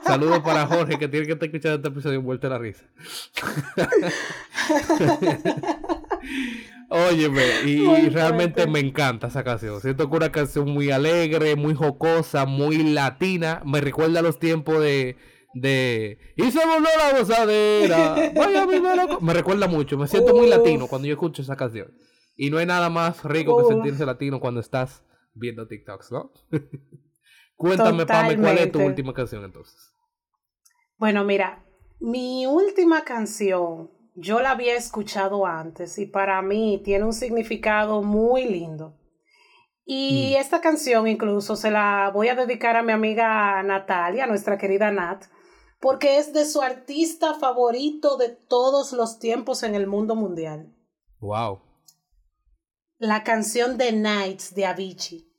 Saludos 0.05 0.39
para 0.41 0.65
Jorge, 0.67 0.97
que 0.97 1.07
tiene 1.07 1.25
que 1.25 1.33
estar 1.33 1.45
escuchando 1.47 1.75
este 1.77 1.87
episodio 1.89 2.19
envuelto 2.19 2.47
en 2.47 2.53
la 2.53 2.59
risa. 2.59 2.83
Óyeme, 6.89 7.61
y 7.65 7.77
Muy 7.77 8.09
realmente 8.09 8.63
fuerte. 8.63 8.71
me 8.71 8.79
encanta 8.79 9.27
esa 9.27 9.43
canción. 9.43 9.81
Siento 9.81 10.09
que 10.09 10.15
una 10.15 10.31
canción 10.31 10.69
muy 10.69 10.91
alegre, 10.91 11.55
muy 11.55 11.73
jocosa, 11.73 12.45
muy 12.45 12.77
latina. 12.77 13.61
Me 13.65 13.81
recuerda 13.81 14.19
a 14.19 14.23
los 14.23 14.37
tiempos 14.37 14.79
de. 14.79 15.17
de 15.53 16.19
y 16.35 16.51
se 16.51 16.59
voló 16.65 16.87
la 16.97 17.19
gozadera. 17.19 18.15
Vaya. 18.35 18.67
Me 19.21 19.33
recuerda 19.33 19.67
mucho. 19.67 19.97
Me 19.97 20.07
siento 20.07 20.35
muy 20.35 20.47
latino 20.47 20.87
cuando 20.87 21.07
yo 21.07 21.13
escucho 21.13 21.41
esa 21.41 21.55
canción. 21.55 21.93
Y 22.35 22.49
no 22.49 22.57
hay 22.57 22.65
nada 22.65 22.89
más 22.89 23.23
rico 23.23 23.57
que 23.57 23.73
sentirse 23.73 24.05
latino 24.05 24.39
cuando 24.39 24.59
estás 24.59 25.03
viendo 25.33 25.67
TikToks, 25.67 26.11
¿no? 26.11 26.31
Cuéntame, 27.63 28.05
Pame, 28.05 28.37
¿cuál 28.37 28.57
es 28.57 28.71
tu 28.73 28.81
última 28.81 29.13
canción 29.13 29.45
entonces? 29.45 29.93
Bueno, 30.97 31.23
mira, 31.23 31.63
mi 32.01 32.45
última 32.45 33.05
canción 33.05 33.89
yo 34.15 34.41
la 34.41 34.51
había 34.51 34.75
escuchado 34.75 35.45
antes 35.45 35.97
y 35.97 36.05
para 36.05 36.41
mí 36.41 36.81
tiene 36.83 37.05
un 37.05 37.13
significado 37.13 38.03
muy 38.03 38.43
lindo. 38.43 38.99
Y 39.85 40.35
esta 40.35 40.59
canción 40.59 41.07
incluso 41.07 41.55
se 41.55 41.71
la 41.71 42.11
voy 42.13 42.27
a 42.27 42.35
dedicar 42.35 42.75
a 42.75 42.83
mi 42.83 42.91
amiga 42.91 43.63
Natalia, 43.63 44.27
nuestra 44.27 44.57
querida 44.57 44.91
Nat, 44.91 45.23
porque 45.79 46.17
es 46.17 46.33
de 46.33 46.43
su 46.43 46.61
artista 46.61 47.33
favorito 47.35 48.17
de 48.17 48.27
todos 48.27 48.91
los 48.91 49.19
tiempos 49.19 49.63
en 49.63 49.75
el 49.75 49.87
mundo 49.87 50.15
mundial. 50.15 50.75
Wow. 51.21 51.61
La 52.97 53.23
canción 53.23 53.77
de 53.77 53.93
Nights 53.93 54.53
de 54.53 54.65
Avicii. 54.65 55.29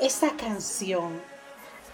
Esa 0.00 0.36
canción 0.36 1.20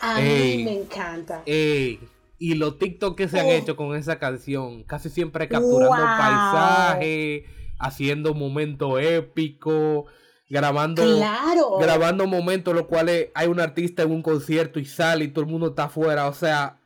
a 0.01 0.21
Ey. 0.23 0.59
mí 0.59 0.65
me 0.65 0.73
encanta. 0.81 1.43
Ey, 1.47 2.01
y 2.39 2.55
los 2.55 2.79
TikTok 2.79 3.17
que 3.17 3.29
se 3.29 3.41
han 3.41 3.47
Oh. 3.47 3.51
hecho 3.51 3.77
con 3.77 3.97
esa 3.97 4.19
canción, 4.19 4.85
casi 4.85 5.09
siempre 5.11 5.49
capturando 5.49 5.97
Wow. 5.97 6.17
paisaje, 6.19 7.45
haciendo 7.79 8.35
momentos 8.35 9.01
épicos, 9.01 10.05
grabando, 10.49 11.03
Claro. 11.03 11.79
grabando 11.79 12.27
momentos 12.27 12.73
en 12.73 12.77
los 12.79 12.87
cuales 12.87 13.29
hay 13.35 13.49
un 13.49 13.59
artista 13.59 14.03
en 14.03 14.13
un 14.13 14.23
concierto 14.23 14.79
y 14.79 14.85
sale 14.85 15.25
y 15.25 15.29
todo 15.29 15.45
el 15.45 15.51
mundo 15.51 15.69
está 15.69 15.85
afuera, 15.85 16.29
o 16.29 16.35
sea, 16.35 16.79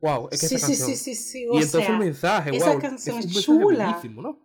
wow, 0.00 0.28
es 0.30 0.40
que 0.40 0.48
sí, 0.48 0.54
esa 0.56 0.66
sí, 0.66 0.72
canción. 0.74 0.88
sí, 0.90 0.96
sí, 0.96 1.14
sí. 1.14 1.42
y 1.44 1.56
entonces 1.56 1.84
sea, 1.84 1.92
un 1.92 1.98
mensaje, 1.98 2.56
esa 2.56 2.72
wow, 2.72 2.80
canción 2.80 3.18
es 3.18 3.24
un 3.24 3.32
mensaje 3.32 3.46
chula. 3.46 3.86
bellísimo, 3.86 4.22
¿no? 4.22 4.38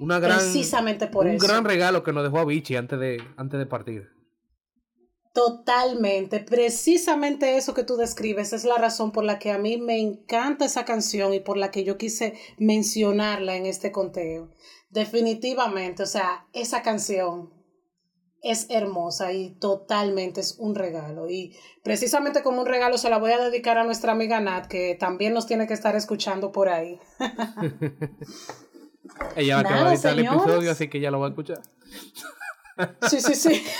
Una 0.00 0.18
gran, 0.20 0.38
Precisamente 0.38 1.06
por 1.08 1.26
un 1.26 1.32
eso. 1.32 1.46
gran 1.46 1.64
regalo 1.64 2.02
que 2.02 2.12
nos 2.12 2.22
dejó 2.24 2.38
Avicii 2.38 2.76
antes 2.76 2.98
de, 3.00 3.22
antes 3.36 3.58
de 3.58 3.66
partir. 3.66 4.08
Totalmente, 5.32 6.40
precisamente 6.40 7.56
eso 7.56 7.74
que 7.74 7.84
tú 7.84 7.96
describes 7.96 8.52
es 8.52 8.64
la 8.64 8.76
razón 8.76 9.12
por 9.12 9.24
la 9.24 9.38
que 9.38 9.52
a 9.52 9.58
mí 9.58 9.76
me 9.76 10.00
encanta 10.00 10.64
esa 10.64 10.84
canción 10.84 11.32
y 11.32 11.40
por 11.40 11.56
la 11.56 11.70
que 11.70 11.84
yo 11.84 11.96
quise 11.96 12.34
mencionarla 12.58 13.56
en 13.56 13.66
este 13.66 13.92
conteo. 13.92 14.50
Definitivamente, 14.90 16.02
o 16.02 16.06
sea, 16.06 16.48
esa 16.52 16.82
canción 16.82 17.52
es 18.42 18.66
hermosa 18.70 19.32
y 19.32 19.58
totalmente 19.58 20.40
es 20.40 20.56
un 20.58 20.74
regalo. 20.74 21.28
Y 21.28 21.56
precisamente 21.82 22.42
como 22.42 22.60
un 22.60 22.66
regalo 22.66 22.98
se 22.98 23.10
la 23.10 23.18
voy 23.18 23.32
a 23.32 23.38
dedicar 23.38 23.78
a 23.78 23.84
nuestra 23.84 24.12
amiga 24.12 24.40
Nat, 24.40 24.66
que 24.66 24.96
también 24.98 25.34
nos 25.34 25.46
tiene 25.46 25.66
que 25.66 25.74
estar 25.74 25.96
escuchando 25.96 26.52
por 26.52 26.68
ahí. 26.68 26.98
Ella 29.36 29.58
acaba 29.58 29.76
Nada, 29.76 29.90
de 29.90 29.94
editar 29.94 30.12
el 30.12 30.26
episodio, 30.26 30.70
así 30.70 30.88
que 30.88 31.00
ya 31.00 31.10
lo 31.10 31.20
va 31.20 31.26
a 31.26 31.30
escuchar. 31.30 31.60
Sí, 33.08 33.20
sí, 33.20 33.34
sí. 33.34 33.64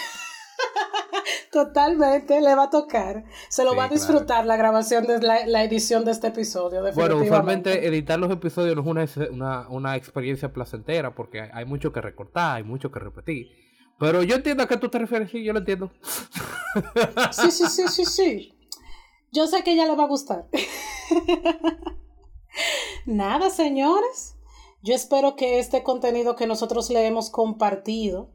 Totalmente, 1.53 2.41
le 2.41 2.55
va 2.55 2.65
a 2.65 2.71
tocar. 2.71 3.25
Se 3.49 3.65
lo 3.65 3.71
Sí, 3.71 3.77
va 3.77 3.85
a 3.85 3.89
claro. 3.89 4.01
disfrutar 4.01 4.47
la 4.47 4.57
grabación 4.57 5.07
de 5.07 5.21
la, 5.21 5.47
la 5.47 5.65
edición 5.65 6.05
de 6.05 6.11
este 6.11 6.29
episodio. 6.29 6.83
Bueno, 6.95 7.17
usualmente 7.19 7.87
editar 7.87 8.19
los 8.19 8.31
episodios 8.31 8.77
no 8.77 9.01
es 9.01 9.17
una, 9.17 9.29
una, 9.31 9.69
una 9.69 9.97
experiencia 9.97 10.53
placentera 10.53 11.15
porque 11.15 11.41
hay, 11.41 11.51
hay 11.53 11.65
mucho 11.65 11.93
que 11.93 12.01
recortar, 12.01 12.57
hay 12.57 12.65
mucho 12.65 12.91
que 12.91 12.99
repetir. 12.99 13.49
Pero 13.99 14.23
yo 14.23 14.37
entiendo 14.37 14.63
a 14.63 14.69
qué 14.69 14.77
tú 14.77 14.89
te 14.89 14.99
refieres, 14.99 15.31
sí, 15.31 15.43
yo 15.43 15.53
lo 15.53 15.59
entiendo. 15.61 15.91
Sí, 17.33 17.51
sí, 17.51 17.67
sí, 17.67 17.89
sí, 17.89 18.05
sí. 18.05 18.55
Yo 19.33 19.47
sé 19.47 19.63
que 19.65 19.73
ella 19.73 19.87
le 19.87 19.97
va 19.97 20.05
a 20.05 20.09
gustar. 20.09 20.47
Nada, 23.07 23.51
señores. 23.51 24.37
Yo 24.83 24.95
espero 24.95 25.35
que 25.35 25.59
este 25.59 25.83
contenido 25.83 26.37
que 26.37 26.47
nosotros 26.47 26.91
le 26.91 27.07
hemos 27.07 27.31
compartido 27.31 28.31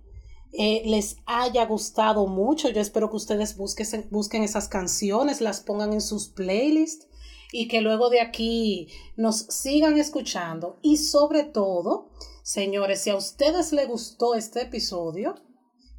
eh, 0.54 0.84
les 0.86 1.18
haya 1.26 1.66
gustado 1.66 2.28
mucho. 2.28 2.70
Yo 2.70 2.80
espero 2.82 3.10
que 3.10 3.18
ustedes 3.18 3.58
busquen, 3.58 4.08
busquen 4.12 4.44
esas 4.44 4.68
canciones, 4.68 5.42
las 5.42 5.62
pongan 5.62 5.94
en 5.94 6.02
sus 6.02 6.28
playlists 6.30 7.08
y 7.52 7.68
que 7.68 7.82
luego 7.82 8.10
de 8.10 8.22
aquí 8.22 8.88
nos 9.16 9.38
sigan 9.48 9.98
escuchando. 9.98 10.80
Y 10.82 10.98
sobre 10.98 11.44
todo, 11.44 12.10
señores, 12.44 13.02
si 13.02 13.10
a 13.10 13.16
ustedes 13.16 13.74
les 13.74 13.88
gustó 13.88 14.36
este 14.36 14.62
episodio 14.64 15.36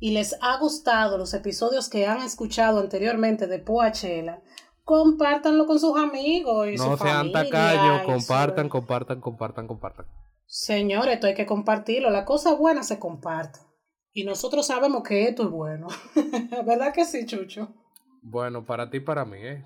y 0.00 0.10
les 0.10 0.36
ha 0.40 0.58
gustado 0.58 1.16
los 1.18 1.32
episodios 1.34 1.88
que 1.88 2.06
han 2.06 2.20
escuchado 2.22 2.80
anteriormente 2.80 3.46
de 3.46 3.58
Poachela, 3.60 4.42
compártanlo 4.84 5.66
con 5.66 5.78
sus 5.80 5.96
amigos 5.96 6.68
y 6.68 6.76
No 6.76 6.96
su 6.96 7.02
sean 7.04 7.30
familia 7.32 7.44
tacaños, 7.44 8.02
compartan, 8.04 8.66
su- 8.66 8.70
compartan, 8.70 9.20
compartan, 9.20 9.66
compartan. 9.66 10.06
Señores, 10.46 11.14
esto 11.14 11.26
hay 11.26 11.34
que 11.34 11.46
compartirlo. 11.46 12.10
La 12.10 12.24
cosa 12.24 12.54
buena 12.54 12.82
se 12.82 12.98
comparte. 12.98 13.58
Y 14.14 14.24
nosotros 14.24 14.68
sabemos 14.68 15.02
que 15.02 15.24
esto 15.24 15.42
es 15.42 15.50
bueno. 15.50 15.88
¿Verdad 16.66 16.94
que 16.94 17.04
sí, 17.04 17.26
Chucho? 17.26 17.74
Bueno, 18.22 18.64
para 18.64 18.88
ti 18.88 18.98
y 18.98 19.00
para 19.00 19.24
mí, 19.24 19.38
¿eh? 19.40 19.64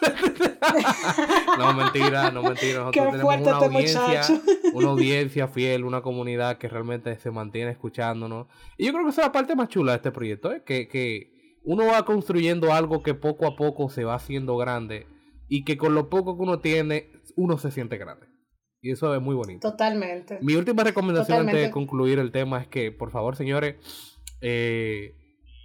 no, 1.58 1.74
mentira, 1.74 2.30
no, 2.30 2.42
mentira. 2.42 2.80
Nosotros 2.80 2.92
Qué 2.92 3.00
tenemos 3.00 3.24
una 3.24 3.34
este 3.36 3.50
audiencia, 3.50 4.00
muchacho. 4.00 4.42
una 4.72 4.88
audiencia 4.88 5.48
fiel, 5.48 5.84
una 5.84 6.00
comunidad 6.00 6.56
que 6.56 6.68
realmente 6.68 7.18
se 7.18 7.30
mantiene 7.30 7.70
escuchándonos. 7.70 8.46
Y 8.78 8.86
yo 8.86 8.92
creo 8.92 9.04
que 9.04 9.10
esa 9.10 9.20
es 9.20 9.26
la 9.26 9.32
parte 9.32 9.54
más 9.54 9.68
chula 9.68 9.92
de 9.92 9.96
este 9.96 10.10
proyecto, 10.10 10.52
¿eh? 10.52 10.62
Que, 10.64 10.88
que 10.88 11.58
uno 11.62 11.86
va 11.86 12.04
construyendo 12.06 12.72
algo 12.72 13.02
que 13.02 13.12
poco 13.12 13.46
a 13.46 13.56
poco 13.56 13.90
se 13.90 14.04
va 14.04 14.14
haciendo 14.14 14.56
grande 14.56 15.06
y 15.48 15.64
que 15.64 15.76
con 15.76 15.94
lo 15.94 16.08
poco 16.08 16.36
que 16.36 16.42
uno 16.42 16.60
tiene, 16.60 17.10
uno 17.36 17.58
se 17.58 17.70
siente 17.70 17.98
grande. 17.98 18.26
Y 18.80 18.92
eso 18.92 19.14
es 19.14 19.22
muy 19.22 19.34
bonito. 19.34 19.70
Totalmente. 19.70 20.38
Mi 20.42 20.54
última 20.54 20.84
recomendación 20.84 21.40
antes 21.40 21.60
de 21.60 21.70
concluir 21.70 22.18
el 22.18 22.30
tema 22.30 22.60
es 22.60 22.68
que, 22.68 22.92
por 22.92 23.10
favor, 23.10 23.36
señores, 23.36 23.76
eh, 24.40 25.14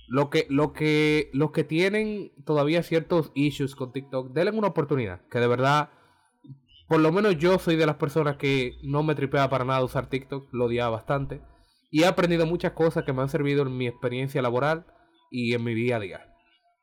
lo 0.07 0.29
que, 0.29 0.45
lo 0.49 0.73
que, 0.73 1.29
los 1.33 1.51
que 1.51 1.63
tienen 1.63 2.31
todavía 2.45 2.83
ciertos 2.83 3.31
issues 3.33 3.75
con 3.75 3.93
TikTok, 3.93 4.33
denle 4.33 4.51
una 4.51 4.67
oportunidad. 4.67 5.21
Que 5.29 5.39
de 5.39 5.47
verdad, 5.47 5.89
por 6.87 6.99
lo 6.99 7.11
menos 7.11 7.37
yo 7.37 7.59
soy 7.59 7.75
de 7.75 7.85
las 7.85 7.95
personas 7.95 8.37
que 8.37 8.73
no 8.83 9.03
me 9.03 9.15
tripea 9.15 9.49
para 9.49 9.65
nada 9.65 9.83
usar 9.83 10.09
TikTok, 10.09 10.53
lo 10.53 10.65
odiaba 10.65 10.97
bastante. 10.97 11.41
Y 11.91 12.03
he 12.03 12.05
aprendido 12.05 12.45
muchas 12.45 12.71
cosas 12.71 13.03
que 13.03 13.13
me 13.13 13.21
han 13.21 13.29
servido 13.29 13.63
en 13.63 13.77
mi 13.77 13.87
experiencia 13.87 14.41
laboral 14.41 14.85
y 15.29 15.53
en 15.53 15.63
mi 15.63 15.73
día 15.73 15.97
a 15.97 15.99
día. 15.99 16.35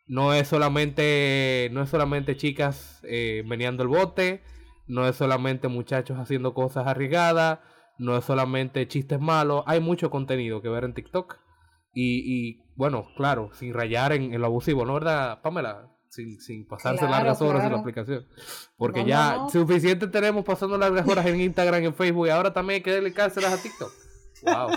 No 0.06 0.32
es 0.32 0.48
solamente, 0.48 1.68
no 1.72 1.82
es 1.82 1.90
solamente 1.90 2.36
chicas 2.36 3.02
eh, 3.04 3.42
meneando 3.46 3.82
el 3.82 3.88
bote, 3.90 4.42
no 4.88 5.06
es 5.06 5.16
solamente 5.16 5.68
muchachos 5.68 6.18
haciendo 6.18 6.54
cosas 6.54 6.86
arriesgadas, 6.86 7.60
no 7.98 8.16
es 8.16 8.24
solamente 8.24 8.88
chistes 8.88 9.20
malos, 9.20 9.62
hay 9.66 9.80
mucho 9.80 10.10
contenido 10.10 10.60
que 10.62 10.68
ver 10.68 10.84
en 10.84 10.94
TikTok. 10.94 11.38
Y, 11.94 12.22
y 12.26 12.62
bueno, 12.76 13.08
claro, 13.16 13.50
sin 13.54 13.74
rayar 13.74 14.12
en, 14.12 14.34
en 14.34 14.40
lo 14.40 14.46
abusivo, 14.46 14.84
¿no 14.84 14.94
verdad, 14.94 15.40
Pamela? 15.42 15.88
sin, 16.10 16.40
sin 16.40 16.66
pasarse 16.66 17.00
Claro, 17.00 17.12
largas 17.12 17.40
horas 17.42 17.64
en 17.64 17.72
la 17.72 17.78
aplicación. 17.78 18.26
Porque 18.76 19.02
No, 19.02 19.06
ya 19.06 19.36
no, 19.36 19.50
suficiente 19.50 20.06
tenemos 20.08 20.44
pasando 20.44 20.78
largas 20.78 21.06
horas 21.08 21.26
en 21.26 21.40
Instagram, 21.40 21.84
en 21.84 21.94
Facebook 21.94 22.26
y 22.26 22.30
ahora 22.30 22.52
también 22.52 22.76
hay 22.76 22.82
que 22.82 22.92
dedicárselas 22.92 23.52
a 23.52 23.62
TikTok. 23.62 23.92
Wow. 24.42 24.70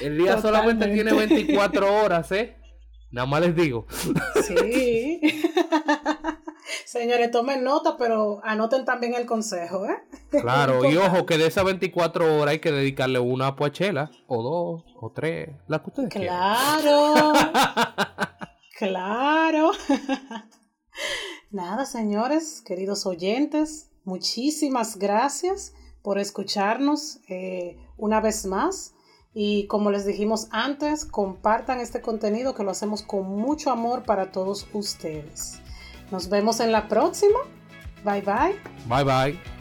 El 0.00 0.18
día 0.18 0.40
solamente 0.40 0.86
tiene 0.88 1.12
24 1.12 2.02
horas, 2.02 2.30
¿eh? 2.32 2.56
Nada 3.10 3.26
más 3.26 3.40
les 3.40 3.56
digo. 3.56 3.86
Sí. 4.46 5.20
Señores, 6.88 7.30
tomen 7.30 7.64
nota, 7.64 7.98
pero 7.98 8.40
anoten 8.42 8.86
también 8.86 9.12
el 9.12 9.26
consejo, 9.26 9.84
¿eh? 9.84 10.02
Claro, 10.30 10.82
y 10.90 10.96
ojo 10.96 11.26
que 11.26 11.36
de 11.36 11.46
esas 11.46 11.66
24 11.66 12.38
horas 12.38 12.52
hay 12.52 12.60
que 12.60 12.72
dedicarle 12.72 13.18
una 13.18 13.48
a 13.48 13.56
Poachela, 13.56 14.10
o 14.26 14.42
dos, 14.42 14.84
o 14.98 15.12
tres, 15.12 15.50
la 15.66 15.82
que 15.82 15.90
ustedes. 15.90 16.08
Claro. 16.08 17.34
claro. 18.78 19.72
Nada, 21.50 21.84
señores, 21.84 22.62
queridos 22.62 23.04
oyentes, 23.04 23.90
muchísimas 24.04 24.96
gracias 24.96 25.74
por 26.00 26.18
escucharnos 26.18 27.20
eh, 27.28 27.76
una 27.98 28.22
vez 28.22 28.46
más. 28.46 28.94
Y 29.34 29.66
como 29.66 29.90
les 29.90 30.06
dijimos 30.06 30.48
antes, 30.52 31.04
compartan 31.04 31.80
este 31.80 32.00
contenido 32.00 32.54
que 32.54 32.64
lo 32.64 32.70
hacemos 32.70 33.02
con 33.02 33.26
mucho 33.26 33.70
amor 33.70 34.04
para 34.04 34.32
todos 34.32 34.66
ustedes. 34.72 35.60
Nos 36.10 36.28
vemos 36.28 36.60
en 36.60 36.72
la 36.72 36.88
próxima. 36.88 37.38
Bye 38.04 38.22
bye. 38.22 38.56
Bye 38.86 39.04
bye. 39.04 39.57